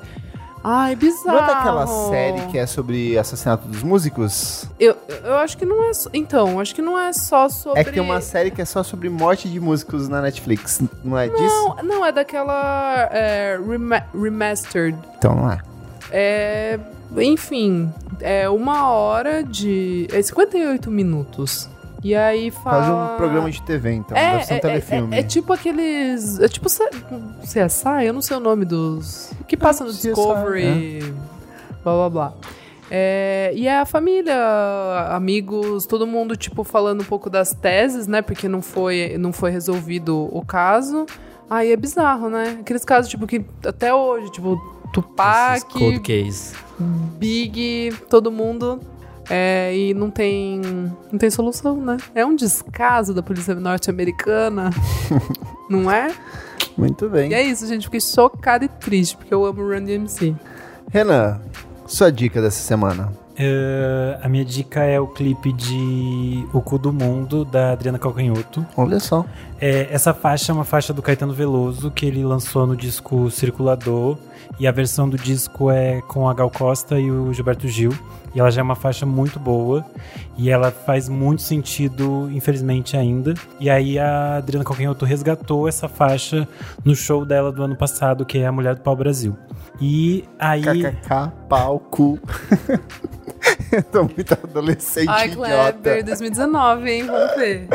[0.64, 1.38] Ai, bizarro.
[1.38, 4.66] não é daquela série que é sobre assassinato dos músicos?
[4.80, 5.94] Eu, eu acho que não é.
[5.94, 7.80] só- Então, acho que não é só sobre.
[7.80, 11.18] É que tem uma série que é só sobre morte de músicos na Netflix, não
[11.18, 11.44] é disso?
[11.44, 13.08] Não, não, é daquela.
[13.12, 14.98] É, rema- remastered.
[15.18, 15.60] Então não é.
[16.12, 16.80] É.
[17.18, 20.08] Enfim, é uma hora de.
[20.12, 21.70] É 58 minutos.
[22.04, 22.84] E aí fala.
[22.84, 24.18] Faz um programa de TV, então.
[24.18, 25.16] É, deve ser um é, telefilme.
[25.16, 26.40] é, é tipo aqueles.
[26.40, 29.34] É tipo CSI, eu não sei o nome dos.
[29.48, 31.14] Que passa no CSI, Discovery.
[31.84, 32.34] Blá blá blá.
[32.92, 34.36] É, e é a família,
[35.12, 38.22] amigos, todo mundo, tipo, falando um pouco das teses, né?
[38.22, 41.06] Porque não foi, não foi resolvido o caso.
[41.48, 42.58] Aí é bizarro, né?
[42.62, 44.58] Aqueles casos, tipo, que até hoje, tipo,
[44.92, 46.56] Tupac, Cold Case.
[46.80, 48.80] Big, todo mundo.
[49.30, 50.60] É, e não tem,
[51.12, 51.98] não tem solução, né?
[52.16, 54.72] É um descaso da polícia norte-americana,
[55.70, 56.12] não é?
[56.78, 57.32] Muito bem.
[57.32, 57.84] E é isso, gente.
[57.84, 60.36] Fiquei chocada e triste, porque eu amo Run DMC.
[60.92, 61.40] Renan,
[61.86, 63.12] sua dica dessa semana.
[63.42, 68.66] Eh, a minha dica é o clipe de O Cu do Mundo, da Adriana Calcanhoto.
[68.76, 69.26] Olha só.
[69.62, 74.18] É, essa faixa é uma faixa do Caetano Veloso que ele lançou no disco Circulador.
[74.60, 77.94] E a versão do disco é com a Gal Costa e o Gilberto Gil.
[78.36, 79.86] E ela já é uma faixa muito boa.
[80.38, 83.34] E ela faz muito sentido, infelizmente, ainda.
[83.60, 86.48] E aí a Adriana Calcanhoto resgatou essa faixa
[86.84, 89.36] no show dela do ano passado, que é A Mulher do Pau Brasil.
[89.80, 90.62] E aí.
[90.62, 92.20] KKK, pau, cu.
[93.72, 95.72] Eu tô muito adolescente, Ai, idiota.
[95.74, 97.06] Kleber, 2019, hein?
[97.06, 97.68] Vamos ver.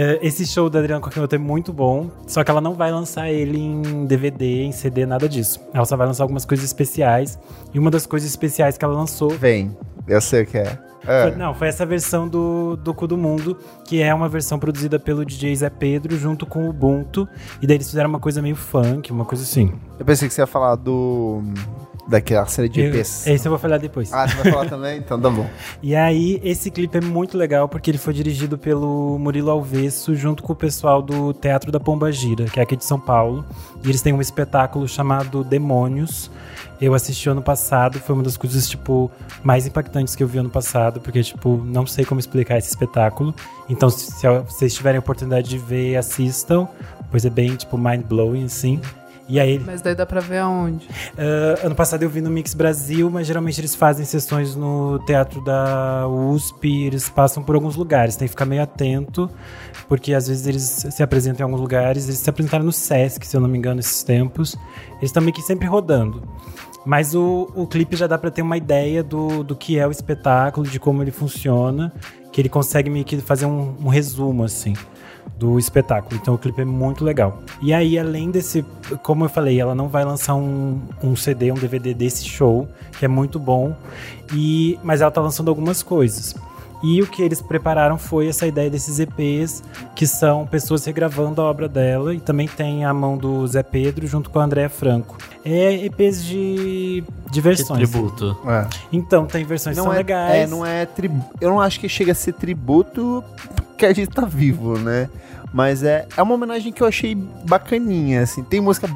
[0.00, 3.32] É, esse show da Adriana Calcanhoto é muito bom, só que ela não vai lançar
[3.32, 5.60] ele em DVD, em CD, nada disso.
[5.74, 7.36] Ela só vai lançar algumas coisas especiais.
[7.74, 9.30] E uma das coisas especiais que ela lançou.
[9.30, 9.76] Vem,
[10.06, 10.78] eu sei o que é.
[11.04, 11.22] É.
[11.22, 15.00] Foi, não, foi essa versão do, do Cu do Mundo, que é uma versão produzida
[15.00, 17.28] pelo DJ Zé Pedro junto com o Ubuntu.
[17.60, 19.72] E daí eles fizeram uma coisa meio funk, uma coisa assim.
[19.98, 21.42] Eu pensei que você ia falar do.
[22.08, 23.26] Daquela série de Eu, EPs.
[23.26, 24.12] esse eu vou falar depois.
[24.12, 24.98] Ah, você vai falar também?
[24.98, 25.48] Então tá bom.
[25.82, 30.42] E aí, esse clipe é muito legal porque ele foi dirigido pelo Murilo Alvesso junto
[30.42, 33.44] com o pessoal do Teatro da Pomba Gira, que é aqui de São Paulo.
[33.84, 36.30] E eles têm um espetáculo chamado Demônios.
[36.80, 39.10] Eu assisti ano passado, foi uma das coisas, tipo,
[39.42, 43.34] mais impactantes que eu vi ano passado, porque, tipo, não sei como explicar esse espetáculo.
[43.68, 46.68] Então, se, se vocês tiverem a oportunidade de ver, assistam,
[47.10, 48.80] pois é bem, tipo, mind-blowing, assim.
[49.28, 50.86] E aí, Mas daí dá pra ver aonde.
[50.86, 55.44] Uh, ano passado eu vi no Mix Brasil, mas geralmente eles fazem sessões no Teatro
[55.44, 59.30] da USP, eles passam por alguns lugares, tem que ficar meio atento,
[59.86, 63.36] porque às vezes eles se apresentam em alguns lugares, eles se apresentaram no Sesc, se
[63.36, 64.56] eu não me engano, esses tempos.
[64.92, 66.22] Eles estão meio que sempre rodando.
[66.86, 69.90] Mas o, o clipe já dá pra ter uma ideia do, do que é o
[69.90, 71.92] espetáculo, de como ele funciona,
[72.32, 74.72] que ele consegue meio que fazer um, um resumo, assim
[75.36, 76.18] do espetáculo.
[76.20, 77.42] Então o clipe é muito legal.
[77.60, 78.64] E aí, além desse,
[79.02, 82.68] como eu falei, ela não vai lançar um, um CD, um DVD desse show,
[82.98, 83.74] que é muito bom.
[84.32, 86.34] E, mas ela tá lançando algumas coisas.
[86.82, 89.64] E o que eles prepararam foi essa ideia desses EPs,
[89.96, 94.06] que são pessoas regravando a obra dela, e também tem a mão do Zé Pedro
[94.06, 95.16] junto com a Andréa Franco.
[95.44, 97.90] É EPs de, de Que versões.
[97.90, 98.38] tributo.
[98.46, 98.66] É.
[98.92, 100.34] Então, tem versões que Não são é, legais.
[100.34, 101.26] é, não é tributo.
[101.40, 103.24] Eu não acho que chega a ser tributo
[103.56, 105.08] porque a gente tá vivo, né?
[105.52, 108.44] Mas é, é uma homenagem que eu achei bacaninha, assim.
[108.44, 108.88] Tem música.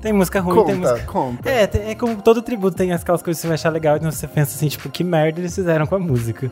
[0.00, 1.12] Tem música ruim, tem Conta, música.
[1.12, 1.50] conta.
[1.50, 4.00] É, tem- é como todo tributo tem aquelas coisas que você vai achar legal e
[4.00, 6.50] você pensa assim, tipo, que merda eles fizeram com a música.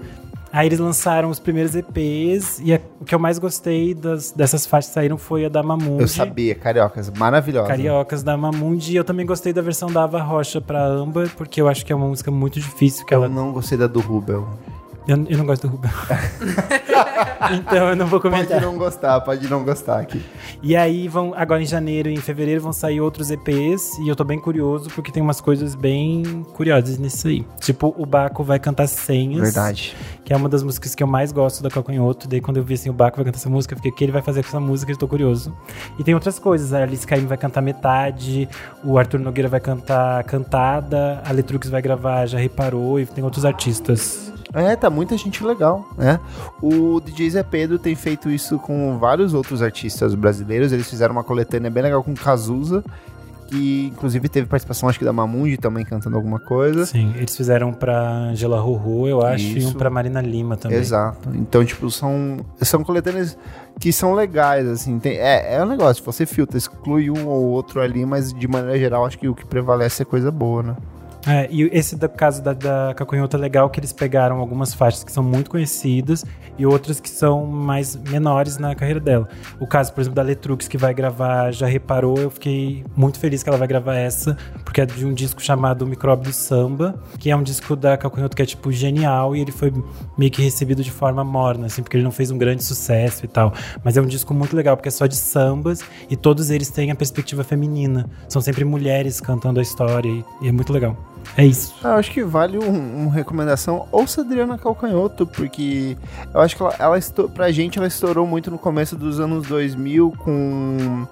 [0.52, 4.64] Aí eles lançaram os primeiros EPs e a- o que eu mais gostei das- dessas
[4.64, 6.02] faixas que saíram foi a da Mamundi.
[6.02, 7.68] Eu sabia, cariocas, maravilhosa.
[7.68, 8.92] Cariocas da Mamundi.
[8.92, 11.92] E eu também gostei da versão da Ava Rocha pra Amba, porque eu acho que
[11.92, 13.04] é uma música muito difícil.
[13.04, 13.28] Que Eu ela...
[13.28, 14.48] não gostei da do Rubel.
[15.06, 15.90] Eu, eu não gosto do Rubel.
[17.52, 18.60] então eu não vou Pode comentar.
[18.60, 20.24] não gostar, pode não gostar aqui.
[20.62, 24.16] E aí vão, agora em janeiro e em fevereiro vão sair outros EPs e eu
[24.16, 27.46] tô bem curioso porque tem umas coisas bem curiosas nisso aí.
[27.60, 29.96] Tipo, o Baco vai cantar Senhas, Verdade.
[30.24, 32.26] que é uma das músicas que eu mais gosto da Calcanhoto.
[32.26, 34.04] Daí quando eu vi assim, o Baco vai cantar essa música, eu fiquei, o que
[34.04, 34.90] ele vai fazer com essa música?
[34.90, 35.56] Eu tô curioso.
[35.98, 38.48] E tem outras coisas, a Alice Caymmi vai cantar Metade,
[38.84, 43.44] o Arthur Nogueira vai cantar Cantada, a Letrux vai gravar Já Reparou e tem outros
[43.44, 44.32] artistas.
[44.52, 46.20] É, tá muita gente legal, né?
[46.62, 50.72] O DJ Zé Pedro tem feito isso com vários outros artistas brasileiros.
[50.72, 52.84] Eles fizeram uma coletânea bem legal com Cazuza,
[53.48, 56.86] que inclusive teve participação, acho que da Mamundi também cantando alguma coisa.
[56.86, 58.00] Sim, eles fizeram pra
[58.30, 59.76] Angela Rorô, eu acho, e um Isso.
[59.76, 60.78] pra Marina Lima também.
[60.78, 61.28] Exato.
[61.34, 63.36] Então, tipo, são, são coletâneas
[63.80, 64.98] que são legais, assim.
[64.98, 68.78] Tem, é, é um negócio, você filtra, exclui um ou outro ali, mas de maneira
[68.78, 70.76] geral, acho que o que prevalece é coisa boa, né?
[71.26, 75.10] É, e esse caso da, da Caconhota é legal que eles pegaram algumas faixas que
[75.10, 76.24] são muito conhecidas
[76.56, 79.28] e outras que são mais menores na carreira dela.
[79.58, 83.42] O caso, por exemplo, da Letrux, que vai gravar Já Reparou, eu fiquei muito feliz
[83.42, 87.30] que ela vai gravar essa, porque é de um disco chamado Micróbio do Samba, que
[87.30, 89.72] é um disco da Caconhota que é, tipo, genial e ele foi
[90.16, 93.28] meio que recebido de forma morna, assim, porque ele não fez um grande sucesso e
[93.28, 93.52] tal.
[93.82, 96.92] Mas é um disco muito legal, porque é só de sambas e todos eles têm
[96.92, 98.08] a perspectiva feminina.
[98.28, 100.96] São sempre mulheres cantando a história e, e é muito legal.
[101.36, 101.74] É isso.
[101.82, 103.86] Ah, Eu acho que vale um, uma recomendação.
[103.92, 105.96] Ouça a Adriana Calcanhoto, porque
[106.32, 109.46] eu acho que ela, ela estou, pra gente ela estourou muito no começo dos anos
[109.46, 111.06] 2000 com.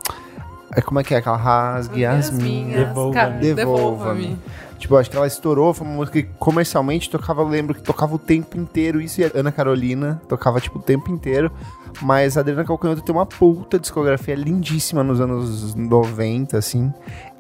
[0.75, 2.87] é, Como é que é aquela rasgue as minhas?
[2.87, 3.55] Devolva-me.
[3.55, 4.39] Devolva-me.
[4.79, 8.19] Tipo, acho que ela estourou, foi uma música que comercialmente tocava, lembro que tocava o
[8.19, 11.51] tempo inteiro, isso e a Ana Carolina tocava, tipo, o tempo inteiro.
[12.03, 16.93] Mas a Adriana Calcanhoto tem uma puta discografia lindíssima nos anos 90, assim.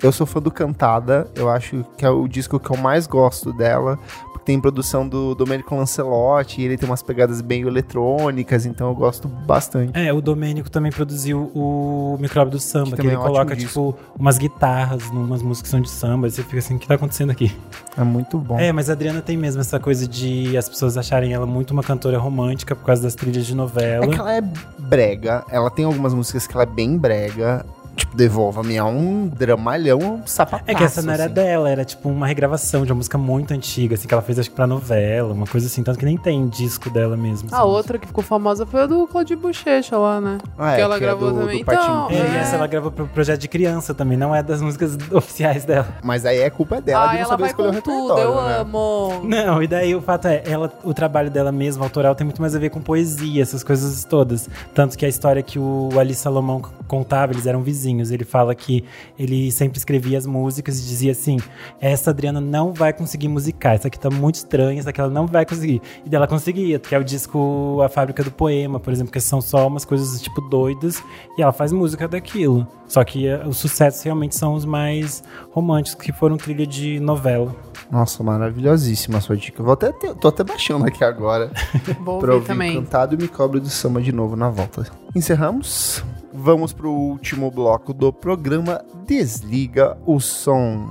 [0.02, 3.52] Eu sou fã do Cantada, eu acho que é o disco que eu mais gosto
[3.52, 3.98] dela,
[4.44, 9.26] tem produção do Domenico Lancelotti, e ele tem umas pegadas bem eletrônicas, então eu gosto
[9.26, 9.98] bastante.
[9.98, 13.96] É, o Domênico também produziu o Micróbio do Samba, Que que, ele é coloca, tipo,
[14.18, 16.94] umas guitarras numas músicas que são de samba, e você fica assim, o que tá
[16.94, 17.56] acontecendo aqui?
[17.96, 18.58] É muito bom.
[18.58, 21.82] É, mas a Adriana tem mesmo essa coisa de as pessoas acharem ela muito uma
[21.82, 24.04] cantora romântica por causa das trilhas de novela.
[24.04, 24.42] É que ela é
[24.78, 27.64] brega, ela tem algumas músicas que ela é bem brega.
[27.96, 30.64] Tipo, Devolva-me é um dramalhão, um sapataço.
[30.70, 31.34] É que essa não era assim.
[31.34, 34.50] dela, era tipo uma regravação de uma música muito antiga, assim, que ela fez acho
[34.50, 37.48] que pra novela, uma coisa assim, tanto que nem tem disco dela mesmo.
[37.52, 37.66] A assim.
[37.68, 40.38] outra que ficou famosa foi a do Claudio Bochecha lá, né?
[40.58, 41.64] Ah, é, que ela que é gravou do- do também.
[41.64, 42.40] Partinho Então, É, e é.
[42.40, 45.88] essa ela gravou pro projeto de criança também, não é das músicas oficiais dela.
[46.02, 48.34] Mas aí é culpa dela Ah, de não ela saber vai escolher o tudo, eu
[48.42, 48.58] né?
[48.60, 49.20] amo.
[49.24, 52.54] Não, e daí o fato é, ela, o trabalho dela mesmo, autoral, tem muito mais
[52.56, 54.48] a ver com poesia, essas coisas todas.
[54.74, 57.83] Tanto que a história que o Ali Salomão contava, eles eram vizinhos.
[57.92, 58.84] Ele fala que
[59.18, 61.38] ele sempre escrevia as músicas e dizia assim:
[61.80, 65.26] essa Adriana não vai conseguir musicar, essa aqui tá muito estranha, essa aqui ela não
[65.26, 65.80] vai conseguir.
[66.04, 69.40] E dela conseguia, que é o disco A Fábrica do Poema, por exemplo, que são
[69.40, 71.02] só umas coisas tipo doidas,
[71.36, 72.66] e ela faz música daquilo.
[72.86, 77.54] Só que eh, os sucessos realmente são os mais românticos, que foram trilha de novela.
[77.90, 79.62] Nossa, maravilhosíssima a sua dica.
[79.62, 81.50] Vou até ter- tô até baixando aqui agora
[82.00, 82.74] Vou pra ouvir ouvir também.
[82.74, 84.86] cantado e me cobre do samba de novo na volta.
[85.14, 86.04] Encerramos.
[86.32, 90.88] Vamos pro último bloco do programa Desliga o Som.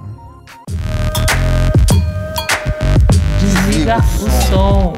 [3.39, 4.93] Desliga o som.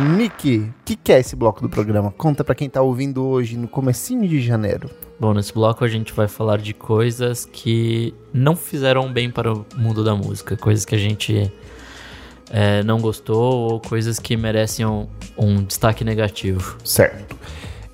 [0.00, 2.10] Nick, o que, que é esse bloco do programa?
[2.12, 4.90] Conta pra quem tá ouvindo hoje no comecinho de janeiro.
[5.20, 9.66] Bom, nesse bloco a gente vai falar de coisas que não fizeram bem para o
[9.76, 11.52] mundo da música, coisas que a gente
[12.50, 15.06] é, não gostou ou coisas que merecem um,
[15.36, 16.78] um destaque negativo.
[16.82, 17.36] Certo.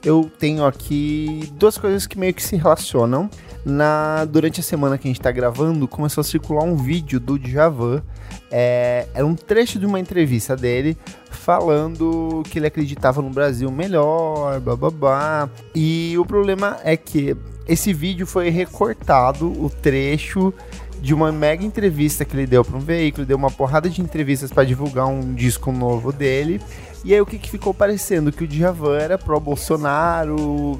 [0.04, 3.28] Eu tenho aqui duas coisas que meio que se relacionam.
[3.64, 7.38] Na, durante a semana que a gente tá gravando, começou a circular um vídeo do
[7.38, 8.02] Djavan.
[8.50, 10.96] É, era um trecho de uma entrevista dele
[11.30, 15.48] falando que ele acreditava no Brasil melhor, bababá.
[15.74, 20.54] E o problema é que esse vídeo foi recortado, o trecho
[21.00, 24.50] de uma mega entrevista que ele deu para um veículo, deu uma porrada de entrevistas
[24.50, 26.60] para divulgar um disco novo dele.
[27.08, 28.30] E aí o que, que ficou parecendo?
[28.30, 30.78] Que o Djavan era pró-Bolsonaro,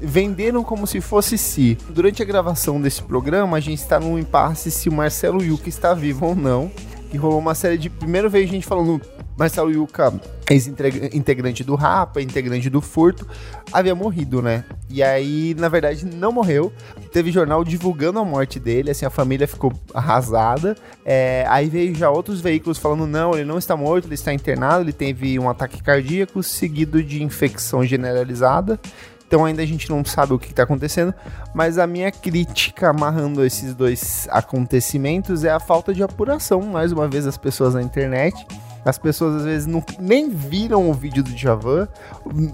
[0.00, 1.76] venderam como se fosse si.
[1.90, 5.92] Durante a gravação desse programa, a gente está num impasse se o Marcelo Yuca está
[5.92, 6.72] vivo ou não.
[7.12, 7.90] E rolou uma série de.
[7.90, 9.02] Primeiro veio gente falando.
[9.40, 10.12] Marcelo Yuca,
[10.50, 13.26] ex-integrante do Rapa, integrante do Furto,
[13.72, 14.66] havia morrido, né?
[14.90, 16.70] E aí, na verdade, não morreu.
[17.10, 20.76] Teve jornal divulgando a morte dele, assim, a família ficou arrasada.
[21.06, 24.84] É, aí veio já outros veículos falando, não, ele não está morto, ele está internado,
[24.84, 28.78] ele teve um ataque cardíaco seguido de infecção generalizada.
[29.26, 31.14] Então ainda a gente não sabe o que está acontecendo,
[31.54, 37.08] mas a minha crítica amarrando esses dois acontecimentos é a falta de apuração, mais uma
[37.08, 38.36] vez, das pessoas na internet.
[38.84, 41.86] As pessoas às vezes não, nem viram o vídeo do Javan,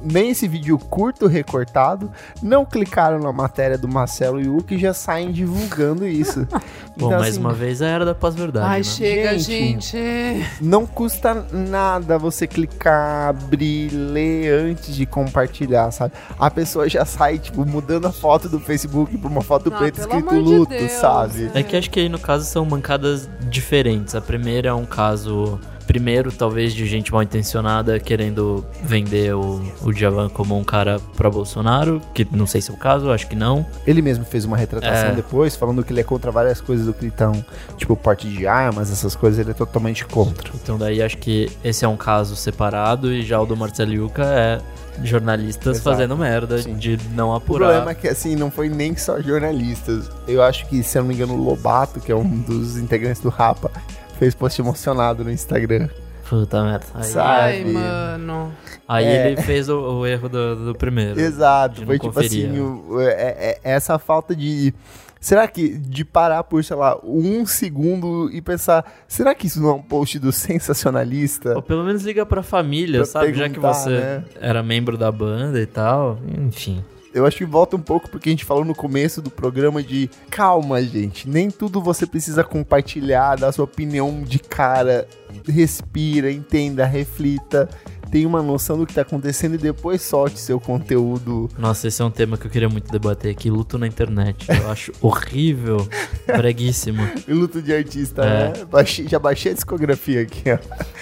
[0.03, 2.11] nem esse vídeo curto recortado,
[2.43, 6.47] não clicaram na matéria do Marcelo Yuki e já saem divulgando isso.
[6.98, 8.85] Bom, Então, mais assim, uma vez a era da pós-verdade, Ai, né?
[8.85, 9.97] chega, Gente.
[9.98, 10.47] gente.
[10.61, 16.15] Não custa nada você clicar, abrir, ler antes de compartilhar, sabe?
[16.39, 20.01] A pessoa já sai, tipo, mudando a foto do Facebook pra uma foto Não, preta
[20.01, 20.90] escrito amor de luto, Deus.
[20.93, 21.51] sabe?
[21.55, 24.15] É que acho que aí no caso são mancadas diferentes.
[24.15, 25.61] A primeira é um caso.
[25.97, 32.02] Primeiro, talvez, de gente mal intencionada querendo vender o, o Djavan como um cara pró-Bolsonaro,
[32.12, 33.64] que não sei se é o caso, acho que não.
[33.86, 35.12] Ele mesmo fez uma retratação É.
[35.14, 37.43] depois, falando que ele é contra várias coisas do Critão,
[37.78, 40.51] tipo porte de armas, essas coisas, ele é totalmente contra.
[40.62, 44.23] Então daí acho que esse é um caso separado e já o do Marcelo Yuca
[44.23, 44.59] é
[45.02, 45.97] jornalistas Exato.
[45.97, 46.74] fazendo merda Sim.
[46.74, 47.68] de não O apurar.
[47.68, 50.10] problema é que, assim, não foi nem só jornalistas.
[50.28, 53.23] Eu acho que, se eu não me engano, o Lobato, que é um dos integrantes
[53.23, 53.70] do Rapa,
[54.18, 55.88] fez post emocionado no Instagram.
[56.28, 56.84] Puta merda.
[56.94, 57.28] Aí, Sabe?
[57.28, 58.52] Ai, mano.
[58.88, 59.26] aí É.
[59.32, 61.20] ele fez o, o erro do, do primeiro.
[61.20, 62.60] Exato, foi tipo conferir, assim, né?
[62.60, 64.74] o- é- é- é essa falta de.
[65.20, 69.70] Será que de parar por, sei lá, um segundo e pensar, será que isso não
[69.70, 71.55] é um post do sensacionalista?
[71.55, 73.32] Ou pelo menos liga pra família, Pra sabe?
[73.34, 74.24] Já que você né?
[74.40, 76.18] era membro da banda e tal.
[76.38, 76.84] Enfim.
[77.16, 80.10] Eu acho que volta um pouco porque a gente falou no começo do programa de
[80.28, 81.26] calma, gente.
[81.26, 85.09] Nem tudo você precisa compartilhar, dar sua opinião de cara.
[85.48, 87.70] Respira, entenda, reflita.
[88.11, 91.49] Tenha uma noção do que tá acontecendo e depois solte seu conteúdo.
[91.59, 93.51] Nossa, esse é um tema que eu queria muito debater aqui.
[93.51, 94.47] Luto na internet.
[94.49, 95.87] Eu acho horrível,
[96.27, 97.07] breguíssimo.
[97.27, 98.49] E luto de artista, É.
[98.49, 98.65] né?
[98.70, 100.59] Baixei- já baixei a discografia aqui, ó.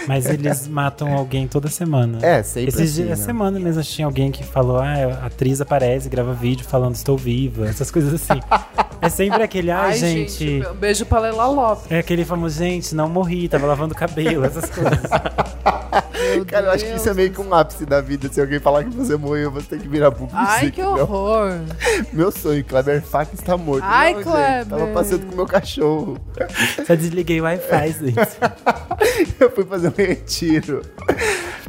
[0.08, 2.18] Mas eles matam alguém toda semana.
[2.22, 3.26] É, sempre Esses assim, dias, essa né?
[3.26, 7.66] semana mesmo tinha alguém que falou: ah, a atriz aparece, grava vídeo falando estou viva,
[7.68, 8.40] essas coisas assim.
[9.00, 10.62] é sempre aquele, ai, Ai, gente.
[10.70, 11.90] Um beijo pra Leila Lopes.
[11.90, 15.00] É aquele famoso, gente, não morri, tava lavando cabelo, essas coisas.
[16.34, 18.28] Meu Cara, eu acho que isso é Deus meio que um ápice da vida.
[18.32, 20.34] Se alguém falar que você morreu, você tem que virar público.
[20.36, 21.50] Ai, que horror.
[22.12, 23.84] Meu sonho, Kleber Fak está morto.
[23.86, 24.66] Ai, Não, gente, Kleber.
[24.66, 26.18] Tava passeando com meu cachorro.
[26.86, 29.34] Só desliguei o Wi-Fi, gente.
[29.40, 30.82] Eu fui fazer um retiro.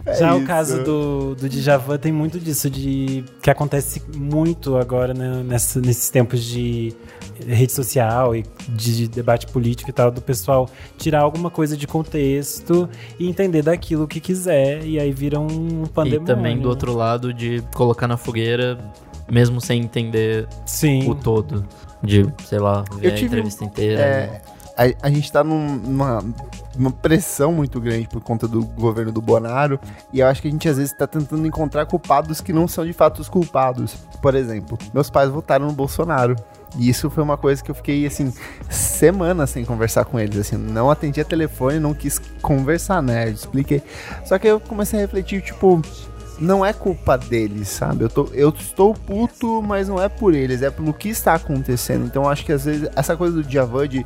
[0.05, 0.47] É Já o isso.
[0.47, 6.09] caso do, do Djavan tem muito disso, de que acontece muito agora né, nessa- nesses
[6.11, 6.93] tempos de
[7.47, 12.89] rede social e de debate político e tal, do pessoal tirar alguma coisa de contexto
[13.19, 16.25] e entender daquilo que quiser, e aí vira um E pandemônio.
[16.25, 18.77] também do outro lado de colocar na fogueira,
[19.31, 21.09] mesmo sem entender Sim.
[21.09, 21.65] o todo.
[22.03, 23.99] De, sei lá, ver Eu a tive entrevista inteira.
[24.01, 24.41] É,
[24.77, 26.23] a, a gente tá num- numa
[26.77, 29.79] uma pressão muito grande por conta do governo do Bonaro.
[30.11, 32.85] E eu acho que a gente às vezes tá tentando encontrar culpados que não são
[32.85, 33.95] de fato os culpados.
[34.21, 36.35] Por exemplo, meus pais votaram no Bolsonaro.
[36.77, 38.33] E isso foi uma coisa que eu fiquei, assim,
[38.69, 40.37] semanas sem conversar com eles.
[40.37, 43.27] Assim, não atendia telefone, não quis conversar, né?
[43.27, 43.81] Eu expliquei.
[44.25, 45.81] Só que eu comecei a refletir, tipo,
[46.39, 48.03] não é culpa deles, sabe?
[48.03, 52.05] Eu, tô, eu estou puto, mas não é por eles, é pelo que está acontecendo.
[52.05, 54.05] Então acho que às vezes essa coisa do Djavan de.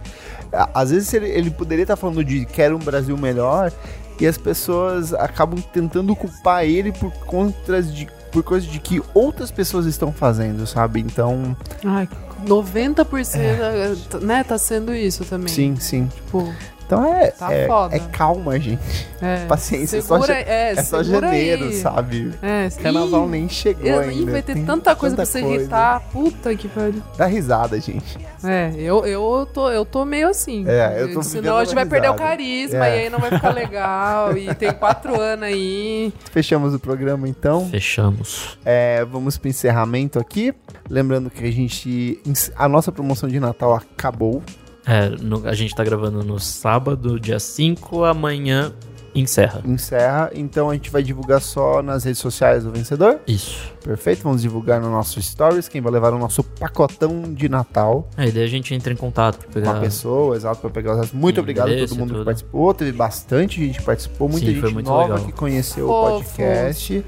[0.73, 3.71] Às vezes ele, ele poderia estar falando de quero um Brasil melhor
[4.19, 8.07] e as pessoas acabam tentando culpar ele por contras de.
[8.31, 10.99] Por coisas de que outras pessoas estão fazendo, sabe?
[10.99, 12.07] Então, Ai,
[12.45, 15.47] 90% né, tá sendo isso também.
[15.53, 16.07] sim, sim.
[16.07, 16.53] Tipo,
[16.89, 18.79] Então é, Tá é, é calma, gente.
[19.21, 19.45] é.
[19.47, 21.73] Paciência, é só segura, ja- é, É só janeiro, aí.
[21.75, 22.31] sabe?
[22.41, 24.31] É, Carnaval ih, nem chegou eu- ainda.
[24.31, 25.55] vai ter tem tanta coisa pra tanta você coisa.
[25.61, 25.99] irritar.
[26.11, 27.03] Puta que pariu.
[27.15, 28.17] Dá risada, gente.
[28.43, 30.65] É, eu, eu, tô, eu tô meio assim.
[30.67, 32.97] É, eu tô Senão a gente vai perder o carisma É.
[32.97, 34.35] e aí não vai ficar legal.
[34.35, 36.11] e tem quatro anos aí.
[36.31, 37.69] Fechamos o programa então.
[37.69, 38.57] Fechamos.
[38.65, 40.55] É, vamos pro encerramento aqui.
[40.89, 42.19] Lembrando que a gente.
[42.55, 44.41] A nossa promoção de Natal acabou.
[44.89, 48.73] É, no- a gente tá gravando no sábado, dia 5, amanhã
[49.13, 49.61] encerra.
[49.65, 50.29] Encerra.
[50.33, 53.19] Então a gente vai divulgar só nas redes sociais do vencedor.
[53.27, 53.71] Isso.
[53.83, 54.23] Perfeito.
[54.23, 55.67] Vamos divulgar no nosso stories.
[55.67, 59.37] Quem vai levar o nosso pacotão de Natal Aí daí a gente entra em contato
[59.39, 59.77] pra com pegar.
[59.77, 62.25] a pessoa, exato, para pegar os Muito obrigado a todo e mundo que tudo.
[62.25, 62.73] participou.
[62.73, 65.25] Teve bastante gente que participou, muita Sim, gente foi muito nova legal.
[65.25, 67.03] que conheceu o podcast.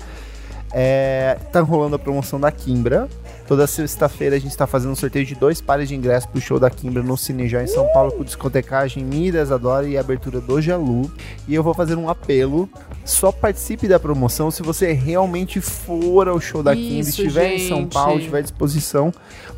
[0.74, 3.08] É, tá rolando a promoção da Kimbra.
[3.52, 6.58] Toda sexta-feira a gente tá fazendo um sorteio de dois pares de ingressos pro show
[6.58, 11.12] da Kimbra no Cinejá em São Paulo, com discotecagem Miras Adora e abertura do Jalu.
[11.50, 12.70] E eu vou fazer um apelo.
[13.04, 17.80] Só participe da promoção se você realmente for ao show da Kimbra, estiver em São
[17.80, 17.92] gente.
[17.92, 19.12] Paulo, estiver à disposição.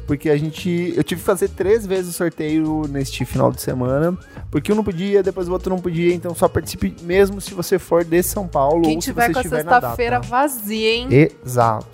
[0.08, 0.92] Porque a gente.
[0.98, 4.18] Eu tive que fazer três vezes o sorteio neste final de semana.
[4.50, 6.16] Porque um não podia, depois o outro não podia.
[6.16, 9.34] Então só participe mesmo se você for de São Paulo Quem ou se tiver você
[9.34, 11.08] com a sexta-feira vazia, hein?
[11.46, 11.86] Exato.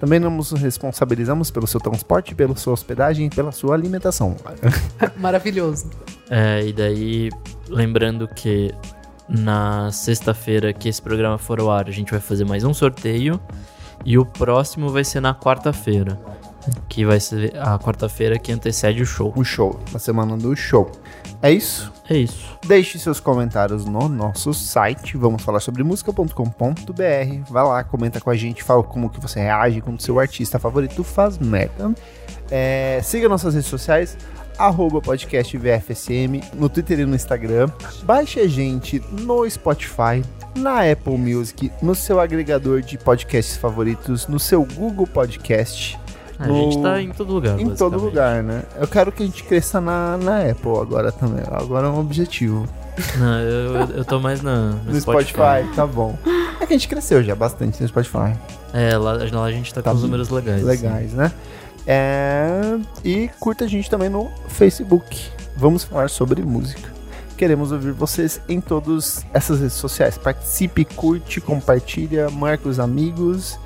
[0.00, 4.34] Também não nos responsabilizamos pelo seu transporte, pela sua hospedagem e pela sua alimentação.
[5.18, 5.90] Maravilhoso.
[6.30, 7.28] É, e daí,
[7.68, 8.74] lembrando que
[9.28, 13.38] na sexta-feira que esse programa for ao ar, a gente vai fazer mais um sorteio.
[14.02, 16.18] E o próximo vai ser na quarta-feira.
[16.88, 19.32] Que vai ser a quarta-feira que antecede o show.
[19.36, 20.90] O show, na semana do show.
[21.42, 21.90] É isso?
[22.08, 22.58] É isso.
[22.66, 26.32] Deixe seus comentários no nosso site, vamos falar sobre música.com.br.
[27.48, 31.02] Vai lá, comenta com a gente, fala como que você reage quando seu artista favorito
[31.04, 31.94] faz merda.
[32.50, 34.18] É, siga nossas redes sociais,
[34.58, 37.70] arroba podcast VFSM, no Twitter e no Instagram.
[38.02, 40.22] Baixe a gente no Spotify,
[40.56, 45.99] na Apple Music, no seu agregador de podcasts favoritos, no seu Google Podcast.
[46.40, 47.60] A No- gente tá em todo lugar.
[47.60, 48.62] Em todo lugar, né?
[48.76, 51.44] Eu quero que a gente cresça na, na Apple agora também.
[51.50, 52.66] Agora é um objetivo.
[53.18, 55.68] Não, eu, eu tô mais na, no, No Spotify.
[55.76, 56.18] tá bom.
[56.58, 58.34] É que a gente cresceu já bastante no Spotify.
[58.72, 60.62] É, lá, lá a gente tá, Tá com os números legais.
[60.62, 61.30] Legais, né?
[61.86, 62.78] É...
[63.04, 65.28] E curta a gente também no Facebook.
[65.56, 66.88] Vamos falar sobre música.
[67.36, 70.16] Queremos ouvir vocês em todas essas redes sociais.
[70.18, 73.58] Participe, curte, compartilha, marca os amigos.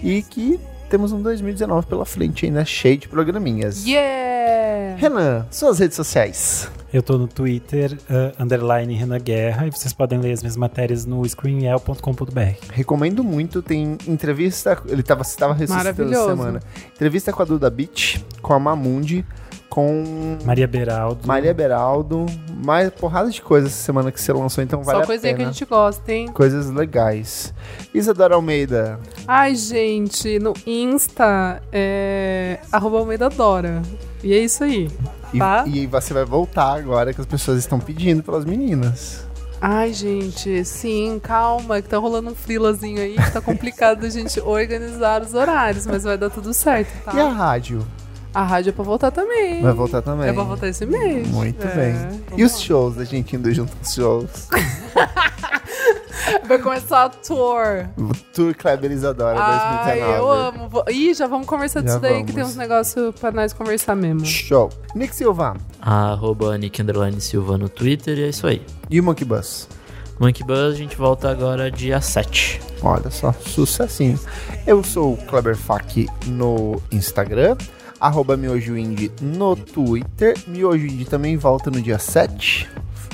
[0.00, 0.58] E que
[0.88, 3.84] temos um 2019 pela frente ainda cheio de programinhas.
[3.86, 4.96] Yeah!
[4.96, 6.70] Renan, suas redes sociais.
[6.92, 11.04] Eu tô no Twitter, uh, underline Renan Guerra, e vocês podem ler as minhas matérias
[11.04, 12.72] no screenel.com.br.
[12.72, 16.28] Recomendo muito, tem entrevista, ele tava, você tava ressuscitando essa Maravilhoso.
[16.30, 16.60] semana.
[16.94, 19.24] Entrevista com a Duda Beach, com a Mamundi,
[19.68, 21.26] com Maria Beraldo.
[21.26, 22.26] Maria Beraldo,
[22.64, 25.36] mais porrada de coisas essa semana que você lançou, então vale Só a coisinha que
[25.42, 25.52] a pena.
[25.52, 26.28] gente gosta, hein?
[26.28, 27.52] Coisas legais.
[27.92, 33.82] Isadora Almeida, Ai, gente, no Insta é arroba Almeida Dora.
[34.22, 34.90] E é isso aí.
[35.32, 35.64] e, Tá?
[35.66, 39.26] e você vai voltar agora que as pessoas estão pedindo pelas meninas.
[39.60, 44.38] Ai, gente, sim, calma, que tá rolando um frilazinho aí, que tá complicado a gente
[44.42, 47.12] organizar os horários, mas vai dar tudo certo, tá?
[47.12, 47.84] E a rádio?
[48.38, 49.60] A rádio é pra voltar também.
[49.62, 50.28] Vai voltar também.
[50.28, 51.26] É pra voltar esse mês.
[51.26, 52.22] Muito É, bem.
[52.36, 54.48] E os shows, a gente indo junto aos shows?
[56.46, 57.86] Vai começar a tour.
[57.96, 60.18] O Tour Kleber Isadora Ai, 2019.
[60.18, 60.68] eu amo.
[60.68, 62.34] Vou- Ih, já vamos conversar Já disso daí, que vamos.
[62.34, 64.24] tem uns negócios pra nós conversar mesmo.
[64.24, 64.70] Show.
[64.94, 68.62] Nick Silva Arroba Nick Underline Silva no Twitter e é isso aí.
[68.88, 69.68] e o Monkey Bus.
[70.20, 72.60] Monkey Buzz, a gente volta agora dia 7.
[72.82, 74.18] Olha só, sucessinho.
[74.66, 77.56] Eu sou o Kleber Fak no Instagram,
[78.00, 80.36] arroba MiojoIndie no Twitter.
[80.46, 82.68] MiojoIndie também volta no dia 7.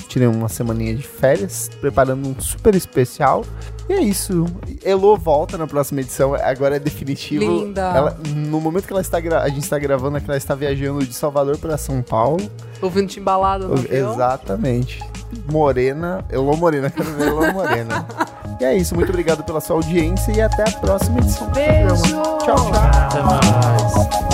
[0.09, 3.45] Tirei uma semaninha de férias, preparando um super especial.
[3.89, 4.47] E é isso.
[4.85, 7.45] Elo volta na próxima edição, agora é definitivo.
[7.45, 7.81] Linda.
[7.83, 11.05] Ela- no momento que ela está a gente está gravando, é que ela está viajando
[11.05, 12.49] de Salvador para São Paulo.
[12.81, 13.75] Ouvindo timbalada no.
[13.93, 15.03] Exatamente.
[15.51, 18.07] Morena, Elô Morena, quero ver Elô Morena.
[18.61, 21.89] e é isso, muito obrigado pela sua audiência e até a próxima edição do Beijo!
[21.89, 22.39] programa.
[22.39, 22.73] Tchau, tchau.
[22.73, 24.34] Até mais.